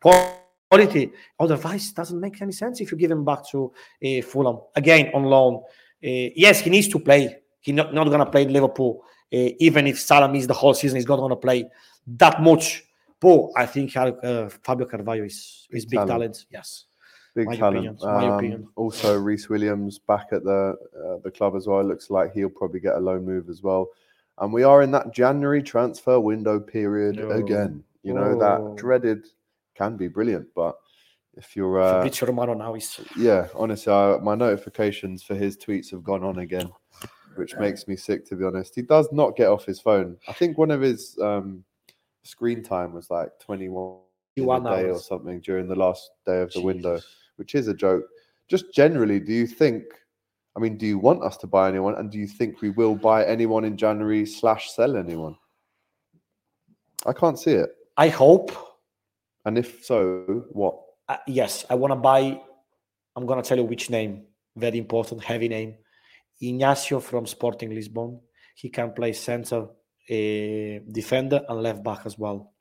quality. 0.00 1.12
Otherwise, 1.38 1.90
it 1.90 1.94
doesn't 1.94 2.18
make 2.18 2.40
any 2.40 2.52
sense 2.52 2.80
if 2.80 2.90
you 2.90 2.96
give 2.96 3.10
him 3.10 3.22
back 3.22 3.46
to 3.50 3.70
uh, 4.02 4.22
Fulham 4.22 4.60
again 4.74 5.10
on 5.12 5.24
loan. 5.24 5.56
Uh, 6.02 6.32
yes, 6.34 6.60
he 6.60 6.70
needs 6.70 6.88
to 6.88 6.98
play. 6.98 7.36
He's 7.60 7.74
not, 7.74 7.92
not 7.92 8.08
gonna 8.08 8.26
play 8.26 8.42
in 8.42 8.52
Liverpool. 8.52 9.04
Uh, 9.32 9.52
even 9.60 9.86
if 9.86 10.00
Salah 10.00 10.32
is 10.34 10.46
the 10.46 10.54
whole 10.54 10.72
season, 10.72 10.96
he's 10.96 11.08
not 11.08 11.18
gonna 11.18 11.36
play 11.36 11.66
that 12.06 12.40
much. 12.40 12.82
But 13.22 13.50
I 13.56 13.66
think 13.66 13.96
uh, 13.96 14.48
Fabio 14.64 14.86
Carvalho 14.86 15.24
is 15.24 15.68
is 15.70 15.86
Big 15.86 16.00
big 16.00 16.08
talent. 16.08 16.44
Yes. 16.50 16.86
Big 17.34 17.46
My 17.46 17.56
talent. 17.56 18.02
Um, 18.02 18.24
opinion. 18.32 18.68
Also, 18.76 19.16
Rhys 19.18 19.48
Williams 19.48 19.98
back 19.98 20.26
at 20.32 20.44
the 20.44 20.74
uh, 21.02 21.18
the 21.24 21.30
club 21.30 21.54
as 21.56 21.66
well. 21.66 21.82
Looks 21.84 22.10
like 22.10 22.34
he'll 22.34 22.50
probably 22.50 22.80
get 22.80 22.96
a 22.96 23.00
loan 23.00 23.24
move 23.24 23.48
as 23.48 23.62
well. 23.62 23.88
And 24.38 24.52
we 24.52 24.64
are 24.64 24.82
in 24.82 24.90
that 24.90 25.14
January 25.14 25.62
transfer 25.62 26.18
window 26.18 26.58
period 26.58 27.20
Oh. 27.20 27.30
again. 27.30 27.84
You 28.02 28.14
know 28.14 28.36
Oh. 28.36 28.38
that 28.40 28.76
dreaded 28.76 29.26
can 29.74 29.96
be 29.96 30.08
brilliant, 30.08 30.48
but 30.54 30.76
if 31.36 31.56
you're 31.56 31.80
uh, 31.80 31.92
Fabrizio 32.02 32.26
Romano 32.28 32.52
now 32.54 32.74
is 32.74 33.00
yeah, 33.16 33.48
honestly, 33.54 33.92
I, 33.92 34.18
my 34.18 34.34
notifications 34.34 35.22
for 35.22 35.34
his 35.34 35.56
tweets 35.56 35.90
have 35.92 36.02
gone 36.04 36.24
on 36.24 36.40
again, 36.40 36.70
which 37.36 37.56
makes 37.56 37.86
me 37.88 37.96
sick 37.96 38.26
to 38.26 38.36
be 38.36 38.44
honest. 38.44 38.74
He 38.74 38.82
does 38.82 39.08
not 39.12 39.36
get 39.36 39.48
off 39.48 39.64
his 39.64 39.80
phone. 39.80 40.18
I 40.28 40.32
think 40.34 40.58
one 40.58 40.70
of 40.70 40.80
his 40.82 41.16
um, 41.22 41.64
screen 42.24 42.62
time 42.62 42.92
was 42.92 43.10
like 43.10 43.30
21 43.40 43.98
in 44.36 44.44
a 44.44 44.46
21 44.46 44.64
day 44.64 44.90
or 44.90 44.98
something 44.98 45.40
during 45.40 45.68
the 45.68 45.74
last 45.74 46.10
day 46.26 46.40
of 46.40 46.52
the 46.52 46.60
window, 46.60 47.00
which 47.36 47.54
is 47.54 47.68
a 47.68 47.74
joke. 47.74 48.04
Just 48.48 48.72
generally, 48.72 49.20
do 49.20 49.32
you 49.32 49.46
think? 49.46 49.84
I 50.56 50.60
mean, 50.60 50.76
do 50.76 50.86
you 50.86 50.98
want 50.98 51.22
us 51.22 51.36
to 51.38 51.46
buy 51.46 51.68
anyone, 51.68 51.94
and 51.94 52.10
do 52.10 52.18
you 52.18 52.26
think 52.26 52.60
we 52.60 52.70
will 52.70 52.94
buy 52.94 53.24
anyone 53.24 53.64
in 53.64 53.76
January 53.76 54.26
slash 54.26 54.70
sell 54.70 54.96
anyone? 54.96 55.36
I 57.06 57.12
can't 57.12 57.38
see 57.38 57.52
it. 57.52 57.70
I 57.96 58.08
hope. 58.08 58.52
And 59.44 59.58
if 59.58 59.84
so, 59.84 60.44
what? 60.50 60.78
Uh, 61.08 61.16
yes, 61.26 61.64
I 61.68 61.74
want 61.74 61.92
to 61.92 61.96
buy. 61.96 62.40
I'm 63.16 63.26
gonna 63.26 63.42
tell 63.42 63.58
you 63.58 63.64
which 63.64 63.90
name. 63.90 64.24
Very 64.56 64.78
important, 64.78 65.24
heavy 65.24 65.48
name. 65.48 65.74
Ignacio 66.40 67.00
from 67.00 67.26
Sporting 67.26 67.70
Lisbon. 67.74 68.20
He 68.54 68.68
can 68.68 68.92
play 68.92 69.12
center, 69.12 69.68
uh, 70.12 70.80
defender, 70.92 71.40
and 71.48 71.62
left 71.62 71.82
back 71.82 72.00
as 72.04 72.18
well. 72.18 72.52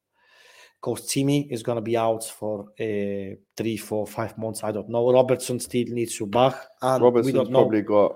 Because 0.82 1.06
Timmy 1.08 1.48
is 1.52 1.62
gonna 1.62 1.82
be 1.82 1.96
out 1.98 2.24
for 2.24 2.66
uh, 2.80 3.36
three, 3.58 3.78
four, 3.78 4.08
five 4.08 4.38
months. 4.38 4.64
I 4.64 4.72
don't 4.72 4.90
know. 4.90 5.12
Robertson 5.12 5.60
still 5.60 5.86
needs 5.90 6.18
to 6.18 6.26
back, 6.26 6.56
and 6.82 7.02
we 7.02 7.06
Robertson's 7.08 7.36
don't 7.36 7.52
know. 7.52 7.60
probably 7.62 7.82
got 7.84 8.16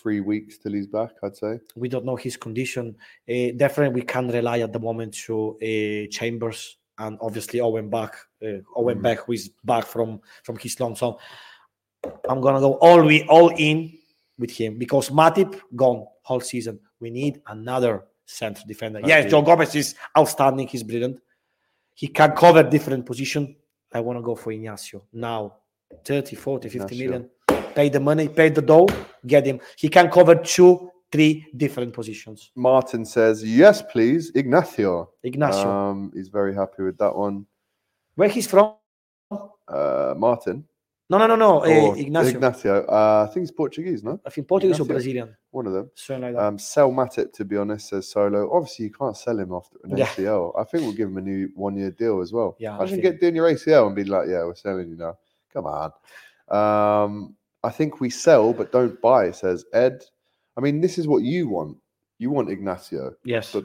three 0.00 0.20
weeks 0.20 0.58
till 0.58 0.72
he's 0.74 0.86
back. 0.86 1.10
I'd 1.24 1.36
say. 1.36 1.58
we 1.74 1.88
don't 1.88 2.04
know 2.04 2.14
his 2.16 2.36
condition. 2.36 2.94
Uh, 3.28 3.50
definitely, 3.56 4.00
we 4.00 4.06
can 4.06 4.28
rely 4.28 4.60
at 4.60 4.72
the 4.72 4.78
moment 4.78 5.14
to 5.26 5.56
uh, 5.60 6.06
Chambers 6.10 6.76
and 6.98 7.18
obviously 7.20 7.60
Owen 7.60 7.90
back. 7.90 8.14
Uh, 8.42 8.58
Owen 8.76 8.98
Mm. 8.98 9.02
back, 9.02 9.18
who 9.26 9.32
is 9.32 9.50
back 9.64 9.84
from 9.86 10.20
from 10.44 10.56
his 10.58 10.78
long 10.78 10.94
so 10.94 11.18
I'm 12.28 12.40
gonna 12.40 12.60
go 12.60 12.74
all 12.74 13.02
we 13.02 13.24
all 13.24 13.48
in 13.56 13.92
with 14.38 14.52
him 14.52 14.78
because 14.78 15.10
Matip 15.10 15.60
gone 15.74 16.06
whole 16.22 16.40
season. 16.40 16.78
We 17.00 17.10
need 17.10 17.40
another 17.48 18.04
center 18.28 18.62
defender. 18.66 19.00
Yes. 19.04 19.30
Joe 19.30 19.42
Gomez 19.42 19.74
is 19.74 19.94
outstanding. 20.16 20.68
He's 20.68 20.82
brilliant. 20.82 21.18
He 21.94 22.08
can 22.08 22.32
cover 22.32 22.62
different 22.62 23.06
position. 23.06 23.56
I 23.92 24.00
want 24.00 24.18
to 24.18 24.22
go 24.22 24.34
for 24.36 24.52
Ignacio 24.52 25.04
now. 25.12 25.54
30, 26.04 26.36
40, 26.36 26.68
50 26.68 26.76
Ignacio. 26.78 27.06
million. 27.10 27.30
Pay 27.74 27.88
the 27.88 28.00
money, 28.00 28.28
pay 28.28 28.50
the 28.50 28.60
dough, 28.60 28.86
get 29.26 29.46
him. 29.46 29.58
He 29.76 29.88
can 29.88 30.10
cover 30.10 30.34
two, 30.34 30.90
three 31.10 31.46
different 31.56 31.94
positions. 31.94 32.50
Martin 32.54 33.04
says, 33.06 33.42
"Yes, 33.42 33.80
please, 33.80 34.30
Ignacio." 34.34 35.10
Ignacio. 35.22 35.66
Um, 35.66 36.12
he's 36.14 36.28
very 36.28 36.54
happy 36.54 36.82
with 36.82 36.98
that 36.98 37.16
one. 37.16 37.46
Where 38.16 38.28
he's 38.28 38.46
from? 38.46 38.74
Uh, 39.30 40.14
Martin. 40.16 40.64
No, 41.10 41.16
no, 41.16 41.26
no, 41.26 41.36
no. 41.36 41.60
Uh, 41.64 41.94
Ignacio. 41.94 42.34
Ignacio. 42.34 42.84
Uh, 42.86 43.26
I 43.28 43.32
think 43.32 43.44
he's 43.44 43.50
Portuguese, 43.50 44.04
no? 44.04 44.20
I 44.26 44.30
think 44.30 44.46
Portuguese 44.46 44.78
or 44.78 44.84
Brazilian. 44.84 45.34
One 45.50 45.66
of 45.66 45.72
them. 45.72 45.90
Something 45.94 46.22
like 46.24 46.34
that. 46.34 46.44
Um, 46.44 46.58
sell 46.58 46.90
Matip, 46.90 47.32
to 47.32 47.44
be 47.46 47.56
honest, 47.56 47.88
says 47.88 48.08
Solo. 48.10 48.54
Obviously, 48.54 48.84
you 48.86 48.90
can't 48.92 49.16
sell 49.16 49.38
him 49.38 49.52
after 49.54 49.78
an 49.84 49.96
Yeah. 49.96 50.04
ACL. 50.06 50.52
I 50.58 50.64
think 50.64 50.82
we'll 50.84 50.92
give 50.92 51.08
him 51.08 51.16
a 51.16 51.22
new 51.22 51.48
one-year 51.54 51.92
deal 51.92 52.20
as 52.20 52.32
well. 52.32 52.56
Yeah, 52.58 52.72
I 52.72 52.76
Imagine 52.76 53.00
think- 53.00 53.02
get 53.14 53.20
doing 53.22 53.36
your 53.36 53.46
ACL 53.48 53.86
and 53.86 53.96
be 53.96 54.04
like, 54.04 54.28
"Yeah, 54.28 54.44
we're 54.44 54.54
selling 54.54 54.90
you 54.90 54.96
now." 54.96 55.16
Come 55.52 55.64
on. 55.66 55.92
Um, 56.50 57.34
I 57.64 57.70
think 57.70 58.00
we 58.00 58.10
sell 58.10 58.52
but 58.52 58.70
don't 58.70 59.00
buy. 59.00 59.30
Says 59.30 59.64
Ed. 59.72 60.04
I 60.58 60.60
mean, 60.60 60.80
this 60.82 60.98
is 60.98 61.08
what 61.08 61.22
you 61.22 61.48
want. 61.48 61.78
You 62.18 62.30
want 62.30 62.50
Ignacio. 62.50 63.14
yes. 63.24 63.52
but- 63.52 63.64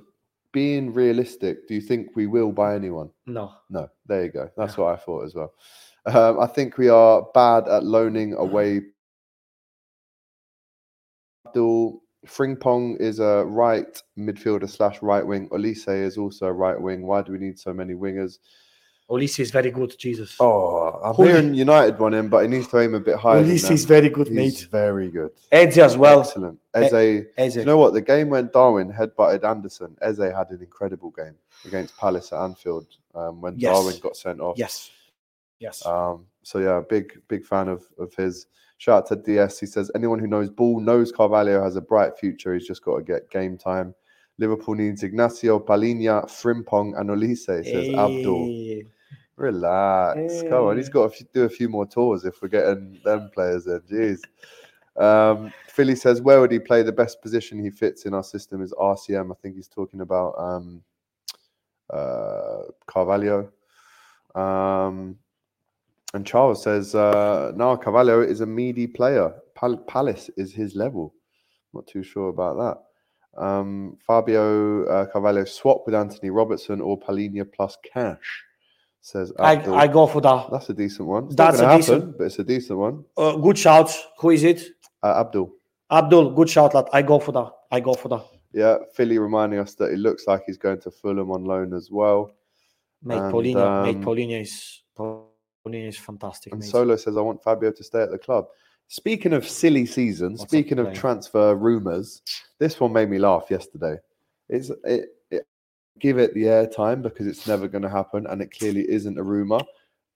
Being 0.53 0.93
realistic, 0.93 1.67
do 1.67 1.73
you 1.73 1.81
think 1.81 2.15
we 2.15 2.27
will 2.27 2.51
buy 2.51 2.75
anyone? 2.75 3.09
no. 3.25 3.51
No, 3.71 3.89
there 4.05 4.23
you 4.25 4.29
go. 4.31 4.49
That's 4.55 4.77
what 4.77 4.93
I 4.93 4.97
thought 4.97 5.25
as 5.25 5.33
well. 5.33 5.51
Um, 6.05 6.39
I 6.39 6.47
think 6.47 6.77
we 6.77 6.89
are 6.89 7.25
bad 7.33 7.67
at 7.67 7.83
loaning 7.83 8.33
away. 8.33 8.81
Abdul 11.47 12.01
Frimpong 12.25 12.99
is 12.99 13.19
a 13.19 13.43
right 13.45 14.01
midfielder 14.17 14.69
slash 14.69 15.01
right 15.01 15.25
wing. 15.25 15.49
Olise 15.49 15.87
is 16.05 16.17
also 16.17 16.47
a 16.47 16.53
right 16.53 16.79
wing. 16.79 17.03
Why 17.03 17.21
do 17.21 17.31
we 17.31 17.37
need 17.37 17.59
so 17.59 17.73
many 17.73 17.93
wingers? 17.93 18.39
Olise 19.09 19.39
is 19.41 19.51
very 19.51 19.69
good, 19.69 19.93
Jesus. 19.99 20.35
Oh, 20.39 20.99
I'm 21.03 21.13
Holy- 21.13 21.29
hearing 21.31 21.53
United 21.53 21.99
want 21.99 22.15
him, 22.15 22.29
but 22.29 22.39
he 22.43 22.47
needs 22.47 22.67
to 22.69 22.79
aim 22.79 22.95
a 22.95 22.99
bit 22.99 23.17
higher. 23.17 23.43
than 23.43 23.51
is 23.51 23.85
very 23.85 24.09
good, 24.09 24.27
He's 24.29 24.35
mate. 24.35 24.67
very 24.71 25.09
good. 25.09 25.31
Eze 25.51 25.77
as 25.79 25.97
well. 25.97 26.21
Excellent. 26.21 26.59
Eze, 26.73 27.25
Eze. 27.37 27.55
you 27.57 27.65
know 27.65 27.77
what? 27.77 27.93
The 27.93 28.01
game 28.01 28.29
when 28.29 28.49
Darwin 28.53 28.91
headbutted 28.91 29.43
Anderson, 29.43 29.95
Eze 30.01 30.19
had 30.19 30.49
an 30.49 30.59
incredible 30.61 31.11
game 31.11 31.35
against 31.65 31.95
Palace 31.97 32.31
at 32.31 32.39
Anfield 32.41 32.87
um, 33.13 33.41
when 33.41 33.55
Yes. 33.59 33.73
Darwin 33.73 33.99
got 34.01 34.15
sent 34.15 34.39
off. 34.39 34.57
Yes. 34.57 34.89
Yes. 35.59 35.85
Um, 35.85 36.25
so 36.43 36.59
yeah, 36.59 36.81
big 36.89 37.21
big 37.27 37.45
fan 37.45 37.67
of 37.67 37.85
of 37.97 38.13
his. 38.15 38.47
Shout 38.77 39.03
out 39.03 39.07
to 39.07 39.15
DS. 39.15 39.59
He 39.59 39.65
says 39.65 39.89
anyone 39.95 40.19
who 40.19 40.27
knows 40.27 40.49
ball 40.49 40.81
knows 40.81 41.11
Carvalho 41.11 41.63
has 41.63 41.77
a 41.77 41.81
bright 41.81 42.17
future. 42.17 42.53
He's 42.53 42.67
just 42.67 42.83
got 42.83 42.97
to 42.97 43.03
get 43.03 43.29
game 43.29 43.57
time. 43.57 43.95
Liverpool 44.39 44.75
needs 44.75 45.03
Ignacio, 45.03 45.59
Palhinha, 45.59 46.25
Frimpong, 46.25 46.99
and 46.99 47.09
Olise. 47.09 47.45
Says 47.45 47.93
Abdul. 47.93 48.49
Eh, 48.49 48.81
Relax. 49.35 50.41
Come 50.43 50.65
on, 50.65 50.77
he's 50.77 50.89
got 50.89 51.13
to 51.13 51.23
do 51.33 51.43
a 51.43 51.49
few 51.49 51.69
more 51.69 51.85
tours 51.85 52.25
if 52.25 52.41
we're 52.41 52.49
getting 52.49 52.99
them 53.03 53.29
players 53.33 53.67
in. 53.67 53.79
Jeez. 53.81 54.19
Um, 54.95 55.51
Philly 55.67 55.95
says, 55.95 56.21
where 56.21 56.39
would 56.39 56.51
he 56.51 56.59
play? 56.59 56.83
The 56.83 56.91
best 56.91 57.21
position 57.21 57.59
he 57.59 57.71
fits 57.71 58.05
in 58.05 58.13
our 58.13 58.23
system 58.23 58.61
is 58.61 58.73
RCM. 58.73 59.31
I 59.31 59.35
think 59.41 59.55
he's 59.55 59.67
talking 59.67 60.01
about 60.01 60.35
um, 60.37 60.83
uh, 61.89 62.63
Carvalho. 62.85 63.51
Um, 64.35 65.17
and 66.13 66.25
Charles 66.25 66.61
says, 66.63 66.93
uh, 66.95 67.51
no, 67.55 67.75
Carvalho 67.77 68.21
is 68.21 68.41
a 68.41 68.45
meaty 68.45 68.87
player. 68.87 69.33
Pal- 69.55 69.77
Palace 69.77 70.29
is 70.37 70.53
his 70.53 70.75
level. 70.75 71.13
Not 71.73 71.87
too 71.87 72.03
sure 72.03 72.29
about 72.29 72.57
that. 72.57 73.41
Um, 73.43 73.97
Fabio 74.05 74.85
uh, 74.85 75.05
Carvalho 75.07 75.43
swap 75.45 75.83
with 75.85 75.95
Antonee 75.95 76.29
Robinson 76.29 76.81
or 76.81 76.99
Palhinha 76.99 77.51
plus 77.51 77.77
cash. 77.91 78.43
Says 79.01 79.33
I, 79.39 79.55
Abdul. 79.55 79.73
I 79.75 79.87
go 79.87 80.05
for 80.07 80.21
that. 80.21 80.49
That's 80.51 80.69
a 80.69 80.73
decent 80.73 81.07
one. 81.07 81.25
It's 81.25 81.35
That's 81.35 81.57
a 81.59 81.61
gonna 81.63 81.77
decent- 81.77 82.17
but 82.17 82.23
it's 82.25 82.39
a 82.39 82.43
decent 82.43 82.79
one. 82.79 83.03
Uh, 83.17 83.35
good 83.35 83.57
shout. 83.57 83.91
Who 84.19 84.29
is 84.29 84.43
it? 84.43 84.61
Uh, 85.01 85.15
Abdul. 85.19 85.51
Abdul. 85.91 86.31
Good 86.35 86.49
shout, 86.49 86.73
lad. 86.75 86.85
I 86.93 87.01
go 87.01 87.19
for 87.19 87.31
that. 87.33 87.51
I 87.71 87.79
go 87.79 87.93
for 87.95 88.07
that. 88.09 88.23
Yeah, 88.53 88.77
Philly 88.95 89.17
reminding 89.17 89.59
us 89.59 89.73
that 89.75 89.91
it 89.91 89.97
looks 89.97 90.27
like 90.27 90.43
he's 90.45 90.57
going 90.59 90.79
to 90.81 90.91
Fulham 90.91 91.31
on 91.31 91.43
loan 91.43 91.73
as 91.73 91.89
well. 91.91 92.31
Mate, 93.01 93.17
And, 93.17 93.33
Paulinho. 93.33 93.83
mate, 93.83 93.95
um, 93.97 94.03
Paulinho 94.05 94.41
is 94.41 94.83
Paulinho 95.65 95.87
is 95.87 95.97
fantastic. 95.97 96.53
And 96.53 96.61
mate. 96.61 96.69
Solo 96.69 96.95
says, 96.95 97.17
I 97.17 97.21
want 97.21 97.43
Fabio 97.43 97.71
to 97.71 97.83
stay 97.83 98.01
at 98.01 98.11
the 98.11 98.17
club. 98.17 98.47
Speaking 98.87 99.33
of 99.33 99.47
silly 99.47 99.85
season, 99.85 100.33
What's 100.33 100.43
speaking 100.43 100.77
of 100.79 100.93
transfer 100.93 101.55
rumours, 101.55 102.21
this 102.59 102.79
one 102.79 102.93
made 102.93 103.09
me 103.09 103.17
laugh 103.17 103.47
yesterday. 103.49 103.97
It's 104.49 104.69
it, 104.83 105.15
it 105.31 105.47
give 105.99 106.17
it 106.17 106.33
the 106.33 106.43
airtime 106.43 107.01
because 107.01 107.25
it's 107.25 107.47
never 107.47 107.67
going 107.67 107.81
to 107.81 107.89
happen, 107.89 108.27
and 108.27 108.41
it 108.41 108.51
clearly 108.51 108.85
isn't 108.89 109.17
a 109.17 109.23
rumour. 109.23 109.61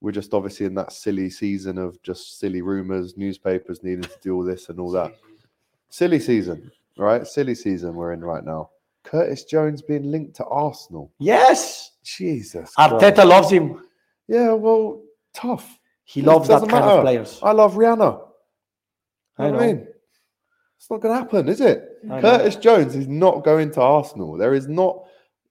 We're 0.01 0.11
just 0.11 0.33
obviously 0.33 0.67
in 0.67 0.75
that 0.75 0.91
silly 0.91 1.29
season 1.29 1.77
of 1.77 1.99
just 2.03 2.39
silly 2.39 2.61
rumours, 2.61 3.17
newspapers 3.17 3.83
needing 3.83 4.03
to 4.03 4.19
do 4.21 4.35
all 4.35 4.43
this 4.43 4.69
and 4.69 4.79
all 4.79 4.91
that. 4.91 5.15
Silly 5.89 6.19
season, 6.19 6.71
right? 6.97 7.25
Silly 7.25 7.55
season 7.55 7.95
we're 7.95 8.13
in 8.13 8.23
right 8.23 8.43
now. 8.43 8.69
Curtis 9.03 9.45
Jones 9.45 9.81
being 9.81 10.11
linked 10.11 10.35
to 10.35 10.45
Arsenal. 10.45 11.11
yes, 11.17 11.93
Jesus. 12.03 12.75
Christ. 12.75 12.93
Arteta 12.93 13.25
loves 13.25 13.49
him. 13.49 13.81
Yeah, 14.27 14.51
well, 14.51 15.01
tough. 15.37 15.79
He 16.03 16.21
It 16.21 16.25
loves 16.25 16.47
that 16.47 16.59
kind 16.61 16.71
matter. 16.71 16.85
of 16.87 17.01
players. 17.03 17.39
I 17.43 17.51
love 17.51 17.75
Rihanna. 17.75 18.21
I 19.37 19.51
know 19.51 19.59
I 19.59 19.67
mean? 19.67 19.87
It's 20.77 20.89
not 20.89 21.01
going 21.01 21.13
to 21.13 21.19
happen, 21.21 21.47
is 21.49 21.61
it? 21.61 21.99
I 22.05 22.07
know. 22.07 22.21
Curtis 22.21 22.55
Jones 22.57 22.95
is 22.95 23.07
not 23.07 23.43
going 23.43 23.71
to 23.71 23.81
Arsenal. 23.81 24.37
There 24.37 24.53
is 24.53 24.67
not 24.67 25.03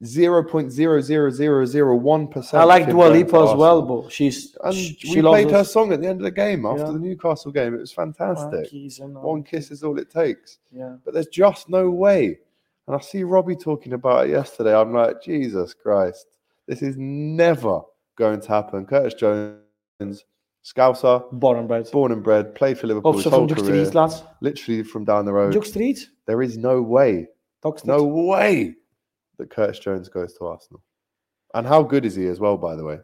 0.00001%. 0.03 2.55
I 2.55 2.65
like 2.65 2.89
Dua 2.89 3.09
Lipa 3.09 3.37
as 3.49 3.55
well, 3.57 3.83
but 3.83 4.11
she's 4.13 4.57
And 4.63 4.75
sh- 4.75 4.95
we 5.05 5.11
she 5.15 5.23
loves 5.23 5.35
played 5.43 5.51
her 5.51 5.59
us. 5.59 5.73
song 5.73 5.93
at 5.93 6.01
the 6.01 6.07
end 6.07 6.21
of 6.21 6.25
the 6.25 6.31
game 6.31 6.65
after 6.67 6.85
Yeah. 6.87 6.93
the 6.93 6.99
Newcastle 6.99 7.53
game. 7.53 7.75
It 7.75 7.81
was 7.81 7.93
fantastic. 7.93 8.69
One 9.01 9.43
kiss 9.43 9.71
is 9.71 9.83
all 9.83 9.99
it 9.99 10.11
takes. 10.11 10.59
Yeah. 10.71 10.97
But 11.05 11.15
there's 11.15 11.29
just 11.29 11.69
no 11.69 11.91
way. 11.91 12.39
And 12.87 12.97
I 12.97 13.01
see 13.01 13.25
Robbie 13.25 13.57
talking 13.57 13.95
about 13.95 14.27
it 14.27 14.31
yesterday. 14.31 14.75
I'm 14.75 14.93
like, 14.93 15.23
Jesus 15.23 15.75
Christ. 15.75 16.27
This 16.67 16.83
is 16.83 16.97
never 16.99 17.81
going 18.17 18.41
to 18.41 18.49
happen. 18.49 18.87
Curtis 18.87 19.15
Jones, 19.15 19.61
Scouser, 20.01 21.23
Born 21.33 21.59
and 21.59 21.69
bred. 21.69 21.89
born 21.93 22.13
and 22.13 22.23
bred, 22.23 22.55
played 22.55 22.79
for 22.79 22.87
Liverpool 22.89 23.13
his 23.13 23.25
whole 23.25 23.47
from 23.47 23.47
Duke 23.47 23.59
career, 23.59 23.85
Street, 23.85 23.95
lads. 23.95 24.23
literally 24.41 24.83
from 24.83 25.05
down 25.05 25.25
the 25.25 25.33
road. 25.33 25.53
Duke 25.53 25.65
Street? 25.67 26.09
There 26.27 26.43
is 26.43 26.59
no 26.59 26.83
way, 26.83 27.29
no 27.85 28.03
way 28.05 28.75
that 29.39 29.51
Curtis 29.51 29.79
Jones 29.79 30.09
goes 30.09 30.35
to 30.35 30.47
Arsenal. 30.47 30.83
And 31.55 31.67
how 31.67 31.83
good 31.83 32.05
is 32.05 32.17
he 32.17 32.27
as 32.27 32.41
well, 32.41 32.57
by 32.57 32.75
the 32.75 32.85
way? 32.85 32.99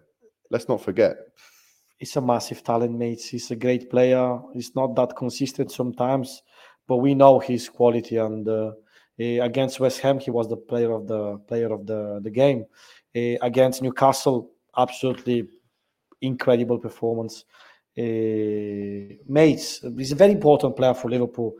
Let's 0.50 0.68
not 0.68 0.82
forget. 0.82 1.16
He's 1.98 2.16
a 2.16 2.20
massive 2.20 2.64
talent, 2.64 2.98
mate. 2.98 3.22
He's 3.22 3.50
a 3.52 3.56
great 3.56 3.88
player. 3.88 4.38
He's 4.52 4.74
not 4.74 4.96
that 4.96 5.14
consistent 5.16 5.70
sometimes, 5.70 6.42
but 6.88 6.96
we 6.96 7.14
know 7.14 7.38
his 7.38 7.68
quality. 7.68 8.16
And 8.16 8.46
uh, 8.48 8.72
against 9.20 9.78
West 9.78 10.00
Ham, 10.00 10.18
he 10.18 10.32
was 10.32 10.48
the 10.48 10.56
player 10.56 10.92
of 10.92 11.06
the 11.06 11.38
player 11.46 11.72
of 11.72 11.86
the 11.86 12.20
the 12.24 12.30
game. 12.30 12.66
Eh, 13.14 13.36
against 13.40 13.82
Newcastle, 13.82 14.50
absolutely 14.76 15.48
incredible 16.22 16.78
performance. 16.78 17.44
Uh, 17.98 19.20
mate, 19.28 19.80
he's 19.98 20.12
a 20.12 20.16
very 20.16 20.32
important 20.32 20.74
player 20.76 20.94
for 20.94 21.10
Liverpool. 21.10 21.54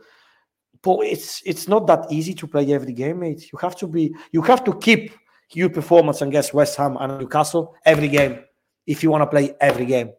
But 0.81 1.05
it's 1.05 1.41
it's 1.45 1.67
not 1.67 1.87
that 1.87 2.11
easy 2.11 2.33
to 2.33 2.47
play 2.47 2.73
every 2.73 2.91
game, 2.93 3.19
mate. 3.19 3.51
You 3.51 3.59
have 3.59 3.75
to 3.77 3.87
be 3.87 4.13
you 4.31 4.41
have 4.41 4.63
to 4.65 4.73
keep 4.79 5.11
your 5.51 5.69
performance 5.69 6.21
against 6.21 6.53
West 6.53 6.75
Ham 6.77 6.97
and 6.99 7.19
Newcastle 7.19 7.75
every 7.85 8.07
game 8.07 8.39
if 8.87 9.03
you 9.03 9.11
want 9.11 9.21
to 9.21 9.27
play 9.27 9.55
every 9.61 9.85
game. 9.85 10.11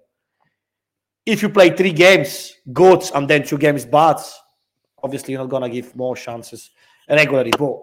If 1.26 1.42
you 1.42 1.49
play 1.49 1.70
three 1.76 1.92
games 1.92 2.55
good 2.72 3.03
and 3.14 3.28
then 3.28 3.42
two 3.45 3.59
games 3.59 3.84
bad, 3.84 4.18
obviously 5.03 5.32
you're 5.32 5.42
not 5.42 5.51
gonna 5.51 5.68
give 5.68 5.95
more 5.97 6.16
chances 6.16 6.70
regularly. 7.11 7.51
But 7.59 7.76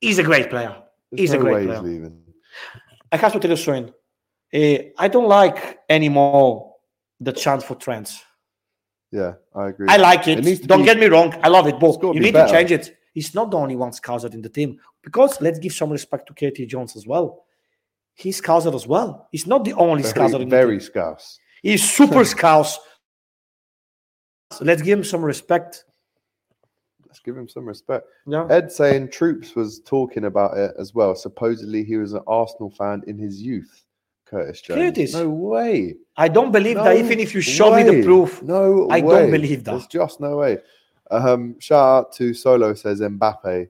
he's 0.00 0.18
a 0.18 0.22
great 0.22 0.48
player. 0.48 0.76
There's 1.10 1.20
He's 1.20 1.32
a 1.32 1.38
great 1.38 1.66
player. 1.66 1.80
he's 1.80 1.82
leaving. 1.82 2.22
I 3.12 3.16
have 3.16 3.32
to 3.32 3.38
tell 3.40 3.50
you 3.50 3.56
something. 3.56 3.92
Eh, 4.54 4.90
I 4.96 5.08
don't 5.08 5.26
like 5.28 5.80
anymore 5.88 6.74
the 7.18 7.32
chance 7.32 7.64
for 7.64 7.74
trends. 7.74 8.22
Yeah, 9.10 9.34
I 9.54 9.68
agree. 9.68 9.86
I 9.88 9.96
like 9.96 10.28
it. 10.28 10.46
It 10.46 10.66
Don't 10.66 10.80
be- 10.80 10.84
get 10.84 10.98
me 10.98 11.06
wrong. 11.06 11.34
I 11.42 11.48
love 11.48 11.66
it, 11.66 11.78
but 11.80 12.00
you 12.02 12.12
be 12.14 12.20
need 12.20 12.32
better. 12.34 12.52
to 12.52 12.58
change 12.58 12.70
it. 12.70 12.96
He's 13.12 13.34
not 13.34 13.50
the 13.50 13.56
only 13.56 13.76
one 13.76 13.92
scouted 13.92 14.32
in 14.34 14.42
the 14.42 14.48
team 14.48 14.78
because 15.02 15.40
let's 15.40 15.58
give 15.58 15.72
some 15.72 15.90
respect 15.90 16.26
to 16.28 16.34
Curtis 16.34 16.66
Jones 16.66 16.96
as 16.96 17.06
well. 17.06 17.44
He's 18.14 18.36
scouted 18.38 18.74
as 18.74 18.86
well. 18.86 19.28
He's 19.32 19.46
not 19.46 19.64
the 19.64 19.72
only 19.74 20.02
very, 20.02 20.24
in 20.34 20.40
the 20.40 20.46
very 20.46 20.78
team. 20.78 20.86
scouse. 20.86 21.38
He's 21.62 21.88
super 21.88 22.24
scouts. 22.24 22.78
So 24.52 24.64
let's 24.64 24.82
give 24.82 24.98
him 24.98 25.04
some 25.04 25.24
respect. 25.24 25.84
Let's 27.06 27.18
give 27.20 27.36
him 27.36 27.48
some 27.48 27.66
respect. 27.66 28.06
Yeah. 28.26 28.46
Ed 28.50 28.70
saying 28.70 29.10
Troops 29.10 29.54
was 29.56 29.80
talking 29.80 30.24
about 30.24 30.56
it 30.56 30.72
as 30.78 30.94
well. 30.94 31.14
Supposedly 31.14 31.84
he 31.84 31.96
was 31.96 32.12
an 32.12 32.22
Arsenal 32.26 32.70
fan 32.70 33.02
in 33.06 33.18
his 33.18 33.40
youth. 33.40 33.83
Curtis 34.34 34.60
Jones. 34.60 34.80
Curtis. 34.80 35.14
No 35.14 35.28
way. 35.28 35.94
I 36.16 36.28
don't 36.28 36.50
believe 36.50 36.76
that 36.76 36.96
even 36.96 37.20
if 37.20 37.34
you 37.34 37.40
show 37.40 37.74
me 37.76 37.84
the 37.84 38.02
proof. 38.02 38.42
No, 38.42 38.88
I 38.90 39.00
don't 39.00 39.30
believe 39.30 39.62
that. 39.64 39.70
There's 39.72 39.86
just 39.86 40.20
no 40.20 40.38
way. 40.38 40.58
Um, 41.10 41.58
shout 41.60 42.06
out 42.06 42.12
to 42.14 42.34
Solo 42.34 42.74
says 42.74 43.00
Mbappe. 43.00 43.68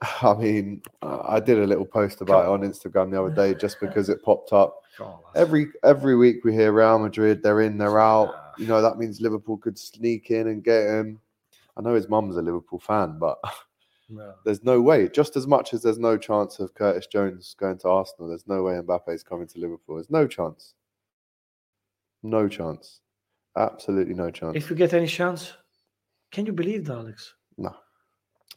I 0.22 0.34
mean, 0.34 0.82
I 1.02 1.40
did 1.40 1.58
a 1.58 1.66
little 1.66 1.84
post 1.86 2.20
about 2.20 2.44
it 2.44 2.48
on 2.48 2.60
Instagram 2.60 3.10
the 3.10 3.20
other 3.20 3.34
day 3.34 3.54
just 3.58 3.80
because 3.80 4.08
it 4.08 4.22
popped 4.22 4.52
up. 4.52 4.82
Every 5.34 5.66
every 5.82 6.16
week 6.16 6.44
we 6.44 6.54
hear 6.54 6.72
Real 6.72 6.98
Madrid, 6.98 7.42
they're 7.42 7.62
in, 7.62 7.76
they're 7.76 8.00
out. 8.00 8.54
You 8.58 8.66
know 8.66 8.80
that 8.80 8.96
means 8.96 9.20
Liverpool 9.20 9.58
could 9.58 9.78
sneak 9.78 10.30
in 10.30 10.48
and 10.48 10.62
get 10.62 10.86
him. 10.86 11.20
I 11.76 11.82
know 11.82 11.94
his 11.94 12.08
mum's 12.08 12.36
a 12.36 12.42
Liverpool 12.42 12.78
fan, 12.78 13.18
but 13.18 13.38
there's 14.44 14.62
no 14.62 14.80
way. 14.80 15.08
Just 15.08 15.36
as 15.36 15.46
much 15.46 15.74
as 15.74 15.82
there's 15.82 15.98
no 15.98 16.16
chance 16.16 16.58
of 16.60 16.74
Curtis 16.74 17.06
Jones 17.06 17.54
going 17.58 17.78
to 17.78 17.88
Arsenal, 17.88 18.28
there's 18.28 18.46
no 18.46 18.62
way 18.62 18.74
Mbappe's 18.74 19.22
coming 19.22 19.46
to 19.48 19.58
Liverpool. 19.58 19.96
There's 19.96 20.10
no 20.10 20.26
chance. 20.26 20.74
No 22.22 22.48
chance. 22.48 23.00
Absolutely 23.56 24.14
no 24.14 24.30
chance. 24.30 24.56
If 24.56 24.70
you 24.70 24.76
get 24.76 24.92
any 24.94 25.06
chance, 25.06 25.52
can 26.30 26.46
you 26.46 26.52
believe 26.52 26.84
that, 26.86 26.94
Alex? 26.98 27.34
No. 27.56 27.74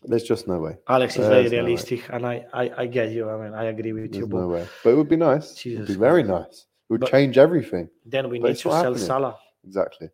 There's 0.03 0.23
just 0.23 0.47
no 0.47 0.59
way. 0.59 0.77
Alex 0.87 1.17
is 1.17 1.27
very 1.27 1.43
no 1.45 1.49
realistic, 1.49 2.07
and 2.09 2.25
I, 2.25 2.45
I, 2.53 2.71
I 2.77 2.85
get 2.85 3.11
you. 3.11 3.29
I 3.29 3.43
mean, 3.43 3.53
I 3.53 3.65
agree 3.65 3.91
with 3.91 4.03
you. 4.03 4.21
There's 4.21 4.27
But 4.27 4.37
no 4.37 4.47
way. 4.47 4.67
But 4.83 4.91
it 4.91 4.95
would 4.95 5.09
be 5.09 5.17
nice. 5.17 5.45
it 5.45 5.49
would 5.49 5.57
Jesus 5.57 5.87
be 5.89 5.95
very 5.95 6.23
nice. 6.23 6.67
It 6.89 6.93
would 6.93 7.01
But- 7.01 7.11
change 7.11 7.37
everything. 7.37 7.89
then 8.05 8.29
we 8.29 8.39
But 8.39 8.47
need 8.49 8.53
to 8.57 8.61
sell 8.61 8.73
happening. 8.73 8.97
Salah. 8.99 9.37
Exactly. 9.65 10.09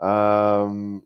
Um, 0.00 1.02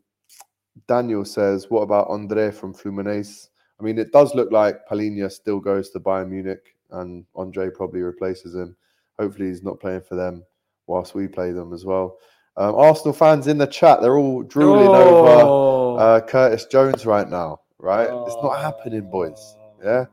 Daniel 0.87 1.25
says, 1.25 1.69
"What 1.69 1.81
about 1.81 2.09
Andre 2.09 2.51
from 2.51 2.73
Fluminense?" 2.73 3.49
I 3.81 3.83
mean, 3.83 3.97
it 3.97 4.11
does 4.11 4.35
look 4.35 4.51
like 4.51 4.87
Palhinha 4.87 5.31
still 5.31 5.59
goes 5.59 5.89
to 5.89 5.99
Bayern 5.99 6.29
Munich, 6.29 6.75
and 6.91 7.25
Andre 7.35 7.69
probably 7.71 8.01
replaces 8.01 8.53
him. 8.53 8.75
Hopefully, 9.19 9.47
he's 9.47 9.63
not 9.63 9.79
playing 9.79 10.01
for 10.01 10.15
them 10.15 10.43
whilst 10.85 11.15
we 11.15 11.27
play 11.27 11.51
them 11.51 11.73
as 11.73 11.83
well. 11.83 12.17
Um, 12.57 12.75
Arsenal 12.75 13.13
fans 13.13 13.47
in 13.47 13.57
the 13.57 13.65
chat, 13.65 14.01
they're 14.01 14.17
all 14.17 14.43
drooling 14.43 14.87
over 14.87 15.41
Oh. 15.41 15.95
uh, 15.95 16.21
Curtis 16.21 16.65
Jones 16.65 17.05
right 17.05 17.27
now. 17.27 17.61
Right? 17.79 18.09
It's 18.27 18.35
not 18.43 18.61
happening, 18.61 19.09
boys. 19.09 19.55
Yeah, 19.83 20.05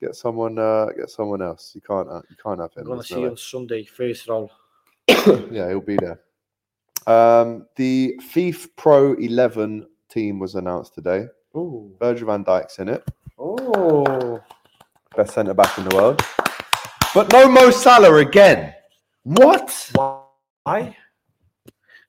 get 0.00 0.16
someone, 0.16 0.58
uh, 0.58 0.86
get 0.96 1.08
someone 1.10 1.40
else. 1.40 1.70
You 1.76 1.80
can't, 1.80 2.08
uh, 2.08 2.22
you 2.28 2.36
can't 2.42 2.58
have 2.60 2.72
I'm 2.76 2.82
him. 2.82 2.88
gonna 2.88 3.04
see 3.04 3.14
no 3.22 3.30
on 3.30 3.36
Sunday, 3.36 3.84
first 3.84 4.26
roll. 4.28 4.50
yeah, 5.52 5.68
he'll 5.68 5.80
be 5.80 5.96
there. 5.98 6.20
Um, 7.06 7.66
the 7.76 8.18
FIFA 8.34 8.68
Pro 8.76 9.14
11 9.14 9.86
team 10.08 10.40
was 10.40 10.56
announced 10.56 10.94
today. 10.94 11.28
Oh, 11.58 11.90
Virgil 11.98 12.26
van 12.26 12.44
Dijk's 12.44 12.78
in 12.78 12.88
it, 12.88 13.02
oh, 13.36 14.40
best 15.16 15.34
centre 15.34 15.54
back 15.54 15.76
in 15.76 15.88
the 15.88 15.96
world. 15.96 16.22
But 17.12 17.32
no 17.32 17.48
Mo 17.48 17.70
Salah 17.70 18.14
again. 18.14 18.74
What? 19.24 19.90
why? 20.62 20.96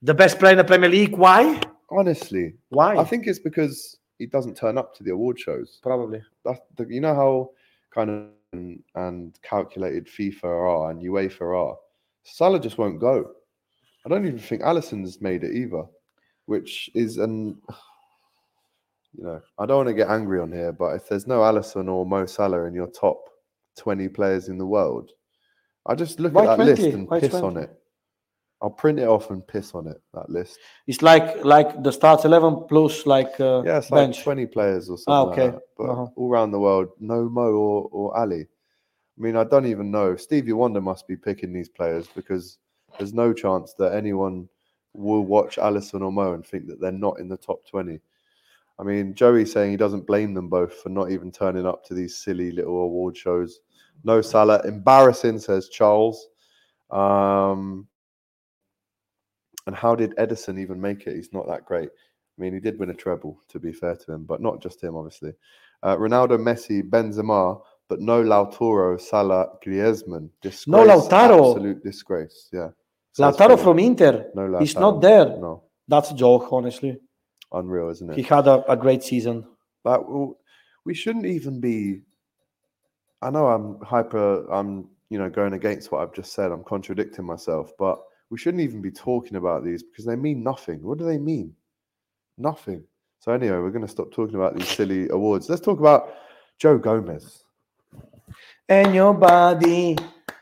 The 0.04 0.14
best 0.14 0.38
player 0.38 0.52
in 0.52 0.60
the 0.60 0.64
Premier 0.64 0.90
League. 0.90 1.18
Why? 1.18 1.60
Honestly, 1.90 2.54
Why? 2.70 2.96
I 2.98 3.04
think 3.04 3.26
it's 3.26 3.40
because 3.40 3.98
he 4.20 4.28
doesn't 4.28 4.56
turn 4.56 4.78
up 4.78 4.96
to 4.98 5.04
the 5.04 5.14
award 5.14 5.40
shows. 5.40 5.80
probably. 5.82 6.22
That's 6.46 6.60
the, 6.78 6.86
you 6.88 7.02
know 7.02 7.16
how 7.16 7.50
kind 7.92 8.10
of 8.12 8.28
and, 8.54 8.84
and 8.94 9.36
calculated 9.42 10.08
FIFA 10.08 10.44
are 10.44 10.92
and 10.92 11.02
UEFA 11.02 11.42
are. 11.42 11.76
Salah 12.24 12.60
just 12.60 12.78
won't 12.78 13.00
go. 13.00 13.32
I 14.06 14.10
don't 14.10 14.28
even 14.28 14.38
think 14.38 14.62
Alisson's 14.62 15.22
made 15.22 15.44
it 15.44 15.56
either, 15.56 15.86
which 16.46 16.90
is 16.94 17.18
an. 17.18 17.58
You 19.18 19.24
know, 19.24 19.42
I 19.58 19.66
don't 19.66 19.78
want 19.78 19.88
to 19.90 19.94
get 19.94 20.10
angry 20.10 20.40
on 20.40 20.52
here, 20.52 20.72
but 20.72 20.96
if 20.96 21.08
there's 21.08 21.28
no 21.28 21.40
Alisson 21.40 21.90
or 21.90 22.06
Mo 22.06 22.26
Salah 22.26 22.66
in 22.66 22.74
your 22.74 22.88
top 22.88 23.30
20 23.78 24.08
players 24.10 24.50
in 24.50 24.58
the 24.58 24.66
world, 24.66 25.12
I 25.88 25.96
just 25.96 26.20
look 26.20 26.34
Why 26.34 26.46
at 26.46 26.58
that 26.58 26.66
list 26.66 26.82
and 26.82 27.10
Why 27.10 27.20
piss 27.20 27.34
on 27.36 27.58
it. 27.58 27.76
I'll 28.62 28.70
print 28.70 29.00
it 29.00 29.08
off 29.08 29.30
and 29.32 29.46
piss 29.48 29.74
on 29.74 29.88
it, 29.88 30.02
that 30.14 30.30
list. 30.30 30.60
It's 30.86 31.02
like 31.02 31.44
like 31.46 31.82
the 31.82 31.92
start 31.92 32.26
eleven 32.26 32.66
plus 32.68 33.06
like 33.06 33.40
uh, 33.40 33.64
Yeah, 33.66 33.78
it's 33.78 33.90
like 33.90 34.08
bench. 34.08 34.24
20 34.24 34.46
players 34.48 34.90
or 34.90 34.98
something. 34.98 35.14
Ah, 35.14 35.22
like 35.22 35.40
okay. 35.40 35.50
that. 35.52 35.62
But 35.78 35.90
Uh-huh. 35.90 36.08
all 36.16 36.30
around 36.30 36.52
the 36.52 36.60
world, 36.60 36.90
no 37.00 37.30
Mo 37.30 37.54
or, 37.54 37.90
or 37.92 38.18
Ali. 38.18 38.42
I 38.42 39.22
mean, 39.22 39.38
I 39.38 39.46
don't 39.46 39.66
even 39.66 39.92
know. 39.92 40.16
Stevie 40.18 40.52
Wonder 40.54 40.82
must 40.82 41.08
be 41.08 41.16
picking 41.16 41.54
these 41.54 41.70
players 41.70 42.08
because 42.08 42.58
there's 42.98 43.14
no 43.14 43.34
chance 43.34 43.74
that 43.76 43.94
anyone 43.96 44.50
will 44.94 45.26
watch 45.26 45.56
Alisson 45.58 46.02
or 46.02 46.12
Mo 46.12 46.34
and 46.34 46.46
think 46.46 46.68
that 46.68 46.82
they're 46.82 46.92
not 46.92 47.20
in 47.20 47.30
the 47.30 47.38
top 47.38 47.66
20. 47.66 48.00
I 48.80 48.84
mean, 48.84 49.14
Joey's 49.14 49.52
saying 49.52 49.72
he 49.72 49.78
doesn't 49.78 50.08
blame 50.08 50.34
them 50.34 50.48
both 50.48 50.74
for 50.82 50.88
not 50.88 51.12
even 51.12 51.32
turning 51.32 51.66
up 51.66 51.84
to 51.86 51.94
these 51.94 52.18
silly 52.18 52.52
little 52.52 52.82
award 52.82 53.18
shows. 53.18 53.60
No 54.06 54.22
Salah. 54.22 54.62
Embarrassing, 54.66 55.40
says 55.40 55.68
Charles. 55.68 56.30
Um, 56.90 57.88
and 59.68 59.76
how 59.76 59.96
did 59.96 60.16
Ederson 60.16 60.60
even 60.60 60.80
make 60.80 61.06
it? 61.08 61.16
He's 61.16 61.34
not 61.34 61.48
that 61.48 61.66
great. 61.66 61.90
I 61.90 62.42
mean, 62.42 62.54
he 62.54 62.62
did 62.62 62.80
win 62.80 62.90
a 62.90 62.94
treble, 62.94 63.42
to 63.50 63.60
be 63.60 63.74
fair 63.74 63.98
to 63.98 64.14
him, 64.14 64.24
but 64.24 64.42
not 64.42 64.62
just 64.62 64.82
him, 64.82 64.96
obviously. 64.96 65.34
Uh, 65.84 65.98
Ronaldo, 65.98 66.38
Messi, 66.38 66.82
Benzema, 66.82 67.60
but 67.90 68.00
no 68.00 68.24
Lautaro, 68.24 69.00
Salah, 69.00 69.48
Griezmann. 69.66 70.30
Disgrace, 70.42 70.68
No 70.68 70.86
Lautaro. 70.86 71.52
Absolute 71.52 71.84
disgrace. 71.84 72.48
Yeah. 72.54 72.70
Says 73.12 73.36
Lautaro 73.36 73.62
from 73.62 73.80
Inter. 73.80 74.30
No 74.36 74.58
He's 74.60 74.76
not 74.76 75.02
there. 75.02 75.26
No. 75.26 75.64
That's 75.88 76.12
a 76.12 76.16
joke, 76.16 76.48
honestly. 76.52 76.98
Unreal, 77.52 77.90
isn't 77.90 78.12
it? 78.12 78.16
He 78.16 78.24
had 78.24 78.48
a, 78.48 78.70
a 78.72 78.78
great 78.78 79.04
season. 79.04 79.46
Will, 79.84 80.38
we 80.86 80.94
shouldn't 80.94 81.26
even 81.26 81.60
be. 81.60 82.02
I 83.22 83.30
know 83.32 83.48
I'm 83.48 83.80
hyper. 83.82 84.50
I'm 84.52 84.90
you 85.10 85.18
know 85.18 85.30
going 85.30 85.54
against 85.54 85.92
what 85.92 86.02
I've 86.02 86.14
just 86.14 86.34
said. 86.34 86.52
I'm 86.52 86.64
contradicting 86.64 87.26
myself, 87.26 87.72
but 87.78 88.00
we 88.30 88.38
shouldn't 88.38 88.62
even 88.62 88.82
be 88.82 88.92
talking 88.92 89.36
about 89.36 89.64
these 89.64 89.84
because 89.84 90.06
they 90.06 90.16
mean 90.16 90.44
nothing. 90.44 90.82
What 90.84 91.00
do 91.00 91.06
they 91.06 91.18
mean? 91.18 91.54
Nothing. 92.38 92.84
So 93.20 93.34
anyway, 93.34 93.58
we're 93.58 93.72
going 93.72 93.86
to 93.86 93.88
stop 93.92 94.12
talking 94.12 94.36
about 94.36 94.56
these 94.56 94.68
silly 94.68 95.10
awards. 95.12 95.50
Let's 95.50 95.62
talk 95.62 95.80
about 95.80 96.14
Joe 96.58 96.78
Gomez. 96.78 97.44
And 98.70 98.94
your 98.94 99.14
body 99.14 99.98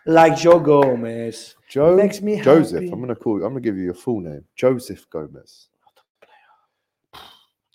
like 0.06 0.38
Joe 0.38 0.60
Gomez. 0.60 1.56
Joe 1.70 1.96
Makes 1.96 2.22
me 2.22 2.40
Joseph. 2.42 2.84
happy. 2.84 2.92
I'm 2.92 3.00
going 3.00 3.10
to 3.10 3.16
call. 3.16 3.40
You, 3.40 3.46
I'm 3.46 3.54
going 3.54 3.64
to 3.64 3.68
give 3.68 3.78
you 3.78 3.86
your 3.86 3.94
full 3.94 4.20
name. 4.20 4.44
Joseph 4.56 5.10
Gomez. 5.10 5.70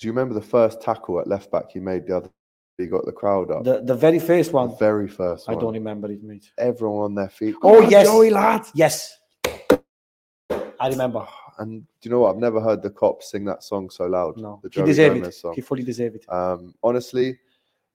Do 0.02 0.08
you 0.08 0.12
remember 0.12 0.34
the 0.34 0.40
first 0.44 0.82
tackle 0.82 1.20
at 1.20 1.28
left 1.28 1.52
back 1.52 1.70
he 1.72 1.78
made 1.78 2.08
the 2.08 2.16
other? 2.16 2.30
He 2.76 2.86
got 2.88 3.04
the 3.06 3.12
crowd 3.12 3.52
up. 3.52 3.62
The 3.62 3.82
the 3.82 3.94
very 3.94 4.18
first 4.18 4.50
The 4.50 4.56
one. 4.56 4.76
very 4.76 5.06
first 5.06 5.48
I 5.48 5.54
don't 5.54 5.74
remember 5.74 6.10
it, 6.10 6.24
mate. 6.24 6.50
everyone 6.58 7.04
on 7.04 7.14
their 7.14 7.28
feet. 7.28 7.54
Oh, 7.62 7.84
on, 7.84 7.88
yes. 7.88 8.08
Joey 8.08 8.30
lad. 8.30 8.62
Yes. 8.74 9.16
I 9.46 10.88
remember. 10.88 11.24
And 11.58 11.82
do 11.82 12.08
you 12.08 12.10
know 12.10 12.18
what? 12.22 12.34
I've 12.34 12.40
never 12.40 12.60
heard 12.60 12.82
the 12.82 12.90
Kop 12.90 13.22
sing 13.22 13.44
that 13.44 13.62
song 13.62 13.90
so 13.90 14.06
loud. 14.06 14.36
No. 14.38 14.58
the 14.64 14.70
He 14.72 14.82
deserved 14.82 15.14
Gomez 15.20 15.28
it. 15.36 15.38
song. 15.38 15.54
He 15.54 15.60
fully 15.60 15.84
deserved 15.84 16.16
it. 16.16 16.24
Um, 16.28 16.74
honestly, 16.82 17.38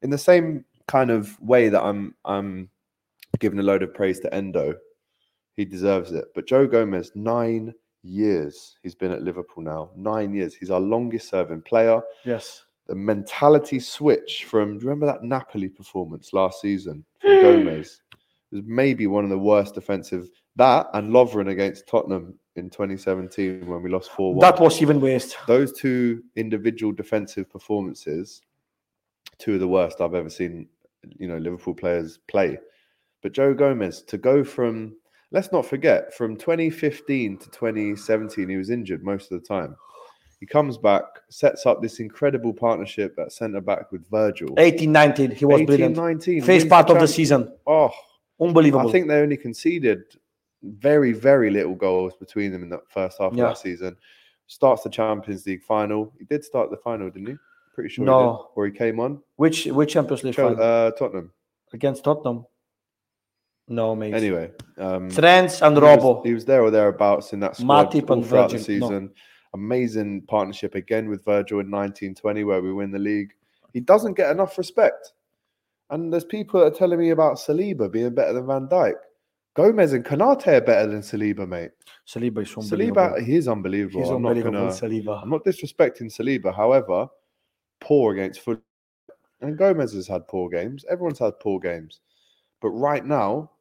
in 0.02 0.10
the 0.10 0.18
same 0.18 0.64
kind 0.88 1.12
of 1.12 1.38
way 1.42 1.68
that 1.68 1.84
I'm, 1.84 2.16
I'm 2.24 2.70
giving 3.40 3.60
a 3.60 3.64
load 3.64 3.84
of 3.84 3.94
praise 3.94 4.22
to 4.22 4.34
Endo, 4.34 4.76
he 5.58 5.66
deserves 5.66 6.14
it. 6.14 6.24
But 6.34 6.48
Joe 6.48 6.68
Gomez, 6.68 7.12
nine 7.16 7.74
years 8.08 8.78
he's 8.82 8.96
been 8.96 9.12
at 9.12 9.22
Liverpool 9.22 9.64
now. 9.64 9.90
Nine 9.96 10.34
years. 10.34 10.56
He's 10.56 10.72
our 10.72 10.80
longest 10.80 11.30
serving 11.30 11.62
player. 11.62 12.02
Yes. 12.24 12.64
The 12.88 12.96
mentality 12.96 13.80
switch 13.80 14.46
from 14.46 14.78
do 14.78 14.84
you 14.84 14.90
remember 14.90 15.06
that 15.08 15.24
Napoli 15.24 15.68
performance 15.68 16.32
last 16.34 16.62
season 16.62 17.04
from 17.20 17.30
Gomez? 17.42 18.02
It 18.52 18.56
was 18.56 18.64
maybe 18.66 19.08
one 19.08 19.26
of 19.26 19.30
the 19.30 19.38
worst 19.38 19.76
defensive 19.76 20.30
that 20.56 20.88
and 20.94 21.12
Lovren 21.12 21.50
against 21.52 21.88
Tottenham 21.88 22.34
in 22.56 22.70
2017 22.70 23.68
when 23.68 23.84
we 23.84 23.90
lost 23.90 24.12
4 24.12 24.34
1 24.34 24.42
That 24.42 24.60
was 24.60 24.82
even 24.82 25.00
worse. 25.00 25.36
those 25.48 25.72
two 25.72 26.24
individual 26.36 26.92
defensive 26.92 27.50
performances, 27.50 28.42
two 29.38 29.54
of 29.56 29.60
the 29.60 29.68
worst 29.68 30.02
I've 30.02 30.16
ever 30.16 30.30
seen, 30.30 30.68
you 31.20 31.28
know, 31.28 31.38
Liverpool 31.38 31.76
players 31.76 32.20
play. 32.28 32.58
But 33.22 33.34
Joe 33.34 33.54
Gomez 33.54 34.02
to 34.04 34.18
go 34.18 34.44
from 34.44 34.96
let's 35.32 35.52
not 35.52 35.66
forget 35.66 36.14
from 36.14 36.36
2015 36.38 37.38
to 37.38 37.50
2017 37.52 38.50
he 38.50 38.58
was 38.58 38.70
injured 38.70 39.04
most 39.04 39.32
of 39.32 39.42
the 39.42 39.48
time. 39.48 39.76
He 40.40 40.46
comes 40.46 40.78
back, 40.78 41.04
sets 41.30 41.66
up 41.66 41.82
this 41.82 42.00
incredible 42.00 42.54
partnership 42.54 43.18
at 43.18 43.32
centre 43.32 43.60
back 43.62 43.92
with 43.92 44.08
Virgil. 44.12 44.54
18, 44.58 44.92
19. 44.92 45.32
He 45.32 45.46
was 45.46 45.56
18, 45.62 45.66
brilliant. 45.66 45.96
19, 45.98 46.42
First 46.44 46.70
part 46.70 46.90
of 46.92 47.00
the 47.00 47.08
season. 47.08 47.52
Oh, 47.66 47.92
Unbelievable. 48.40 48.88
I 48.88 48.92
think 48.92 49.08
they 49.08 49.20
only 49.20 49.36
conceded 49.38 50.04
very, 50.62 51.12
very 51.12 51.50
little 51.50 51.74
goals 51.74 52.14
between 52.16 52.52
them 52.52 52.62
in 52.62 52.70
that 52.70 52.82
first 52.88 53.18
half 53.20 53.34
Yeah. 53.34 53.46
of 53.46 53.50
that 53.50 53.58
season. 53.58 53.98
Starts 54.46 54.84
the 54.84 54.90
Champions 54.92 55.46
League 55.48 55.64
final. 55.64 56.14
He 56.20 56.26
did 56.26 56.44
start 56.44 56.70
the 56.70 56.78
final, 56.78 57.10
didn't 57.10 57.30
he? 57.30 57.36
Pretty 57.74 57.90
sure 57.90 58.04
he 58.04 58.06
No. 58.06 58.48
did. 58.56 58.60
Or 58.62 58.66
he 58.68 58.72
came 58.72 59.00
on. 59.00 59.22
which 59.38 59.66
which 59.66 59.94
Champions 59.94 60.24
League 60.24 60.36
Chel- 60.36 60.50
final? 60.56 60.64
uh, 60.64 60.92
Tottenham. 60.92 61.32
against 61.74 62.04
Tottenham? 62.04 62.46
No, 63.68 63.96
mate. 63.96 64.14
Anyway, 64.14 64.52
um, 64.78 65.10
Trent 65.10 65.62
and 65.62 65.76
he 65.76 65.82
was- 65.82 65.98
Robo. 65.98 66.24
He 66.24 66.34
was 66.34 66.46
there 66.46 66.62
or 66.62 66.72
thereabouts 66.72 67.34
in 67.34 67.40
that 67.42 67.58
squad 67.58 67.92
Matip 67.92 68.10
all 68.10 68.24
throughout 68.24 68.52
the 68.52 68.58
Virgil, 68.58 68.80
no. 68.80 68.88
season. 68.88 69.12
Amazing 69.54 70.22
partnership 70.24 70.76
again 70.76 71.10
with 71.10 71.24
Virgil 71.26 71.60
in 71.60 71.70
1920, 71.70 72.44
where 72.44 72.62
we 72.62 72.72
win 72.72 72.92
the 72.92 73.00
league. 73.00 73.34
He 73.74 73.80
doesn't 73.80 74.14
get 74.14 74.32
enough 74.32 74.58
respect. 74.58 75.14
And 75.90 76.12
there's 76.12 76.26
people 76.26 76.60
that 76.60 76.68
are 76.68 76.78
telling 76.78 77.00
me 77.00 77.12
about 77.12 77.38
Saliba 77.38 77.92
being 77.92 78.14
better 78.14 78.34
than 78.34 78.48
Van 78.48 78.68
Dijk. 78.68 78.96
Gomez 79.56 79.94
and 79.94 80.06
Konaté 80.06 80.58
are 80.58 80.62
better 80.62 80.88
than 80.88 81.02
Saliba, 81.02 81.48
mate. 81.48 81.72
Saliba 82.06 82.44
is 82.44 82.56
unbelievable. 82.56 83.02
Saliba, 83.02 83.26
he 83.26 83.36
is 83.36 83.48
unbelievable. 83.48 84.02
He's 84.02 84.10
I'm 84.10 84.22
not 84.22 84.38
unbelievable, 84.38 84.60
gonna, 84.60 84.72
Saliba. 84.72 85.22
I'm 85.24 85.30
not 85.30 85.44
disrespecting 85.44 86.12
Saliba. 86.14 86.56
However, 86.56 87.08
poor 87.80 88.14
against 88.14 88.42
Fulham. 88.42 88.62
And 89.42 89.58
Gomez 89.58 89.94
has 89.94 90.08
had 90.08 90.28
poor 90.28 90.50
games. 90.50 90.86
Everyone's 90.90 91.20
had 91.20 91.40
poor 91.40 91.60
games. 91.60 92.02
But 92.62 92.70
right 92.70 93.06
now, 93.06 93.52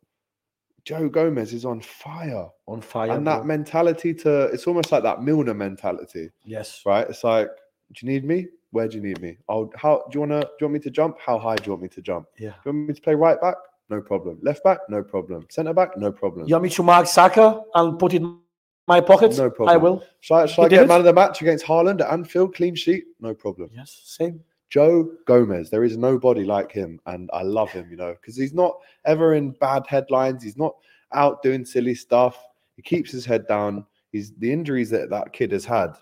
Joe 0.87 1.09
Gomez 1.09 1.53
is 1.53 1.65
on 1.65 1.81
fire. 1.81 2.47
On 2.69 2.81
fire. 2.81 3.11
and 3.11 3.25
bro. 3.25 3.35
that 3.35 3.45
mentality 3.45 4.15
to 4.15 4.45
it's 4.45 4.69
almost 4.69 4.93
like 4.93 5.03
that 5.03 5.21
Milner 5.21 5.53
mentality, 5.53 6.31
yes. 6.45 6.83
right? 6.87 7.07
It's 7.11 7.25
like, 7.25 7.49
do 7.93 8.07
you 8.07 8.13
need 8.13 8.25
me? 8.25 8.47
Where 8.71 8.87
do 8.87 8.97
you 8.97 9.03
need 9.03 9.21
me? 9.21 9.37
Oh, 9.49 9.71
how 9.75 10.05
do 10.11 10.17
you 10.17 10.21
wanna 10.21 10.41
do 10.41 10.49
you 10.61 10.67
want 10.67 10.75
me 10.75 10.81
to 10.81 10.91
jump? 10.91 11.19
How 11.19 11.39
high 11.39 11.57
do 11.57 11.65
you 11.67 11.73
want 11.73 11.83
me 11.83 11.89
to 11.89 12.01
jump? 12.01 12.29
Yeah. 12.39 12.51
Do 12.51 12.71
you 12.71 12.73
want 12.73 12.89
me 12.89 12.95
to 12.95 13.03
play 13.03 13.17
right 13.17 13.41
back? 13.41 13.57
No 13.91 14.01
problem. 14.01 14.39
Left 14.43 14.63
back? 14.63 14.79
No 14.89 15.03
problem. 15.03 15.47
Centre 15.51 15.75
back? 15.75 15.97
No 15.97 16.13
problem. 16.13 16.47
You 16.47 16.55
want 16.55 16.65
me 16.65 16.71
to 16.71 16.83
mark 16.85 17.07
Saka 17.09 17.63
and 17.75 17.99
put 17.99 18.15
it 18.15 18.23
in 18.23 18.39
my 18.87 19.01
pocket? 19.01 19.37
No 19.37 19.51
problem. 19.51 19.75
I 19.75 19.77
will. 19.77 20.05
Shall 20.21 20.39
I, 20.39 20.47
shall 20.47 20.67
I 20.67 20.69
get 20.69 20.87
man 20.87 21.01
of 21.01 21.05
the 21.05 21.13
match 21.13 21.43
against 21.43 21.65
Haaland 21.65 22.01
at 22.01 22.13
Anfield? 22.13 22.55
Clean 22.55 22.77
sheet? 22.77 23.05
No 23.21 23.35
problem. 23.35 23.71
Yes, 23.75 24.03
same. 24.05 24.41
Joe 24.69 25.09
Gomez, 25.27 25.71
there 25.71 25.85
is 25.85 25.97
nobody 25.97 26.45
like 26.45 26.73
him, 26.73 27.01
and 27.07 27.31
I 27.33 27.43
love 27.43 27.71
him, 27.71 27.89
you 27.91 27.97
know, 27.97 28.15
because 28.21 28.37
he's 28.37 28.55
not 28.55 28.77
ever 29.05 29.35
in 29.35 29.53
bad 29.53 29.87
headlines. 29.87 30.43
He's 30.43 30.57
not 30.57 30.75
out 31.13 31.43
doing 31.43 31.65
silly 31.65 31.95
stuff. 31.95 32.45
He 32.75 32.83
keeps 32.83 33.13
his 33.13 33.25
head 33.25 33.47
down. 33.47 33.87
He's 34.11 34.33
the 34.39 34.53
injuries 34.53 34.91
that 34.91 35.11
that 35.11 35.33
kid 35.33 35.53
has 35.53 35.65
had 35.65 35.95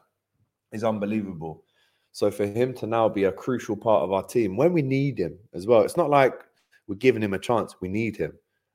is 0.72 0.84
unbelievable. 0.84 1.64
So 2.12 2.30
for 2.30 2.46
him 2.46 2.72
to 2.74 2.86
now 2.86 3.08
be 3.08 3.24
a 3.24 3.32
crucial 3.32 3.76
part 3.76 4.02
of 4.02 4.12
our 4.12 4.22
team 4.22 4.56
when 4.56 4.72
we 4.72 4.82
need 4.82 5.18
him 5.18 5.36
as 5.52 5.66
well, 5.66 5.82
it's 5.82 5.96
not 5.96 6.10
like 6.10 6.44
we're 6.86 6.94
giving 6.94 7.22
him 7.22 7.34
a 7.34 7.38
chance. 7.38 7.74
We 7.80 7.88
need 7.88 8.16
him, 8.16 8.32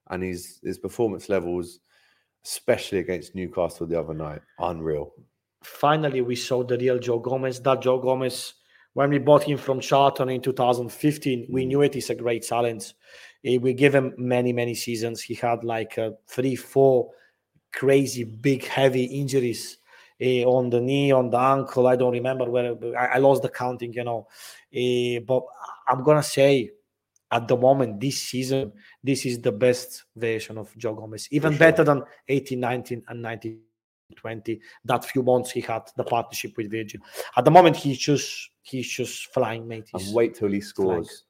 and 0.09 0.21
his 0.21 0.59
his 0.63 0.77
performance 0.77 1.29
levels, 1.29 1.79
especially 2.45 2.99
against 2.99 3.35
Newcastle 3.35 3.87
the 3.87 3.99
other 3.99 4.13
night, 4.13 4.41
unreal. 4.59 5.13
Finally, 5.63 6.21
we 6.21 6.35
saw 6.35 6.63
the 6.63 6.77
real 6.77 6.99
Joe 6.99 7.19
Gomez. 7.19 7.61
That 7.61 7.81
Joe 7.81 7.99
Gomez, 7.99 8.53
when 8.99 9.11
we 9.11 9.17
bought 9.17 9.43
him 9.43 9.57
from 9.57 9.79
Charlton 9.79 10.27
in 10.27 10.41
2015, 10.41 11.45
we 11.49 11.65
knew 11.65 11.81
it 11.81 11.95
is 11.95 12.09
a 12.09 12.15
great 12.15 12.43
talent. 12.45 12.95
Eh, 13.45 13.57
We 13.57 13.73
gave 13.73 13.95
him 13.95 14.13
many, 14.17 14.51
many 14.51 14.75
seasons. 14.75 15.21
He 15.21 15.35
had 15.35 15.63
like 15.63 15.97
uh, 15.97 16.09
three, 16.27 16.57
four 16.57 17.11
crazy, 17.71 18.25
big, 18.25 18.65
heavy 18.65 19.05
injuries 19.05 19.77
eh, 20.19 20.43
on 20.43 20.69
the 20.69 20.81
knee, 20.81 21.13
on 21.13 21.29
the 21.29 21.37
ankle. 21.37 21.87
I 21.87 21.95
don't 21.95 22.11
remember 22.11 22.49
where 22.49 22.75
I, 22.97 23.05
I 23.15 23.17
lost 23.19 23.41
the 23.41 23.47
counting, 23.47 23.93
you 23.93 24.03
know. 24.03 24.27
Eh, 24.73 25.19
but 25.25 25.43
I'm 25.87 26.03
gonna 26.03 26.21
say, 26.21 26.71
at 27.31 27.47
the 27.47 27.55
moment, 27.55 28.01
this 28.01 28.21
season, 28.23 28.73
this 29.01 29.25
is 29.25 29.39
the 29.39 29.53
best 29.53 30.03
version 30.13 30.57
of 30.57 30.75
Joe 30.75 30.93
Gomez, 30.93 31.29
even 31.31 31.53
sure. 31.53 31.59
better 31.59 31.85
than 31.85 32.03
18, 32.27 32.59
19, 32.59 33.03
and 33.07 33.21
19. 33.21 33.61
20 34.19 34.59
that 34.85 35.05
few 35.05 35.23
months 35.23 35.51
he 35.51 35.61
had 35.61 35.83
the 35.95 36.03
partnership 36.03 36.55
with 36.57 36.71
Virgil. 36.71 37.01
At 37.37 37.45
the 37.45 37.51
moment, 37.51 37.75
he's 37.75 37.97
just 37.97 38.49
he's 38.61 38.89
just 38.89 39.33
flying, 39.33 39.67
mate. 39.67 39.89
And 39.93 40.01
He's, 40.01 40.13
wait 40.13 40.35
till 40.35 40.49
he 40.51 40.61
scores. 40.61 41.23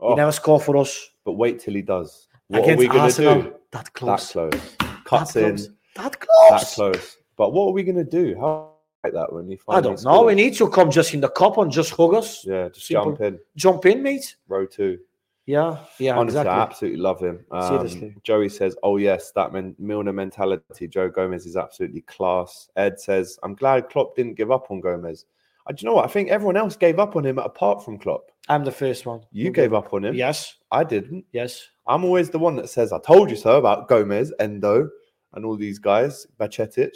he 0.00 0.06
Oh, 0.06 0.14
never 0.14 0.32
scored 0.32 0.62
for 0.62 0.76
us 0.76 1.10
but 1.24 1.32
wait 1.32 1.60
till 1.60 1.74
he 1.74 1.82
does. 1.82 2.26
What 2.48 2.62
against 2.64 2.76
are 2.76 2.78
we 2.78 2.88
going 2.88 3.10
to 3.12 3.42
do? 3.42 3.54
That 3.72 3.92
close. 3.92 4.32
That 4.32 4.50
close. 4.50 4.76
Cuts 5.04 5.32
That 5.34 5.44
in. 5.44 5.56
close. 5.56 5.68
That 5.96 6.04
that 6.12 6.20
close. 6.20 6.74
close. 6.74 7.16
But 7.36 7.52
what 7.52 7.68
are 7.68 7.72
we 7.72 7.82
gonna 7.82 8.04
do? 8.04 8.36
How 8.38 8.72
like 9.04 9.12
that 9.14 9.32
when 9.32 9.46
find 9.56 9.78
I 9.78 9.80
don't 9.80 10.02
know. 10.04 10.24
We 10.24 10.34
need 10.34 10.54
to 10.56 10.68
come 10.68 10.90
just 10.90 11.14
in 11.14 11.20
the 11.20 11.28
cup 11.30 11.56
and 11.58 11.70
just 11.70 11.90
hug 11.92 12.14
us. 12.14 12.44
Yeah, 12.44 12.68
just 12.68 12.86
Simple. 12.86 13.12
jump 13.12 13.20
in. 13.22 13.38
Jump 13.56 13.86
in, 13.86 14.02
mate. 14.02 14.36
Row 14.48 14.66
two. 14.66 14.98
Yeah, 15.46 15.78
yeah, 15.98 16.16
Honestly, 16.16 16.40
I 16.40 16.60
absolutely 16.60 17.00
love 17.00 17.18
him. 17.20 17.44
Um, 17.50 17.68
Seriously. 17.88 18.14
Joey 18.22 18.48
says, 18.48 18.76
"Oh 18.82 18.98
yes, 18.98 19.32
that 19.32 19.52
men- 19.52 19.74
Milner 19.78 20.12
mentality. 20.12 20.86
Joe 20.86 21.08
Gomez 21.08 21.46
is 21.46 21.56
absolutely 21.56 22.02
class." 22.02 22.68
Ed 22.76 23.00
says, 23.00 23.38
"I'm 23.42 23.54
glad 23.54 23.88
Klopp 23.88 24.14
didn't 24.14 24.34
give 24.34 24.50
up 24.52 24.70
on 24.70 24.80
Gomez. 24.80 25.24
Uh, 25.66 25.72
do 25.72 25.82
you 25.82 25.88
know 25.88 25.96
what? 25.96 26.04
I 26.04 26.08
think 26.08 26.28
everyone 26.28 26.56
else 26.56 26.76
gave 26.76 26.98
up 26.98 27.16
on 27.16 27.24
him 27.24 27.38
apart 27.38 27.84
from 27.84 27.98
Klopp. 27.98 28.30
I'm 28.48 28.64
the 28.64 28.72
first 28.72 29.06
one. 29.06 29.22
You 29.32 29.46
who 29.46 29.52
gave 29.52 29.74
up 29.74 29.92
on 29.92 30.04
him. 30.04 30.14
Yes, 30.14 30.56
I 30.70 30.84
didn't. 30.84 31.24
yes. 31.32 31.66
I'm 31.86 32.04
always 32.04 32.30
the 32.30 32.38
one 32.38 32.54
that 32.56 32.68
says, 32.68 32.92
"I 32.92 33.00
told 33.00 33.30
you 33.30 33.36
so" 33.36 33.58
about 33.58 33.88
Gomez, 33.88 34.32
Endo, 34.38 34.88
and 35.32 35.44
all 35.44 35.56
these 35.56 35.78
guys. 35.80 36.26
Bajcetic, 36.38 36.92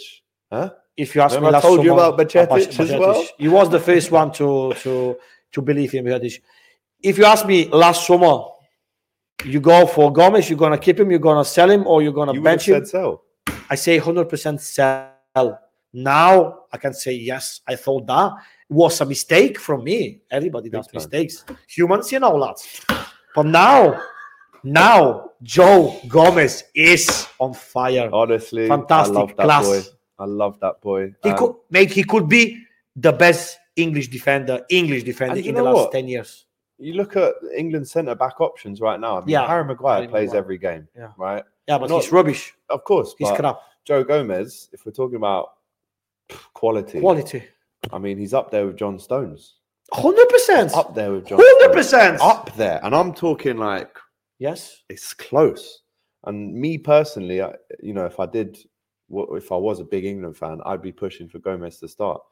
huh? 0.52 0.70
If 0.96 1.16
you 1.16 1.22
ask 1.22 1.34
Remember 1.34 1.46
me, 1.46 1.48
I 1.48 1.52
last 1.54 1.62
told 1.62 1.84
you 1.84 1.92
about 1.92 2.16
Bajcetic 2.18 2.48
Baj- 2.48 2.80
as 2.80 3.00
well? 3.00 3.24
He 3.38 3.48
was 3.48 3.68
the 3.70 3.80
first 3.80 4.12
one 4.12 4.30
to 4.32 4.72
to 4.74 5.16
to 5.52 5.62
believe 5.62 5.94
in 5.94 6.04
Bajcetic. 6.04 6.40
If 7.04 7.18
you 7.18 7.26
ask 7.26 7.44
me 7.44 7.68
last 7.68 8.06
summer, 8.06 8.38
you 9.44 9.60
go 9.60 9.86
for 9.86 10.10
Gomez, 10.10 10.48
you're 10.48 10.58
gonna 10.58 10.78
keep 10.78 10.98
him, 10.98 11.10
you're 11.10 11.20
gonna 11.20 11.44
sell 11.44 11.70
him, 11.70 11.86
or 11.86 12.00
you're 12.02 12.14
gonna 12.14 12.32
You 12.32 12.40
bench 12.40 12.66
him. 12.66 12.76
said 12.76 12.88
so. 12.88 13.20
I 13.68 13.74
say 13.74 13.98
100% 14.00 14.58
sell. 14.58 15.60
Now 15.92 16.60
I 16.72 16.78
can 16.78 16.94
say 16.94 17.12
yes. 17.12 17.60
I 17.68 17.76
thought 17.76 18.06
that 18.06 18.32
was 18.70 19.00
a 19.02 19.04
mistake 19.06 19.58
from 19.60 19.84
me. 19.84 20.22
Everybody 20.30 20.70
does 20.70 20.88
mistakes. 20.94 21.44
Humans, 21.68 22.10
you 22.10 22.20
know, 22.20 22.34
lads. 22.36 22.80
But 23.34 23.46
now, 23.46 24.00
now 24.62 25.30
Joe 25.42 26.00
Gomez 26.08 26.64
is 26.74 27.26
on 27.38 27.52
fire. 27.52 28.08
Honestly, 28.12 28.66
Fantastic, 28.66 29.14
I 29.14 29.20
love 29.20 29.28
that 29.36 29.44
class. 29.44 29.66
boy. 29.66 29.80
I 30.18 30.24
love 30.24 30.58
that 30.60 30.80
boy. 30.80 31.14
He 31.22 31.30
Um, 31.30 31.36
could, 31.38 31.54
make. 31.70 31.90
he 31.90 32.02
could 32.04 32.28
be 32.28 32.64
the 32.96 33.12
best 33.12 33.58
English 33.76 34.08
defender, 34.08 34.64
English 34.70 35.02
defender 35.02 35.38
in 35.40 35.54
the 35.54 35.62
last 35.62 35.74
what? 35.74 35.92
10 35.92 36.08
years. 36.08 36.46
You 36.78 36.94
look 36.94 37.16
at 37.16 37.34
England 37.56 37.86
centre 37.88 38.14
back 38.14 38.40
options 38.40 38.80
right 38.80 38.98
now. 38.98 39.16
I 39.18 39.20
mean, 39.20 39.28
Yeah, 39.28 39.46
Harry 39.46 39.64
Maguire 39.64 40.08
plays 40.08 40.34
every 40.34 40.58
game, 40.58 40.88
Yeah. 40.96 41.12
right? 41.16 41.44
Yeah, 41.68 41.78
but 41.78 41.88
Not- 41.90 42.02
he's 42.02 42.12
rubbish. 42.12 42.54
Of 42.68 42.84
course, 42.84 43.14
He's 43.18 43.30
crap. 43.32 43.58
Joe 43.84 44.02
Gomez. 44.04 44.68
If 44.72 44.84
we're 44.86 44.92
talking 44.92 45.16
about 45.16 45.54
quality, 46.54 47.00
Quality. 47.00 47.42
I 47.92 47.98
mean, 47.98 48.18
he's 48.18 48.34
up 48.34 48.50
there 48.50 48.66
with 48.66 48.76
John 48.76 48.98
Stones. 48.98 49.56
100%. 49.92 50.74
Up 50.74 50.94
there 50.94 51.12
with 51.12 51.26
John. 51.26 51.38
100%. 51.38 52.18
Up 52.20 52.54
there, 52.56 52.80
and 52.82 52.94
I'm 52.94 53.12
talking 53.12 53.58
like 53.58 53.96
Yes. 54.38 54.82
it's 54.88 55.12
close. 55.14 55.82
And 56.24 56.54
me 56.54 56.78
personally, 56.78 57.42
I, 57.42 57.54
you 57.82 57.92
know, 57.92 58.06
if 58.06 58.18
I 58.18 58.26
did, 58.26 58.56
if 59.10 59.52
I 59.52 59.56
was 59.56 59.80
a 59.80 59.84
big 59.84 60.06
England 60.06 60.36
fan, 60.38 60.60
I'd 60.64 60.80
be 60.82 60.92
pushing 60.92 61.28
for 61.28 61.38
Gomez 61.38 61.78
to 61.80 61.88
start. 61.88 62.22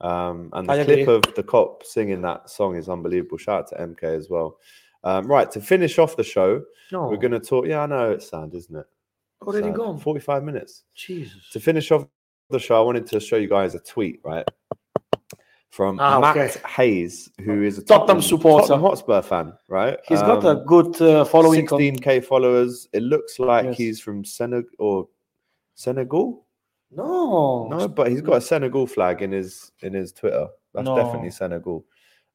Um, 0.00 0.50
and 0.52 0.68
the 0.68 0.72
I 0.72 0.84
clip 0.84 0.98
agree. 1.00 1.14
of 1.14 1.22
the 1.34 1.42
Kop 1.42 1.82
singing 1.84 2.20
that 2.22 2.50
song 2.50 2.76
is 2.76 2.88
unbelievable. 2.88 3.38
Shout 3.38 3.60
out 3.60 3.68
to 3.68 3.76
MK 3.86 4.02
as 4.04 4.28
well. 4.28 4.58
Um, 5.04 5.26
right 5.26 5.50
to 5.52 5.60
finish 5.60 5.98
off 5.98 6.16
the 6.16 6.24
show, 6.24 6.62
No. 6.92 7.08
we're 7.08 7.16
going 7.16 7.32
to 7.32 7.40
talk. 7.40 7.66
Yeah, 7.66 7.80
I 7.82 7.86
know 7.86 8.10
it's 8.10 8.28
sad, 8.28 8.52
isn't 8.54 8.76
it? 8.76 8.86
Already 9.42 9.68
Sad. 9.68 9.74
gone. 9.76 9.98
45 9.98 10.42
minutes. 10.44 10.82
Jesus. 10.94 11.48
To 11.52 11.60
finish 11.60 11.90
off 11.92 12.06
the 12.50 12.58
show, 12.58 12.76
I 12.78 12.84
wanted 12.84 13.06
to 13.08 13.20
show 13.20 13.36
you 13.36 13.48
guys 13.48 13.74
a 13.74 13.80
tweet, 13.80 14.20
right? 14.24 14.46
From 15.70 15.98
Ah, 16.00 16.18
Matt 16.20 16.36
okay. 16.36 16.60
Hayes, 16.68 17.28
who 17.44 17.62
is 17.62 17.76
a 17.78 17.84
Tottenham 17.84 18.22
supporter. 18.22 18.66
Tottenham 18.68 18.80
Hotspur 18.88 19.20
fan, 19.22 19.52
right? 19.68 19.98
He's 20.08 20.20
got 20.22 20.42
a 20.44 20.60
Um, 20.60 20.64
good 20.64 21.00
uh, 21.02 21.24
following. 21.26 21.68
on- 21.68 21.78
16k 21.78 22.20
followers. 22.24 22.88
It 22.94 23.02
looks 23.02 23.38
like 23.38 23.66
Yes. 23.66 23.76
he's 23.76 24.00
from 24.00 24.24
Senegal 24.24 24.70
or 24.78 25.08
Senegal. 25.74 26.45
No. 26.90 27.66
No, 27.68 27.88
but 27.88 28.08
he's 28.10 28.20
got 28.22 28.36
a 28.36 28.40
Senegal 28.40 28.86
flag 28.86 29.22
in 29.22 29.32
his 29.32 29.72
in 29.80 29.92
his 29.92 30.12
Twitter. 30.12 30.46
That's 30.74 30.84
No. 30.84 30.96
definitely 30.96 31.30
Senegal. 31.30 31.84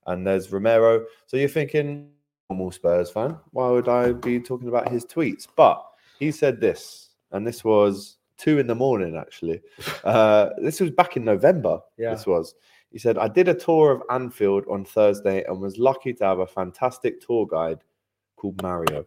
And 0.08 0.26
there's 0.26 0.52
Romero. 0.52 1.06
So 1.28 1.38
you're 1.38 1.48
thinking 1.50 2.10
normal 2.50 2.72
Spurs 2.72 3.10
fan. 3.12 3.38
Why 3.52 3.70
would 3.70 3.88
I 3.88 4.12
be 4.14 4.40
talking 4.40 4.68
about 4.68 4.90
his 4.90 5.06
tweets? 5.06 5.48
But 5.56 5.84
he 6.20 6.32
said 6.32 6.60
this, 6.60 7.12
and 7.32 7.46
this 7.46 7.64
was 7.64 8.18
two 8.38 8.58
in 8.60 8.68
the 8.68 8.76
morning 8.76 9.16
actually. 9.18 9.62
Uh, 10.04 10.50
this 10.58 10.80
was 10.80 10.90
back 10.92 11.16
in 11.16 11.24
November. 11.24 11.80
Yeah. 11.98 12.12
This 12.16 12.26
was. 12.26 12.56
He 12.92 12.98
said, 12.98 13.18
I 13.18 13.28
did 13.30 13.48
a 13.48 13.54
tour 13.54 13.92
of 13.92 14.02
Anfield 14.10 14.66
on 14.70 14.84
Thursday 14.84 15.44
and 15.46 15.62
was 15.62 15.78
lucky 15.78 16.12
to 16.16 16.26
have 16.26 16.40
a 16.40 16.48
fantastic 16.48 17.22
tour 17.26 17.46
guide 17.48 17.80
called 18.36 18.62
Mario. 18.62 19.06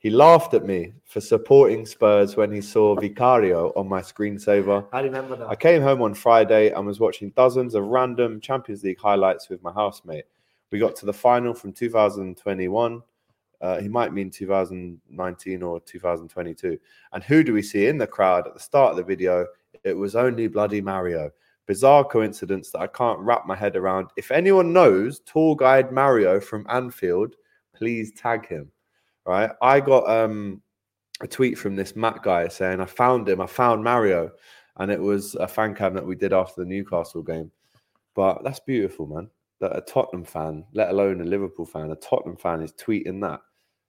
He 0.00 0.10
laughed 0.10 0.54
at 0.54 0.64
me 0.64 0.92
for 1.04 1.20
supporting 1.20 1.84
Spurs 1.84 2.36
when 2.36 2.52
he 2.52 2.60
saw 2.60 2.94
Vicario 2.94 3.72
on 3.74 3.88
my 3.88 4.00
screensaver. 4.00 4.86
I 4.92 5.00
remember 5.00 5.34
that. 5.34 5.48
I 5.48 5.56
came 5.56 5.82
home 5.82 6.02
on 6.02 6.14
Friday 6.14 6.70
and 6.70 6.86
was 6.86 7.00
watching 7.00 7.30
dozens 7.30 7.74
of 7.74 7.84
random 7.84 8.40
Champions 8.40 8.84
League 8.84 9.00
highlights 9.00 9.48
with 9.48 9.60
my 9.64 9.72
housemate. 9.72 10.26
We 10.70 10.78
got 10.78 10.94
to 10.96 11.06
the 11.06 11.12
final 11.12 11.52
from 11.52 11.72
2021. 11.72 13.02
Uh, 13.60 13.80
he 13.80 13.88
might 13.88 14.12
mean 14.12 14.30
2019 14.30 15.62
or 15.64 15.80
2022. 15.80 16.78
And 17.12 17.24
who 17.24 17.42
do 17.42 17.52
we 17.52 17.62
see 17.62 17.86
in 17.88 17.98
the 17.98 18.06
crowd 18.06 18.46
at 18.46 18.54
the 18.54 18.60
start 18.60 18.92
of 18.92 18.96
the 18.98 19.02
video? 19.02 19.46
It 19.82 19.94
was 19.94 20.14
only 20.14 20.46
bloody 20.46 20.80
Mario. 20.80 21.32
Bizarre 21.66 22.04
coincidence 22.04 22.70
that 22.70 22.78
I 22.78 22.86
can't 22.86 23.18
wrap 23.18 23.46
my 23.46 23.56
head 23.56 23.74
around. 23.74 24.10
If 24.16 24.30
anyone 24.30 24.72
knows 24.72 25.18
tour 25.20 25.56
guide 25.56 25.90
Mario 25.90 26.38
from 26.38 26.66
Anfield, 26.68 27.34
please 27.74 28.12
tag 28.12 28.46
him. 28.46 28.70
Right? 29.28 29.50
I 29.60 29.80
got 29.80 30.08
um, 30.08 30.62
a 31.20 31.26
tweet 31.26 31.58
from 31.58 31.76
this 31.76 31.94
Matt 31.94 32.22
guy 32.22 32.48
saying, 32.48 32.80
I 32.80 32.86
found 32.86 33.28
him, 33.28 33.42
I 33.42 33.46
found 33.46 33.84
Mario. 33.84 34.30
And 34.78 34.90
it 34.90 34.98
was 35.00 35.34
a 35.34 35.46
fan 35.46 35.74
cam 35.74 35.92
that 35.94 36.06
we 36.06 36.14
did 36.16 36.32
after 36.32 36.62
the 36.62 36.66
Newcastle 36.66 37.22
game. 37.22 37.50
But 38.14 38.42
that's 38.42 38.60
beautiful, 38.60 39.06
man. 39.06 39.28
That 39.60 39.76
a 39.76 39.82
Tottenham 39.82 40.24
fan, 40.24 40.64
let 40.72 40.88
alone 40.88 41.20
a 41.20 41.24
Liverpool 41.24 41.66
fan, 41.66 41.90
a 41.90 41.96
Tottenham 41.96 42.36
fan 42.36 42.62
is 42.62 42.72
tweeting 42.72 43.20
that, 43.20 43.40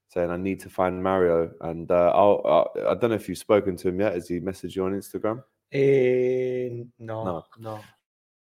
saying, 0.09 0.29
I 0.29 0.35
need 0.35 0.59
to 0.61 0.69
find 0.69 1.01
Mario. 1.01 1.51
And 1.61 1.89
uh, 1.89 2.11
I'll, 2.13 2.41
I'll, 2.43 2.89
I 2.89 2.95
don't 2.95 3.11
know 3.11 3.15
if 3.15 3.29
you've 3.29 3.37
spoken 3.37 3.77
to 3.77 3.87
him 3.87 4.01
yet. 4.01 4.15
Has 4.15 4.27
he 4.27 4.41
messaged 4.41 4.75
you 4.75 4.83
on 4.83 4.93
Instagram? 4.93 5.41
Eh, 5.71 6.83
no, 6.99 7.23
No. 7.23 7.45
no. 7.59 7.79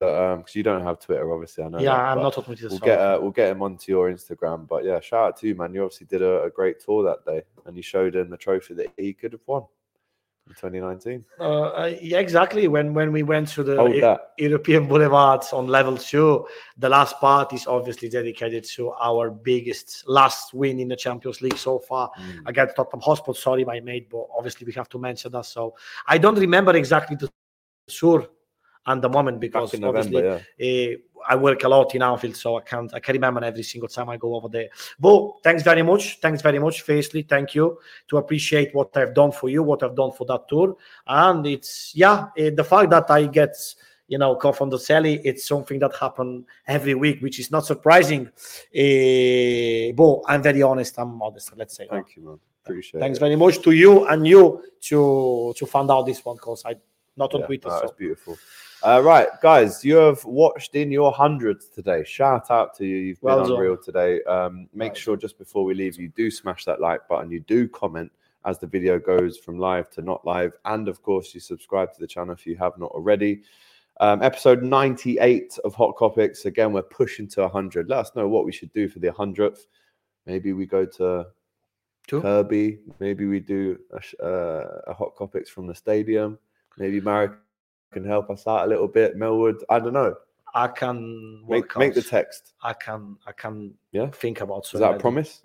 Because 0.05 0.39
um, 0.39 0.45
you 0.59 0.63
don't 0.63 0.83
have 0.83 1.01
Twitter, 1.01 1.33
obviously. 1.33 1.65
I 1.65 1.69
know. 1.69 1.79
Yeah, 1.79 1.91
that, 1.97 2.17
I'm 2.17 2.23
not 2.23 2.33
talking 2.35 2.55
to 2.57 2.69
We'll 2.69 2.79
get 2.79 2.99
uh, 2.99 3.19
we'll 3.21 3.31
get 3.31 3.51
him 3.51 3.63
onto 3.63 3.91
your 3.93 4.11
Instagram, 4.11 4.67
but 4.69 4.85
yeah, 4.85 5.01
shout 5.01 5.29
out 5.29 5.37
to 5.39 5.49
you, 5.49 5.55
man. 5.55 5.75
You 5.75 5.85
obviously 5.85 6.07
did 6.07 6.23
a, 6.23 6.45
a 6.45 6.51
great 6.51 6.81
tour 6.81 7.03
that 7.05 7.25
day, 7.25 7.43
and 7.67 7.77
you 7.77 7.83
showed 7.83 8.15
him 8.17 8.31
the 8.31 8.37
trophy 8.37 8.75
that 8.75 8.93
he 8.97 9.13
could 9.13 9.33
have 9.33 9.41
won 9.47 9.65
in 10.47 10.55
2019. 10.55 11.25
uh, 11.41 11.43
uh, 11.43 11.95
yeah, 12.01 12.19
exactly. 12.19 12.69
When 12.69 12.93
when 12.93 13.13
we 13.13 13.23
went 13.23 13.49
to 13.49 13.63
the 13.63 13.83
E- 14.39 14.43
European 14.45 14.87
Boulevards 14.87 15.53
on 15.53 15.67
level 15.69 15.97
two, 15.97 16.47
the 16.77 16.89
last 16.89 17.19
part 17.19 17.53
is 17.53 17.67
obviously 17.67 18.09
dedicated 18.09 18.65
to 18.77 18.93
our 18.93 19.31
biggest 19.31 20.07
last 20.07 20.53
win 20.53 20.81
in 20.81 20.89
the 20.89 20.97
Champions 20.97 21.41
League 21.41 21.57
so 21.57 21.79
far 21.79 22.11
Mm. 22.19 22.47
against 22.47 22.77
Tottenham 22.77 23.01
Hotspur. 23.01 23.33
Sorry, 23.35 23.65
my 23.65 23.81
mate, 23.81 24.09
but 24.11 24.27
obviously 24.37 24.67
we 24.67 24.73
have 24.75 24.89
to 24.91 24.99
mention 24.99 25.33
that. 25.33 25.47
So 25.47 25.75
I 26.07 26.19
don't 26.19 26.39
remember 26.39 26.77
exactly 26.77 27.17
the 27.17 27.31
tour 27.89 28.29
and 28.87 29.03
the 29.03 29.09
moment 29.09 29.41
because 29.41 29.75
in 29.75 29.85
obviously 29.85 30.23
yeah. 30.23 30.41
Eh, 30.61 30.97
I 31.27 31.37
work 31.37 31.65
a 31.65 31.69
lot 31.69 31.95
in 31.95 32.03
Anfield, 32.03 32.37
so 32.37 32.59
I 32.59 32.61
can't 32.61 32.93
I 32.93 33.01
can 33.01 33.15
remember 33.15 33.43
every 33.43 33.63
single 33.63 33.89
time 33.89 34.11
I 34.11 34.17
go 34.19 34.35
over 34.35 34.49
there. 34.49 34.69
But 35.01 35.43
thanks 35.43 35.63
very 35.63 35.83
much. 35.83 36.21
Thanks 36.21 36.43
very 36.43 36.59
much. 36.59 36.83
Firstly, 36.83 37.23
thank 37.23 37.55
you 37.55 37.79
to 38.09 38.19
appreciate 38.19 38.75
what 38.75 38.95
I've 38.97 39.15
done 39.15 39.33
for 39.33 39.49
you, 39.49 39.63
what 39.63 39.83
I've 39.83 39.97
done 39.97 40.13
for 40.13 40.27
that 40.27 40.47
tour. 40.49 40.77
And 41.07 41.47
it's 41.47 41.93
yeah, 41.95 42.27
eh, 42.37 42.51
the 42.51 42.65
fact 42.65 42.91
that 42.91 43.11
I 43.11 43.27
get 43.27 43.57
you 44.07 44.19
know 44.19 44.37
call 44.37 44.53
from 44.53 44.69
the 44.69 44.77
celly, 44.77 45.21
it's 45.25 45.49
something 45.49 45.79
that 45.79 45.97
happen 45.97 46.45
every 46.67 46.95
week, 46.95 47.23
which 47.23 47.41
is 47.41 47.51
not 47.51 47.65
surprising. 47.65 48.29
Eh, 48.75 49.93
but 49.93 50.21
I'm 50.27 50.43
very 50.43 50.63
honest, 50.63 50.99
I'm 50.99 51.17
modest, 51.17 51.57
let's 51.57 51.75
say. 51.77 51.85
that. 51.85 51.91
Thank 51.91 52.17
you, 52.17 52.23
man. 52.25 52.39
Appreciate 52.65 53.01
Thanks 53.01 53.19
it. 53.19 53.21
very 53.21 53.37
much 53.37 53.61
to 53.63 53.71
you 53.73 54.07
and 54.07 54.27
you 54.27 54.63
to 54.83 55.55
to 55.57 55.67
find 55.67 55.91
out 55.91 56.07
this 56.07 56.25
one 56.25 56.37
because 56.37 56.63
I 56.67 56.77
not 57.17 57.33
on 57.35 57.41
Yeah, 57.41 57.47
Twitter. 57.47 57.69
no, 57.69 57.79
so. 57.79 57.85
it's 57.85 57.93
beautiful. 57.93 58.39
Uh, 58.85 59.01
right, 59.03 59.29
guys, 59.41 59.83
you 59.83 59.97
have 59.97 60.23
watched 60.27 60.75
in 60.75 60.93
your 60.93 61.11
hundreds 61.11 61.71
today. 61.71 62.05
Shout 62.05 62.51
out 62.51 62.77
to 62.77 62.85
you. 62.85 62.97
You've 62.99 63.21
been 63.23 63.37
Well 63.37 63.55
unreal 63.55 63.79
today. 63.79 64.23
Um, 64.25 64.69
make 64.75 64.93
Well 64.93 65.01
sure 65.01 65.17
just 65.17 65.39
before 65.39 65.65
we 65.65 65.73
leave, 65.73 65.99
you 65.99 66.11
do 66.11 66.31
smash 66.31 66.67
that 66.67 66.83
like 66.83 67.09
button. 67.09 67.31
You 67.31 67.41
do 67.41 67.67
comment 67.67 68.13
as 68.45 68.59
the 68.59 68.67
video 68.67 68.99
goes 68.99 69.39
from 69.39 69.59
live 69.59 69.89
to 69.93 70.03
not 70.03 70.27
live. 70.27 70.53
And 70.67 70.87
of 70.87 71.03
course, 71.03 71.33
you 71.33 71.41
subscribe 71.41 71.95
to 71.95 72.01
the 72.01 72.07
channel 72.07 72.35
if 72.35 72.47
you 72.47 72.57
have 72.57 72.77
not 72.77 72.91
already. 72.91 73.41
Um, 74.01 74.23
episode 74.23 74.63
98 74.63 75.59
of 75.65 75.75
Hot 75.77 75.97
Kopics. 75.97 76.45
Again, 76.45 76.75
we're 76.75 76.83
pushing 76.83 77.27
to 77.29 77.41
100. 77.41 77.89
Let 77.89 78.01
us 78.01 78.11
know 78.15 78.29
what 78.29 78.45
we 78.45 78.53
should 78.53 78.73
do 78.75 78.91
for 78.91 78.99
the 78.99 79.09
100th. 79.09 79.61
Maybe 80.27 80.53
we 80.53 80.67
go 80.67 80.85
to? 80.85 81.29
Kirkby. 82.21 82.81
Maybe 83.01 83.25
we 83.25 83.41
do 83.41 83.79
a, 83.93 84.23
uh, 84.23 84.81
a 84.89 84.93
Hot 84.93 85.17
Kopics 85.17 85.49
from 85.49 85.67
the 85.67 85.75
stadium. 85.75 86.39
Maybe 86.77 87.01
Marek 87.01 87.33
can 87.95 88.05
help 88.05 88.27
us 88.31 88.47
out 88.47 88.67
a 88.67 88.69
little 88.69 88.89
bit. 88.89 89.17
Millwood, 89.17 89.57
I 89.71 89.79
don't 89.79 89.95
know. 89.95 90.15
I 90.55 90.69
can 90.69 91.45
Make 91.49 91.77
make 91.77 91.95
the 91.95 92.03
text. 92.03 92.53
I 92.63 92.73
can 92.75 93.17
I 93.27 93.33
can 93.33 93.75
Yeah? 93.93 94.09
think 94.11 94.41
about 94.41 94.61
Is 94.73 94.81
that 94.81 94.95
a 94.95 94.99
promise? 94.99 95.43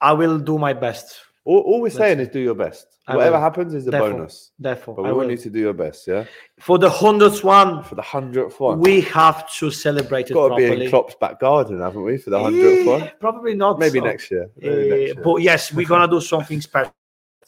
I 0.00 0.12
will 0.12 0.38
do 0.38 0.58
my 0.58 0.72
best. 0.72 1.08
All, 1.44 1.60
all 1.60 1.80
we're 1.80 1.90
saying 2.02 2.18
is 2.20 2.28
do 2.28 2.40
your 2.40 2.54
best. 2.54 2.86
I 3.06 3.16
Whatever 3.16 3.36
will. 3.36 3.40
happens 3.48 3.72
is 3.74 3.86
a 3.86 3.90
Therefore, 3.90 4.10
bonus. 4.12 4.50
Therefore, 4.58 4.94
But 4.96 5.02
I 5.02 5.08
we 5.08 5.12
want 5.14 5.26
will. 5.28 5.30
you 5.36 5.38
to 5.46 5.50
do 5.50 5.60
your 5.60 5.72
best, 5.72 6.06
yeah? 6.06 6.24
for 6.60 6.76
the 6.78 6.90
hundredth 6.90 7.42
one, 7.42 7.82
For 7.84 7.94
the 7.94 8.02
hundredth 8.02 8.60
one. 8.60 8.80
we 8.80 9.00
have 9.02 9.50
to 9.58 9.70
celebrate 9.70 10.30
it 10.30 10.34
got 10.34 10.48
to 10.50 10.56
be 10.56 10.66
in 10.84 10.90
Klopp's 10.90 11.14
back 11.14 11.40
garden, 11.40 11.80
haven't 11.80 12.02
we, 12.02 12.18
for 12.18 12.30
the 12.30 12.38
hundredth 12.38 12.86
one? 12.86 13.10
Probably 13.18 13.54
not. 13.54 13.78
Maybe 13.78 13.98
so. 14.00 14.04
next 14.04 14.30
year. 14.30 14.50
Maybe 14.58 14.90
next 14.90 15.14
year. 15.14 15.22
but 15.24 15.36
yes, 15.36 15.72
we're 15.72 15.86
gonna 15.86 16.10
do 16.10 16.20
something 16.20 16.60
special. 16.60 16.92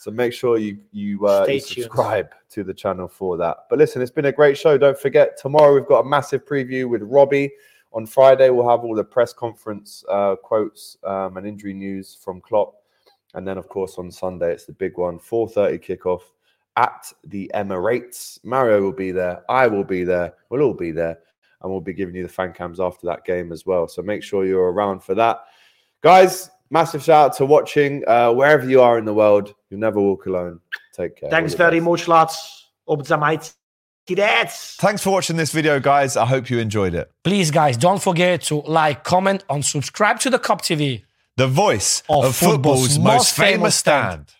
So 0.01 0.11
make 0.11 0.33
sure 0.33 0.57
you 0.57 0.79
you, 0.93 1.27
uh, 1.27 1.45
you 1.47 1.61
tuned. 1.61 1.85
subscribe 1.85 2.31
to 2.53 2.65
the 2.65 2.73
channel 2.73 3.07
for 3.07 3.37
that. 3.37 3.67
But 3.69 3.79
listen, 3.79 4.01
it's 4.01 4.11
been 4.11 4.25
a 4.25 4.33
great 4.33 4.57
show. 4.57 4.79
Don't 4.79 4.99
forget 4.99 5.37
tomorrow 5.37 5.75
we've 5.75 5.87
got 5.87 6.07
a 6.07 6.09
massive 6.09 6.47
preview 6.47 6.89
with 6.89 7.03
Robbie. 7.03 7.53
On 7.93 8.07
Friday 8.07 8.49
we'll 8.49 8.67
have 8.67 8.81
all 8.81 8.95
the 8.95 9.05
press 9.05 9.35
conference 9.35 10.03
uh, 10.09 10.37
quotes 10.37 10.97
um, 11.05 11.37
and 11.37 11.47
injury 11.47 11.75
news 11.75 12.17
from 12.19 12.41
Klopp, 12.41 12.77
and 13.35 13.47
then 13.47 13.59
of 13.59 13.69
course 13.69 13.99
on 13.99 14.11
Sunday 14.11 14.51
it's 14.53 14.65
the 14.65 14.73
big 14.73 14.97
one, 14.97 15.19
4:30 15.19 15.79
kickoff 15.85 16.23
at 16.77 17.13
the 17.27 17.51
Emirates. 17.55 18.43
Mario 18.43 18.81
will 18.81 18.93
be 18.93 19.11
there. 19.11 19.43
I 19.51 19.67
will 19.67 19.85
be 19.85 20.05
there. 20.05 20.33
We'll 20.49 20.63
all 20.63 20.73
be 20.73 20.93
there, 20.93 21.19
and 21.61 21.71
we'll 21.71 21.83
be 21.83 21.93
giving 21.93 22.15
you 22.15 22.23
the 22.23 22.33
fan 22.33 22.55
cams 22.55 22.81
after 22.81 23.07
that 23.09 23.27
game 23.27 23.53
as 23.53 23.67
well. 23.67 23.87
So 23.87 24.01
make 24.01 24.23
sure 24.23 24.47
you're 24.47 24.73
around 24.73 25.03
for 25.03 25.15
that, 25.17 25.41
guys. 26.01 26.49
Massive 26.71 27.03
shout 27.03 27.31
out 27.33 27.37
to 27.39 27.45
watching 27.47 28.05
uh, 28.07 28.33
wherever 28.33 28.69
you 28.69 28.81
are 28.81 28.97
in 28.99 29.05
the 29.05 29.15
world. 29.15 29.55
You'll 29.71 29.81
never 29.81 30.01
walk 30.01 30.27
alone. 30.27 30.61
Take 30.95 31.17
care. 31.17 31.31
Thanks 31.31 31.53
All 31.53 31.59
the 31.59 31.65
very 31.65 31.81
best. 31.81 31.89
much, 31.89 32.09
lads. 32.09 32.67
Op 32.87 33.01
zamajcie. 33.03 33.55
Thanks 34.81 35.03
for 35.03 35.11
watching 35.13 35.37
this 35.37 35.53
video, 35.53 35.79
guys. 35.79 36.17
I 36.17 36.25
hope 36.27 36.51
you 36.51 36.59
enjoyed 36.59 36.95
it. 36.95 37.11
Please, 37.23 37.51
guys, 37.53 37.77
don't 37.77 38.03
forget 38.03 38.43
to 38.43 38.57
like, 38.63 39.05
comment, 39.05 39.45
and 39.49 39.65
subscribe 39.65 40.19
to 40.21 40.31
the 40.31 40.39
Kop 40.39 40.61
TV. 40.63 41.05
The 41.37 41.47
voice 41.47 42.03
Of 42.09 42.25
of, 42.25 42.35
football's, 42.37 42.95
football's 42.95 42.99
most 42.99 43.15
most 43.15 43.37
famous 43.37 43.53
famous 43.53 43.77
stand. 43.77 44.29
stand. 44.29 44.40